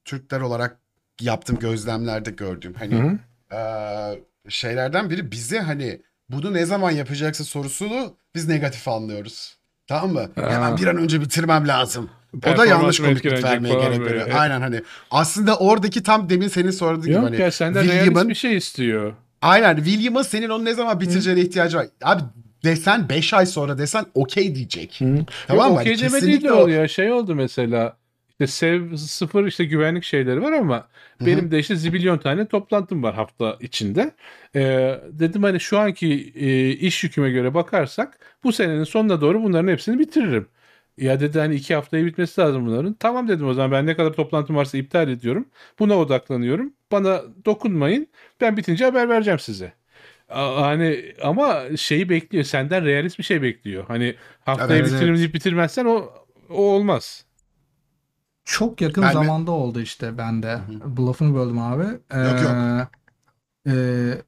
Türkler 0.04 0.40
olarak 0.40 0.78
yaptığım 1.20 1.58
gözlemlerde 1.58 2.30
gördüğüm 2.30 2.74
hani 2.74 3.18
eee, 3.52 4.24
şeylerden 4.48 5.10
biri 5.10 5.32
bize 5.32 5.60
hani 5.60 6.02
bunu 6.30 6.54
ne 6.54 6.64
zaman 6.64 6.90
yapacaksın 6.90 7.44
sorusunu 7.44 8.16
biz 8.34 8.48
negatif 8.48 8.88
anlıyoruz. 8.88 9.58
Tamam 9.86 10.12
mı? 10.12 10.28
Hemen 10.34 10.76
bir 10.76 10.86
an 10.86 10.96
önce 10.96 11.20
bitirmem 11.20 11.68
lazım. 11.68 12.10
O 12.46 12.56
da 12.56 12.66
yanlış 12.66 13.00
mı 13.00 13.06
etkilenecek 13.06 13.44
vermeye 13.44 13.74
gerek 13.74 14.00
böyle. 14.00 14.20
veriyor. 14.20 14.36
Aynen 14.38 14.60
hani 14.60 14.82
aslında 15.10 15.56
oradaki 15.58 16.02
tam 16.02 16.28
demin 16.28 16.48
senin 16.48 16.70
sorduğun 16.70 17.02
gibi 17.02 17.12
Yok 17.12 17.24
hani 17.24 17.40
ya 17.40 17.50
senden 17.50 17.82
William'ın 17.82 18.28
bir 18.28 18.34
şey 18.34 18.56
istiyor. 18.56 19.12
Aynen 19.42 19.76
William'ın 19.76 20.22
senin 20.22 20.48
onu 20.48 20.64
ne 20.64 20.74
zaman 20.74 21.00
bitireceğine 21.00 21.40
ihtiyacı 21.40 21.76
var. 21.76 21.86
Abi 22.02 22.22
desen 22.64 23.08
5 23.08 23.34
ay 23.34 23.46
sonra 23.46 23.78
desen 23.78 24.06
okey 24.14 24.54
diyecek. 24.54 24.98
Tamam 24.98 25.16
mı? 25.68 25.72
Yok, 25.72 25.80
okey 25.80 25.92
Hani 25.92 26.02
deme 26.02 26.12
değil 26.12 26.12
kesinlikle 26.12 26.48
de 26.48 26.52
o- 26.52 26.56
oluyor. 26.62 26.88
Şey 26.88 27.12
oldu 27.12 27.34
mesela. 27.34 27.96
İşte 28.40 28.46
sev 28.46 28.96
sıfır 28.96 29.46
işte 29.46 29.64
güvenlik 29.64 30.04
şeyleri 30.04 30.42
var 30.42 30.52
ama 30.52 30.88
benim 31.20 31.50
de 31.50 31.58
işte 31.58 31.76
zibilyon 31.76 32.18
tane 32.18 32.48
toplantım 32.48 33.02
var 33.02 33.14
hafta 33.14 33.56
içinde. 33.60 34.14
Ee, 34.54 35.00
dedim 35.12 35.42
hani 35.42 35.60
şu 35.60 35.78
anki 35.78 36.32
e, 36.34 36.70
iş 36.70 37.04
yüküme 37.04 37.30
göre 37.30 37.54
bakarsak 37.54 38.18
bu 38.44 38.52
senenin 38.52 38.84
sonuna 38.84 39.20
doğru 39.20 39.42
bunların 39.42 39.68
hepsini 39.68 39.98
bitiririm. 39.98 40.48
Ya 40.98 41.20
dedi 41.20 41.38
hani 41.38 41.54
iki 41.54 41.74
haftaya 41.74 42.04
bitmesi 42.06 42.40
lazım 42.40 42.66
bunların. 42.66 42.94
Tamam 42.94 43.28
dedim 43.28 43.46
o 43.46 43.54
zaman 43.54 43.72
ben 43.72 43.86
ne 43.86 43.96
kadar 43.96 44.12
toplantım 44.12 44.56
varsa 44.56 44.78
iptal 44.78 45.08
ediyorum. 45.08 45.48
Buna 45.78 45.98
odaklanıyorum. 45.98 46.74
Bana 46.92 47.22
dokunmayın. 47.44 48.08
Ben 48.40 48.56
bitince 48.56 48.84
haber 48.84 49.08
vereceğim 49.08 49.38
size. 49.38 49.72
Hani 50.28 51.14
ama 51.22 51.76
şeyi 51.76 52.08
bekliyor. 52.08 52.44
Senden 52.44 52.84
realist 52.84 53.18
bir 53.18 53.24
şey 53.24 53.42
bekliyor. 53.42 53.84
Hani 53.88 54.16
haftaya 54.44 54.80
Evet, 54.80 54.86
bitiririm 54.86 55.14
evet. 55.14 55.34
bitirmezsen 55.34 55.84
o 55.84 56.12
o 56.48 56.62
olmaz. 56.62 57.23
Çok 58.44 58.80
yakın 58.80 59.04
mi- 59.04 59.12
zamanda 59.12 59.50
oldu 59.50 59.80
işte 59.80 60.18
bende. 60.18 60.61
Lafını 60.98 61.35
böldüm 61.35 61.59
abi. 61.59 61.85
Ee, 62.11 62.18
Yok, 62.18 62.42
yok. 62.42 62.52
e, 63.66 64.22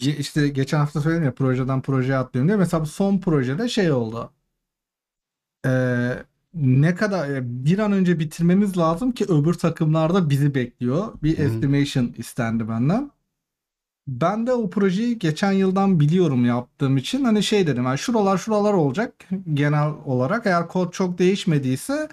ge- 0.00 0.16
işte 0.16 0.48
geçen 0.48 0.78
hafta 0.78 1.00
söyledim 1.00 1.24
ya 1.24 1.34
projeden 1.34 1.82
projeye 1.82 2.16
atlıyorum 2.18 2.48
diye. 2.48 2.56
Mesela 2.56 2.80
bu 2.82 2.86
son 2.86 3.18
projede 3.18 3.68
şey 3.68 3.92
oldu. 3.92 4.30
Ee, 5.66 6.12
ne 6.54 6.94
kadar 6.94 7.30
e, 7.30 7.40
bir 7.64 7.78
an 7.78 7.92
önce 7.92 8.18
bitirmemiz 8.18 8.78
lazım 8.78 9.12
ki 9.12 9.24
öbür 9.28 9.54
takımlarda 9.54 10.30
bizi 10.30 10.54
bekliyor. 10.54 11.12
Bir 11.22 11.38
Hı 11.38 11.42
hı. 11.42 11.46
estimation 11.46 12.14
istendi 12.18 12.68
benden. 12.68 13.10
Ben 14.08 14.46
de 14.46 14.52
o 14.52 14.70
projeyi 14.70 15.18
geçen 15.18 15.52
yıldan 15.52 16.00
biliyorum 16.00 16.44
yaptığım 16.44 16.96
için 16.96 17.24
hani 17.24 17.42
şey 17.42 17.66
dedim 17.66 17.84
yani 17.84 17.98
şuralar 17.98 18.38
şuralar 18.38 18.72
olacak 18.72 19.14
genel 19.54 19.88
olarak 20.04 20.46
eğer 20.46 20.68
kod 20.68 20.92
çok 20.92 21.18
değişmediyse 21.18 22.08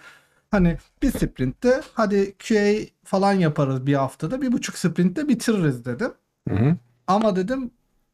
hani 0.52 0.78
bir 1.04 1.12
sprintte 1.12 1.82
hadi 1.94 2.36
QA 2.48 2.74
falan 3.04 3.34
yaparız 3.34 3.86
bir 3.88 3.94
haftada 3.94 4.42
bir 4.42 4.52
buçuk 4.52 4.78
sprintte 4.78 5.28
bitiririz 5.28 5.86
dedim. 5.86 6.12
Ama 7.08 7.36
dedim 7.36 7.72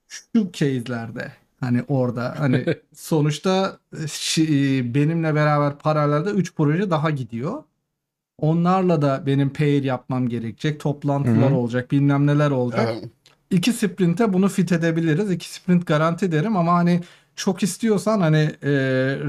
şu 0.08 0.52
case'lerde 0.54 1.32
hani 1.60 1.84
orada 1.88 2.36
hani 2.39 2.65
sonuçta 2.95 3.80
şi- 3.93 4.93
benimle 4.93 5.36
beraber 5.36 5.78
paralelde 5.78 6.30
3 6.30 6.56
proje 6.56 6.89
daha 6.89 7.10
gidiyor. 7.10 7.63
Onlarla 8.39 9.02
da 9.02 9.24
benim 9.26 9.50
pair 9.54 9.84
yapmam 9.84 10.30
gerekecek. 10.30 10.80
Toplantılar 10.80 11.50
Hı 11.52 11.56
hı. 11.56 11.58
olacak, 11.58 11.91
bilmem 11.91 12.28
neler 12.28 12.52
olacak. 12.52 12.89
Evet. 12.91 13.10
İki 13.52 13.74
sprinte 13.74 14.34
bunu 14.34 14.50
fit 14.50 14.71
edebiliriz. 14.71 15.32
İki 15.32 15.54
sprint 15.54 15.88
garanti 15.88 16.32
derim 16.32 16.58
ama 16.58 16.74
hani 16.74 17.02
çok 17.36 17.63
istiyorsan 17.63 18.21
hani 18.21 18.38
e, 18.63 18.71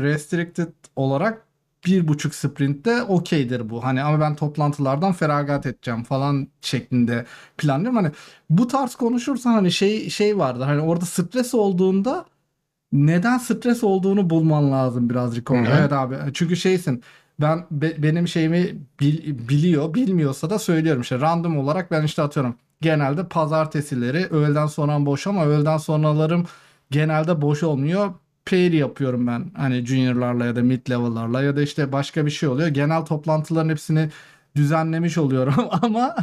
restricted 0.02 0.68
olarak 0.96 1.45
bir 1.86 2.08
buçuk 2.08 2.34
sprintte 2.34 3.02
okeydir 3.02 3.70
bu. 3.70 3.84
Hani 3.84 4.02
ama 4.02 4.20
ben 4.20 4.36
toplantılardan 4.36 5.12
feragat 5.12 5.66
edeceğim 5.66 6.02
falan 6.04 6.48
şeklinde 6.60 7.26
planlıyorum. 7.58 7.96
Hani 7.96 8.10
bu 8.50 8.68
tarz 8.68 8.94
konuşursan 8.94 9.52
hani 9.52 9.72
şey 9.72 10.10
şey 10.10 10.38
vardır. 10.38 10.64
Hani 10.64 10.80
orada 10.80 11.04
stres 11.04 11.54
olduğunda 11.54 12.24
neden 12.92 13.38
stres 13.38 13.84
olduğunu 13.84 14.30
bulman 14.30 14.72
lazım 14.72 15.10
birazcık 15.10 15.50
orada. 15.50 15.78
Evet 15.78 15.92
abi. 15.92 16.16
Çünkü 16.34 16.56
şeysin 16.56 17.02
ben 17.40 17.66
be- 17.70 18.02
benim 18.02 18.28
şeyimi 18.28 18.76
bil- 19.00 19.48
biliyor, 19.48 19.94
bilmiyorsa 19.94 20.50
da 20.50 20.58
söylüyorum 20.58 21.02
işte 21.02 21.20
random 21.20 21.58
olarak 21.58 21.90
ben 21.90 22.02
işte 22.02 22.22
atıyorum. 22.22 22.56
Genelde 22.80 23.28
pazartesileri 23.28 24.26
öğleden 24.26 24.66
sonra 24.66 25.06
boş 25.06 25.26
ama 25.26 25.46
öğleden 25.46 25.76
sonralarım 25.78 26.46
genelde 26.90 27.40
boş 27.42 27.62
olmuyor. 27.62 28.14
Pair 28.50 28.72
yapıyorum 28.72 29.26
ben 29.26 29.44
hani 29.56 29.86
juniorlarla 29.86 30.46
ya 30.46 30.56
da 30.56 30.62
mid 30.62 30.90
level'larla 30.90 31.42
ya 31.42 31.56
da 31.56 31.62
işte 31.62 31.92
başka 31.92 32.26
bir 32.26 32.30
şey 32.30 32.48
oluyor. 32.48 32.68
Genel 32.68 33.02
toplantıların 33.04 33.68
hepsini 33.68 34.08
düzenlemiş 34.56 35.18
oluyorum 35.18 35.54
ama 35.82 36.16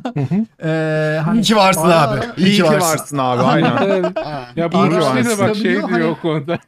eee 0.64 1.22
hani 1.26 1.40
İyi 1.40 1.44
ki 1.44 1.56
varsın 1.56 1.82
ara 1.82 2.02
abi. 2.02 2.20
ara- 2.20 2.34
İyi 2.38 2.56
ki 2.56 2.64
varsın. 2.64 3.18
abi 3.18 3.42
aynen. 3.44 4.04
Ya 4.56 4.66
İyi 4.68 4.72
Bruce 4.72 4.96
Lee 4.96 5.26
de 5.26 5.30
varsın. 5.30 5.40
bak 5.48 5.56
şey 5.56 5.64
Biliyor, 5.66 5.88
diyor 5.90 6.00
hani- 6.00 6.04
o 6.06 6.16
konuda. 6.22 6.60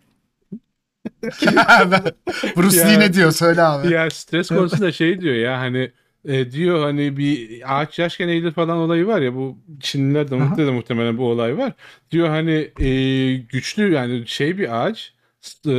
Bruce. 2.57 2.77
Lee 2.87 2.99
ne 2.99 3.13
diyor 3.13 3.31
söyle 3.31 3.61
abi. 3.61 3.93
ya 3.93 4.09
stres 4.09 4.47
konusunda 4.47 4.91
şey 4.91 5.21
diyor 5.21 5.35
ya 5.35 5.59
hani 5.59 5.91
e, 6.25 6.51
diyor 6.51 6.83
hani 6.83 7.17
bir 7.17 7.61
ağaç 7.79 7.99
yaşken 7.99 8.27
eğilir 8.27 8.51
falan 8.51 8.77
olayı 8.77 9.07
var 9.07 9.21
ya 9.21 9.35
bu 9.35 9.57
Çinliler 9.79 10.31
de 10.31 10.35
Aha. 10.35 10.57
de 10.57 10.71
muhtemelen 10.71 11.17
bu 11.17 11.29
olay 11.29 11.57
var. 11.57 11.73
Diyor 12.11 12.27
hani 12.29 12.71
e, 12.79 12.87
güçlü 13.35 13.93
yani 13.93 14.27
şey 14.27 14.57
bir 14.57 14.85
ağaç 14.85 15.13
e, 15.67 15.71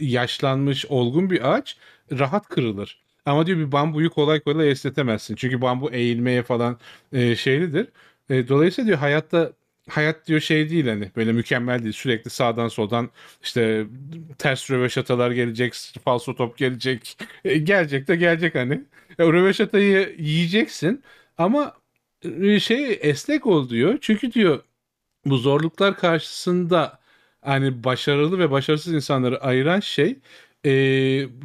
yaşlanmış 0.00 0.86
olgun 0.86 1.30
bir 1.30 1.52
ağaç 1.52 1.76
rahat 2.18 2.48
kırılır. 2.48 3.02
Ama 3.26 3.46
diyor 3.46 3.58
bir 3.58 3.72
bambuyu 3.72 4.10
kolay 4.10 4.40
kolay 4.40 4.70
esnetemezsin. 4.70 5.34
Çünkü 5.34 5.62
bambu 5.62 5.90
eğilmeye 5.92 6.42
falan 6.42 6.78
e, 7.12 7.36
şeylidir. 7.36 7.88
E, 8.30 8.48
dolayısıyla 8.48 8.86
diyor 8.86 8.98
hayatta 8.98 9.52
hayat 9.88 10.26
diyor 10.26 10.40
şey 10.40 10.70
değil 10.70 10.86
hani 10.88 11.10
böyle 11.16 11.32
mükemmel 11.32 11.82
değil. 11.82 11.92
Sürekli 11.92 12.30
sağdan 12.30 12.68
soldan 12.68 13.10
işte 13.42 13.86
ters 14.38 14.70
röveşatalar 14.70 15.30
gelecek, 15.30 15.74
falso 16.04 16.34
top 16.34 16.58
gelecek. 16.58 17.18
E, 17.44 17.58
gelecek 17.58 18.08
de 18.08 18.16
gelecek 18.16 18.54
hani. 18.54 18.74
E, 19.18 19.24
röveşatayı 19.24 20.14
yiyeceksin 20.18 21.02
ama 21.38 21.74
e, 22.42 22.60
şey 22.60 22.98
esnek 23.02 23.46
ol 23.46 23.68
diyor. 23.70 23.98
Çünkü 24.00 24.32
diyor 24.32 24.62
bu 25.26 25.36
zorluklar 25.38 25.96
karşısında 25.96 26.99
hani 27.42 27.84
başarılı 27.84 28.38
ve 28.38 28.50
başarısız 28.50 28.94
insanları 28.94 29.40
ayıran 29.42 29.80
şey 29.80 30.18
e, 30.66 30.70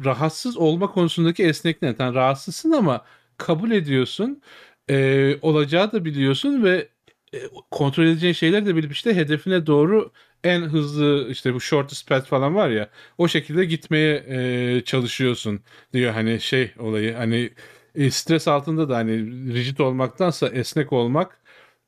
rahatsız 0.04 0.56
olma 0.56 0.90
konusundaki 0.90 1.44
esnekliğin. 1.44 1.96
Yani 1.98 2.14
rahatsızsın 2.14 2.70
ama 2.72 3.04
kabul 3.38 3.70
ediyorsun. 3.70 4.42
E, 4.90 5.36
olacağı 5.42 5.92
da 5.92 6.04
biliyorsun 6.04 6.64
ve 6.64 6.88
e, 7.34 7.38
kontrol 7.70 8.04
edeceğin 8.04 8.34
şeyler 8.34 8.66
de 8.66 8.76
bilip 8.76 8.92
işte 8.92 9.14
hedefine 9.16 9.66
doğru 9.66 10.12
en 10.44 10.60
hızlı 10.62 11.28
işte 11.30 11.54
bu 11.54 11.60
shortest 11.60 12.08
path 12.08 12.26
falan 12.26 12.54
var 12.54 12.70
ya 12.70 12.90
o 13.18 13.28
şekilde 13.28 13.64
gitmeye 13.64 14.24
e, 14.28 14.82
çalışıyorsun 14.84 15.60
diyor 15.92 16.12
hani 16.12 16.40
şey 16.40 16.72
olayı 16.78 17.14
hani 17.14 17.50
e, 17.94 18.10
stres 18.10 18.48
altında 18.48 18.88
da 18.88 18.96
hani 18.96 19.12
rigid 19.54 19.78
olmaktansa 19.78 20.48
esnek 20.48 20.92
olmak 20.92 21.40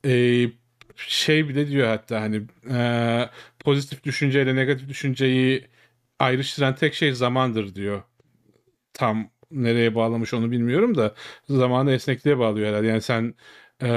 e, 0.07 0.11
şey 0.97 1.49
bile 1.49 1.69
diyor 1.69 1.89
hatta 1.89 2.21
hani 2.21 2.43
e, 2.71 3.31
pozitif 3.69 4.05
düşünceyle 4.05 4.57
negatif 4.57 4.89
düşünceyi 4.89 5.69
ayrıştıran 6.19 6.75
tek 6.75 6.95
şey 6.95 7.13
zamandır 7.13 7.75
diyor. 7.75 8.03
Tam 8.93 9.31
nereye 9.51 9.95
bağlamış 9.95 10.35
onu 10.35 10.51
bilmiyorum 10.51 10.97
da 10.97 11.15
zamanı 11.49 11.93
esnekliğe 11.93 12.39
bağlıyor 12.39 12.69
herhalde. 12.69 12.87
Yani 12.87 13.01
sen 13.01 13.35
e, 13.83 13.89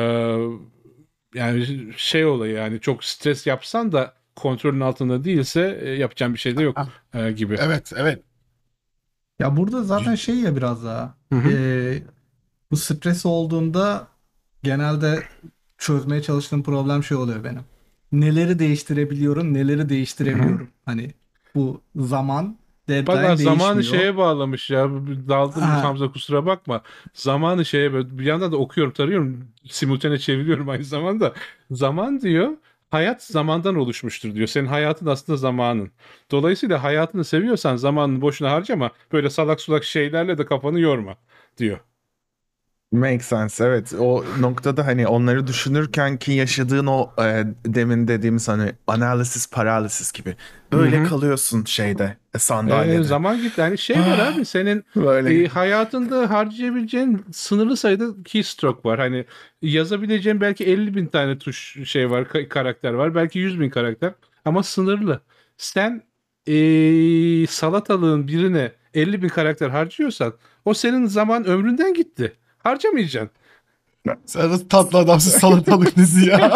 yani 1.36 1.67
şey 1.97 2.26
olayı 2.26 2.53
yani 2.53 2.80
çok 2.80 3.03
stres 3.03 3.47
yapsan 3.47 3.91
da 3.91 4.13
kontrolün 4.36 4.80
altında 4.80 5.24
değilse 5.24 5.80
e, 5.82 5.89
yapacağın 5.89 6.34
bir 6.34 6.39
şey 6.39 6.57
de 6.57 6.63
yok 6.63 6.78
e, 7.13 7.32
gibi. 7.32 7.55
Evet 7.59 7.91
evet. 7.95 8.24
Ya 9.39 9.57
burada 9.57 9.84
zaten 9.84 10.15
şey 10.15 10.36
ya 10.36 10.55
biraz 10.55 10.86
daha. 10.86 11.17
Hı 11.34 11.39
hı. 11.39 11.51
Ee, 11.51 12.03
bu 12.72 12.78
stres 12.78 13.26
olduğunda 13.26 14.07
genelde 14.63 15.24
çözmeye 15.78 16.22
çalıştığım 16.22 16.63
problem 16.63 17.03
şey 17.03 17.17
oluyor 17.17 17.43
benim. 17.43 17.63
Neleri 18.12 18.59
değiştirebiliyorum, 18.59 19.53
neleri 19.53 19.89
değiştiremiyorum. 19.89 20.70
Hani 20.86 21.12
bu 21.55 21.82
zaman, 21.95 22.57
deadline 22.89 23.16
Valla 23.16 23.36
zamanı 23.36 23.76
değişmiyor. 23.78 24.03
şeye 24.03 24.18
bağlamış 24.18 24.70
ya. 24.70 24.89
Daldım 25.30 25.62
Ha. 25.62 25.84
Hamza 25.84 26.12
kusura 26.12 26.45
bakma. 26.45 26.82
Zamanı 27.14 27.66
şeye 27.66 27.93
böyle 27.93 28.18
bir 28.20 28.26
yandan 28.26 28.51
da 28.51 28.57
okuyorum 28.57 28.93
tarıyorum. 28.93 29.47
Simultane 29.70 30.18
çeviriyorum 30.18 30.70
aynı 30.70 30.84
zamanda. 30.84 31.34
Zaman 31.72 32.22
diyor 32.22 32.49
hayat 32.91 33.24
zamandan 33.24 33.76
oluşmuştur 33.76 34.36
diyor. 34.36 34.47
Senin 34.47 34.68
hayatın 34.68 35.05
aslında 35.05 35.38
zamanın. 35.38 35.91
Dolayısıyla 36.32 36.84
hayatını 36.84 37.24
seviyorsan 37.26 37.76
zamanını 37.76 38.22
boşuna 38.22 38.51
harcama. 38.51 38.91
Böyle 39.12 39.30
salak 39.30 39.62
sulak 39.62 39.84
şeylerle 39.84 40.38
de 40.38 40.45
kafanı 40.45 40.80
yorma 40.80 41.16
diyor. 41.57 41.80
Make 42.91 43.19
sense 43.23 43.65
evet. 43.65 43.93
O 43.99 44.23
noktada 44.39 44.85
hani 44.87 45.07
onları 45.07 45.47
düşünürken 45.47 46.17
ki 46.17 46.31
yaşadığın 46.31 46.87
o 46.87 47.13
e, 47.23 47.43
demin 47.65 48.07
dediğimiz 48.07 48.47
hani 48.47 48.71
analysis 48.87 49.49
paralysis 49.49 50.11
gibi. 50.11 50.35
Böyle 50.71 50.97
Hı 50.97 51.01
hı. 51.03 51.09
kalıyorsun 51.09 51.65
şeyde 51.65 52.03
e, 52.03 52.17
Ee, 52.35 52.39
sandalyede. 52.39 53.03
zaman 53.03 53.41
gitti. 53.41 53.61
Yani 53.61 53.77
şey 53.77 54.05
var 54.05 54.17
abi 54.19 54.45
senin 54.45 54.83
Böyle 54.95 55.43
E, 55.43 55.47
hayatında 55.47 56.29
harcayabileceğin 56.29 57.25
sınırlı 57.31 57.77
sayıda 57.77 58.05
keystroke 58.25 58.89
var. 58.89 58.99
Hani 58.99 59.25
yazabileceğin 59.61 60.41
belki 60.41 60.65
50 60.65 60.95
bin 60.95 61.05
tane 61.07 61.37
tuş 61.37 61.77
şey 61.89 62.09
var, 62.11 62.23
ka- 62.23 62.47
karakter 62.49 62.93
var. 62.93 63.15
Belki 63.15 63.39
100 63.39 63.59
bin 63.59 63.69
karakter 63.69 64.13
ama 64.45 64.63
sınırlı. 64.63 65.21
Sen 65.57 66.03
e, 66.47 67.47
salatalığın 67.47 68.27
birine 68.27 68.71
50 68.93 69.21
bin 69.21 69.27
karakter 69.29 69.69
harcıyorsan 69.69 70.33
o 70.65 70.73
senin 70.73 71.05
zaman 71.05 71.45
ömründen 71.45 71.93
gitti. 71.93 72.33
Harcamayacaksın. 72.64 73.32
Sen 74.26 74.49
nasıl 74.49 74.70
tatlı 74.70 74.99
adamsın 74.99 75.39
salatalık 75.39 75.95
dizi 75.95 76.30
ya. 76.30 76.51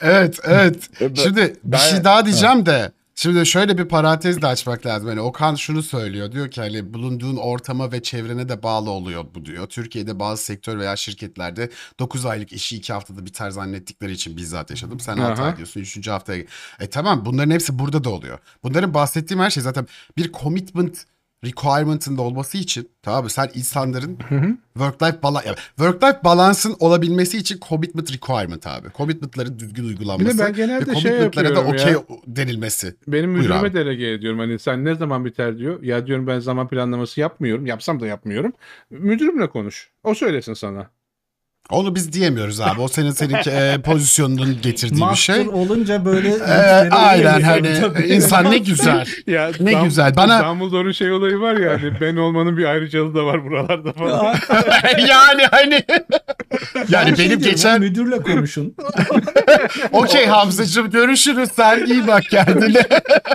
evet 0.00 0.38
evet. 0.44 0.90
Şimdi 1.14 1.56
bir 1.64 1.76
şey 1.76 2.04
daha 2.04 2.24
diyeceğim 2.24 2.66
de. 2.66 2.92
Şimdi 3.14 3.46
şöyle 3.46 3.78
bir 3.78 3.84
parantez 3.84 4.42
de 4.42 4.46
açmak 4.46 4.86
lazım. 4.86 5.08
Hani 5.08 5.20
Okan 5.20 5.54
şunu 5.54 5.82
söylüyor. 5.82 6.32
Diyor 6.32 6.50
ki 6.50 6.60
hani 6.60 6.94
bulunduğun 6.94 7.36
ortama 7.36 7.92
ve 7.92 8.02
çevrene 8.02 8.48
de 8.48 8.62
bağlı 8.62 8.90
oluyor 8.90 9.24
bu 9.34 9.44
diyor. 9.44 9.66
Türkiye'de 9.66 10.18
bazı 10.20 10.44
sektör 10.44 10.78
veya 10.78 10.96
şirketlerde 10.96 11.70
9 11.98 12.26
aylık 12.26 12.52
işi 12.52 12.76
2 12.76 12.92
haftada 12.92 13.26
biter 13.26 13.50
zannettikleri 13.50 14.12
için 14.12 14.36
bizzat 14.36 14.70
yaşadım. 14.70 15.00
Sen 15.00 15.16
6 15.16 15.42
Aha. 15.42 15.48
ay 15.48 15.56
diyorsun 15.56 15.80
3. 15.80 16.08
haftaya. 16.08 16.44
E 16.80 16.86
tamam 16.90 17.24
bunların 17.24 17.50
hepsi 17.50 17.78
burada 17.78 18.04
da 18.04 18.10
oluyor. 18.10 18.38
Bunların 18.62 18.94
bahsettiğim 18.94 19.42
her 19.42 19.50
şey 19.50 19.62
zaten 19.62 19.86
bir 20.16 20.32
commitment 20.32 21.04
requirement'ın 21.44 22.18
da 22.18 22.22
olması 22.22 22.58
için 22.58 22.88
tamam 23.02 23.24
mı? 23.24 23.30
Sen 23.30 23.50
insanların 23.54 24.18
work 24.74 25.02
life 25.02 25.22
balance 25.22 25.54
work 25.76 26.02
life 26.04 26.18
balansın 26.24 26.76
olabilmesi 26.80 27.38
için 27.38 27.60
commitment 27.68 28.12
requirement 28.12 28.66
abi. 28.66 28.88
Commitment'ların 28.96 29.58
düzgün 29.58 29.84
uygulanması 29.84 30.32
Bir 30.32 30.38
de 30.38 30.44
ben 30.46 30.52
genelde 30.52 30.90
ve 30.90 30.94
şey 30.94 31.02
commitment'lara 31.02 31.56
da 31.56 31.60
yapıyorum 31.60 32.04
okey 32.06 32.18
denilmesi. 32.26 32.94
Benim 33.08 33.30
Buyur 33.30 33.38
müdürüme 33.38 33.58
abi. 33.60 33.72
delege 33.74 34.10
ediyorum. 34.10 34.38
Hani 34.38 34.58
sen 34.58 34.84
ne 34.84 34.94
zaman 34.94 35.24
biter 35.24 35.58
diyor. 35.58 35.82
Ya 35.82 36.06
diyorum 36.06 36.26
ben 36.26 36.38
zaman 36.38 36.68
planlaması 36.68 37.20
yapmıyorum. 37.20 37.66
Yapsam 37.66 38.00
da 38.00 38.06
yapmıyorum. 38.06 38.52
Müdürümle 38.90 39.48
konuş. 39.48 39.90
O 40.04 40.14
söylesin 40.14 40.54
sana. 40.54 40.90
Onu 41.72 41.94
biz 41.94 42.12
diyemiyoruz 42.12 42.60
abi. 42.60 42.80
O 42.80 42.88
senin 42.88 43.10
senin 43.10 43.34
e, 43.50 43.78
pozisyonunun 43.82 44.58
getirdiği 44.62 44.94
bir 44.96 45.00
Master 45.00 45.34
şey. 45.34 45.48
olunca 45.48 46.04
böyle 46.04 46.28
E, 46.28 46.90
aynen 46.90 47.40
hani 47.40 47.80
Tabii. 47.80 48.02
insan 48.06 48.50
ne 48.50 48.58
güzel. 48.58 49.06
Ya 49.26 49.50
Ne 49.60 49.72
Dum- 49.72 49.84
güzel. 49.84 50.16
Bana- 50.16 50.44
Dumbledore'un 50.44 50.92
şey 50.92 51.12
olayı 51.12 51.40
var 51.40 51.54
ya 51.56 51.70
hani 51.72 52.00
ben 52.00 52.16
olmanın 52.16 52.56
bir 52.56 52.64
ayrıcalığı 52.64 53.14
da 53.14 53.24
var 53.26 53.44
buralarda 53.44 53.92
falan. 53.92 54.24
yani 55.08 55.42
hani 55.50 55.84
Ben 55.88 56.84
yani 56.88 57.16
şey 57.16 57.26
benim 57.26 57.40
diyorum, 57.40 57.42
geçen 57.54 57.80
müdürle 57.80 58.22
konuşun. 58.22 58.74
okey 59.92 60.26
Hamzacığım 60.26 60.90
görüşürüz 60.90 61.48
sen 61.56 61.86
iyi 61.86 62.06
bak 62.06 62.22
kendine. 62.30 62.82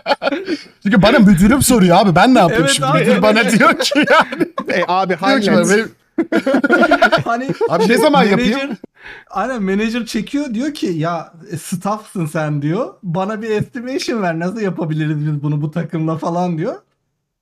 Çünkü 0.83 1.01
bana 1.01 1.19
müdürüm 1.19 1.61
soruyor 1.61 1.97
abi 1.99 2.15
ben 2.15 2.35
ne 2.35 2.39
yapayım 2.39 2.63
Evet 2.63 2.73
şimdi 2.75 2.87
abi, 2.89 2.99
müdür 2.99 3.11
evet. 3.11 3.21
bana 3.21 3.51
diyor 3.51 3.79
ki 3.79 3.91
yani. 4.11 4.47
E, 4.79 4.83
abi 4.87 5.17
Diyor 5.27 5.41
ki 5.41 5.51
bana, 5.51 5.57
hallet. 5.57 5.89
Hani 7.25 7.47
Abi 7.69 7.87
ne 7.89 7.97
zaman 7.97 8.25
Manager- 8.25 8.29
yapayım? 8.29 8.77
Aynen 9.29 9.63
manager 9.63 10.05
çekiyor 10.05 10.53
diyor 10.53 10.73
ki 10.73 10.85
ya 10.85 11.33
e, 11.51 11.57
staffsın 11.57 12.25
sen 12.25 12.61
diyor. 12.61 12.93
Bana 13.03 13.41
bir 13.41 13.49
estimation 13.49 14.21
ver 14.21 14.39
nasıl 14.39 14.59
yapabiliriz 14.61 15.19
biz 15.19 15.43
bunu 15.43 15.61
bu 15.61 15.71
takımla 15.71 16.17
falan 16.17 16.57
diyor. 16.57 16.75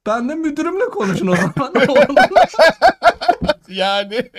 Ben 0.06 0.30
de 0.30 0.36
müdürümle 0.36 0.86
konuşun 0.86 1.28
o 1.28 1.36
zaman. 1.36 1.54
Yani. 3.68 4.16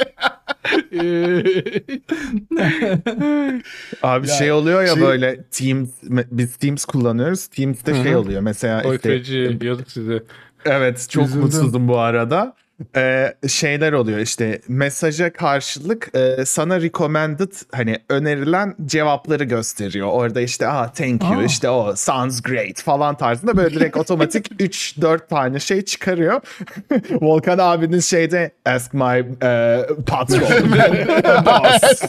Abi 4.03 4.28
Ya, 4.28 4.35
şey 4.35 4.53
oluyor 4.53 4.83
ya 4.83 4.95
şey- 4.95 5.03
böyle 5.03 5.43
Teams 5.45 5.89
biz 6.30 6.57
Teams 6.57 6.85
kullanıyoruz. 6.85 7.47
Teams'te 7.47 7.93
Hı 7.93 8.03
şey 8.03 8.16
oluyor 8.16 8.41
mesela 8.41 8.83
Oy 8.85 8.97
işte 8.97 9.09
feci 9.09 9.59
yazık 9.62 9.91
size. 9.91 10.22
Evet 10.64 11.07
çok 11.11 11.24
Üzüldüm. 11.24 11.43
mutsuzum 11.43 11.89
bu 11.89 11.99
arada. 11.99 12.55
Ee, 12.97 13.35
şeyler 13.49 13.93
oluyor 13.93 14.18
işte 14.18 14.61
mesaja 14.68 15.33
karşılık 15.33 16.11
e, 16.14 16.45
sana 16.45 16.80
recommended 16.80 17.53
hani 17.72 17.99
önerilen 18.09 18.76
cevapları 18.87 19.45
gösteriyor. 19.45 20.09
Orada 20.09 20.41
işte 20.41 20.68
ah 20.68 20.89
thank 20.89 21.22
you 21.22 21.41
Aa. 21.41 21.45
işte 21.45 21.70
o 21.70 21.97
sounds 21.97 22.43
great 22.43 22.83
falan 22.83 23.16
tarzında 23.16 23.57
böyle 23.57 23.74
direkt 23.74 23.97
otomatik 23.97 24.51
3-4 24.61 25.28
tane 25.28 25.61
şey 25.61 25.83
çıkarıyor. 25.83 26.41
Volkan 27.11 27.59
abinin 27.59 28.01
şeyde 28.01 28.53
ask 28.66 28.95
my 28.95 29.18
e, 29.43 29.80
patron. 30.07 30.41
Boss. 31.47 32.03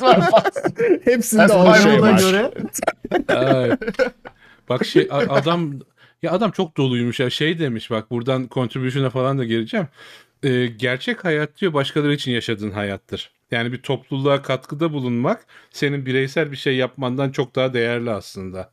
Hepsinde 1.05 1.43
Ask 1.43 1.55
o 1.55 1.76
şey 1.76 2.01
var. 2.01 2.19
göre. 2.19 2.51
Bak 4.69 4.86
şey 4.86 5.07
adam 5.11 5.74
ya 6.24 6.32
adam 6.32 6.51
çok 6.51 6.78
doluymuş 6.78 7.19
ya 7.19 7.30
şey 7.30 7.59
demiş 7.59 7.91
bak 7.91 8.11
buradan 8.11 8.47
contribution'a 8.51 9.09
falan 9.09 9.38
da 9.38 9.43
geleceğim. 9.43 9.88
Ee, 10.43 10.65
gerçek 10.65 11.25
hayat 11.25 11.61
diyor 11.61 11.73
başkaları 11.73 12.13
için 12.13 12.31
yaşadığın 12.31 12.71
hayattır. 12.71 13.31
Yani 13.51 13.71
bir 13.71 13.81
topluluğa 13.81 14.41
katkıda 14.41 14.93
bulunmak 14.93 15.45
senin 15.71 16.05
bireysel 16.05 16.51
bir 16.51 16.57
şey 16.57 16.75
yapmandan 16.75 17.31
çok 17.31 17.55
daha 17.55 17.73
değerli 17.73 18.11
aslında 18.11 18.71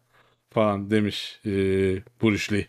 falan 0.51 0.91
demiş 0.91 1.41
e, 1.47 1.51
Bruce 2.23 2.57
Lee. 2.57 2.67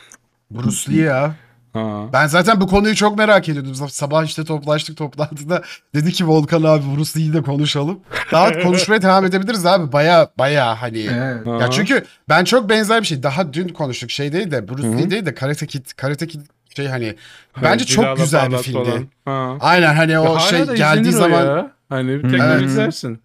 Bruce 0.50 0.92
Lee 0.92 1.02
ya. 1.02 1.34
Ha. 1.72 2.06
Ben 2.12 2.26
zaten 2.26 2.60
bu 2.60 2.66
konuyu 2.66 2.94
çok 2.94 3.18
merak 3.18 3.48
ediyordum. 3.48 3.74
Sabah 3.74 4.24
işte 4.24 4.44
toplaştık 4.44 4.96
toplantıda. 4.96 5.62
Dedi 5.94 6.12
ki 6.12 6.26
Volkan 6.26 6.62
abi 6.62 6.84
Bruce 6.96 7.20
Lee'yi 7.20 7.32
de 7.32 7.42
konuşalım. 7.42 8.00
Daha 8.32 8.52
konuşmaya 8.62 9.02
devam 9.02 9.24
edebiliriz 9.24 9.66
abi. 9.66 9.92
Baya 9.92 10.30
baya 10.38 10.82
hani. 10.82 10.98
Evet. 11.00 11.46
Ha. 11.46 11.58
Ya 11.60 11.70
çünkü 11.70 12.04
ben 12.28 12.44
çok 12.44 12.70
benzer 12.70 13.00
bir 13.00 13.06
şey. 13.06 13.22
Daha 13.22 13.52
dün 13.52 13.68
konuştuk 13.68 14.10
şey 14.10 14.32
değil 14.32 14.50
de 14.50 14.68
Bruce 14.68 14.88
Hı 14.88 14.92
hı. 14.92 14.98
Lee 14.98 15.10
değil 15.10 15.26
de 15.26 15.34
Karate 15.34 15.66
Kid. 15.66 15.86
Karate 15.96 16.26
Kid 16.26 16.40
şey 16.76 16.86
hani 16.86 17.14
bence 17.62 17.84
çok 17.84 18.16
güzel 18.16 18.50
bir 18.50 18.58
filmdi. 18.58 19.06
Aynen 19.60 19.94
hani 19.94 20.18
o 20.18 20.40
şey 20.40 20.64
geldiği 20.64 21.12
zaman 21.12 21.44
ya. 21.46 21.72
Hani 21.88 22.22
tekrar 22.22 22.56
Evet. 22.56 22.66
izlersin. 22.66 23.22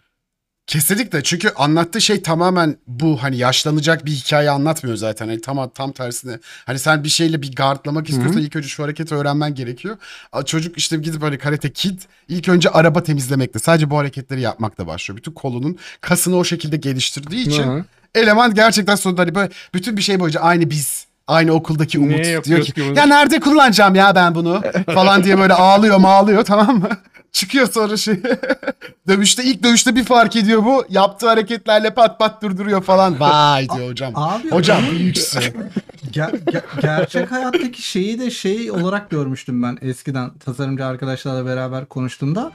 Kesinlikle 0.67 1.23
çünkü 1.23 1.49
anlattığı 1.49 2.01
şey 2.01 2.21
tamamen 2.21 2.77
bu 2.87 3.23
hani 3.23 3.37
yaşlanacak 3.37 4.05
bir 4.05 4.11
hikaye 4.11 4.49
anlatmıyor 4.49 4.97
zaten. 4.97 5.27
Hani 5.27 5.41
tam 5.41 5.69
tam 5.69 5.91
tersine. 5.91 6.39
Hani 6.65 6.79
sen 6.79 7.03
bir 7.03 7.09
şeyle 7.09 7.41
bir 7.41 7.55
guardlamak 7.55 8.09
istiyorsan 8.09 8.41
ilk 8.41 8.55
önce 8.55 8.67
şu 8.67 8.83
hareketi 8.83 9.15
öğrenmen 9.15 9.55
gerekiyor. 9.55 9.97
Çocuk 10.45 10.77
işte 10.77 10.97
gidip 10.97 11.21
hani 11.21 11.37
karate 11.37 11.73
kid 11.73 12.01
ilk 12.27 12.49
önce 12.49 12.69
araba 12.69 13.03
temizlemekle 13.03 13.59
sadece 13.59 13.89
bu 13.89 13.97
hareketleri 13.97 14.41
yapmakla 14.41 14.87
başlıyor. 14.87 15.17
Bütün 15.17 15.31
kolunun 15.31 15.77
kasını 16.01 16.37
o 16.37 16.43
şekilde 16.43 16.77
geliştirdiği 16.77 17.47
için 17.47 17.63
Hı. 17.63 17.85
eleman 18.15 18.53
gerçekten 18.53 18.95
sonunda 18.95 19.21
hani 19.21 19.35
böyle 19.35 19.49
bütün 19.73 19.97
bir 19.97 20.01
şey 20.01 20.19
boyunca 20.19 20.39
aynı 20.39 20.69
biz. 20.69 21.07
Aynı 21.27 21.51
okuldaki 21.51 21.99
Umut 21.99 22.19
Niye 22.19 22.43
diyor 22.43 22.61
ki 22.61 22.73
ki 22.73 22.81
bunu? 22.89 22.97
ya 22.97 23.05
nerede 23.05 23.39
kullanacağım 23.39 23.95
ya 23.95 24.15
ben 24.15 24.35
bunu 24.35 24.61
falan 24.93 25.23
diye 25.23 25.37
böyle 25.39 25.53
ağlıyor 25.53 26.03
ağlıyor 26.03 26.45
tamam 26.45 26.79
mı? 26.79 26.89
Çıkıyor 27.31 27.67
sonra 27.71 27.97
şey 27.97 28.15
dövüşte 29.07 29.43
ilk 29.43 29.63
dövüşte 29.63 29.95
bir 29.95 30.03
fark 30.03 30.35
ediyor 30.35 30.65
bu 30.65 30.85
yaptığı 30.89 31.27
hareketlerle 31.29 31.89
pat 31.93 32.19
pat 32.19 32.41
durduruyor 32.41 32.83
falan. 32.83 33.19
Vay 33.19 33.69
diyor 33.69 33.89
hocam. 33.89 34.11
Abi 34.15 34.49
Hocam 34.51 34.81
büyüksün. 34.91 35.39
ger- 36.11 36.43
ger- 36.45 36.81
gerçek 36.81 37.31
hayattaki 37.31 37.81
şeyi 37.81 38.19
de 38.19 38.31
şey 38.31 38.71
olarak 38.71 39.09
görmüştüm 39.09 39.63
ben 39.63 39.77
eskiden 39.81 40.29
tasarımcı 40.37 40.85
arkadaşlarla 40.85 41.45
beraber 41.45 41.85
konuştuğumda. 41.85 42.51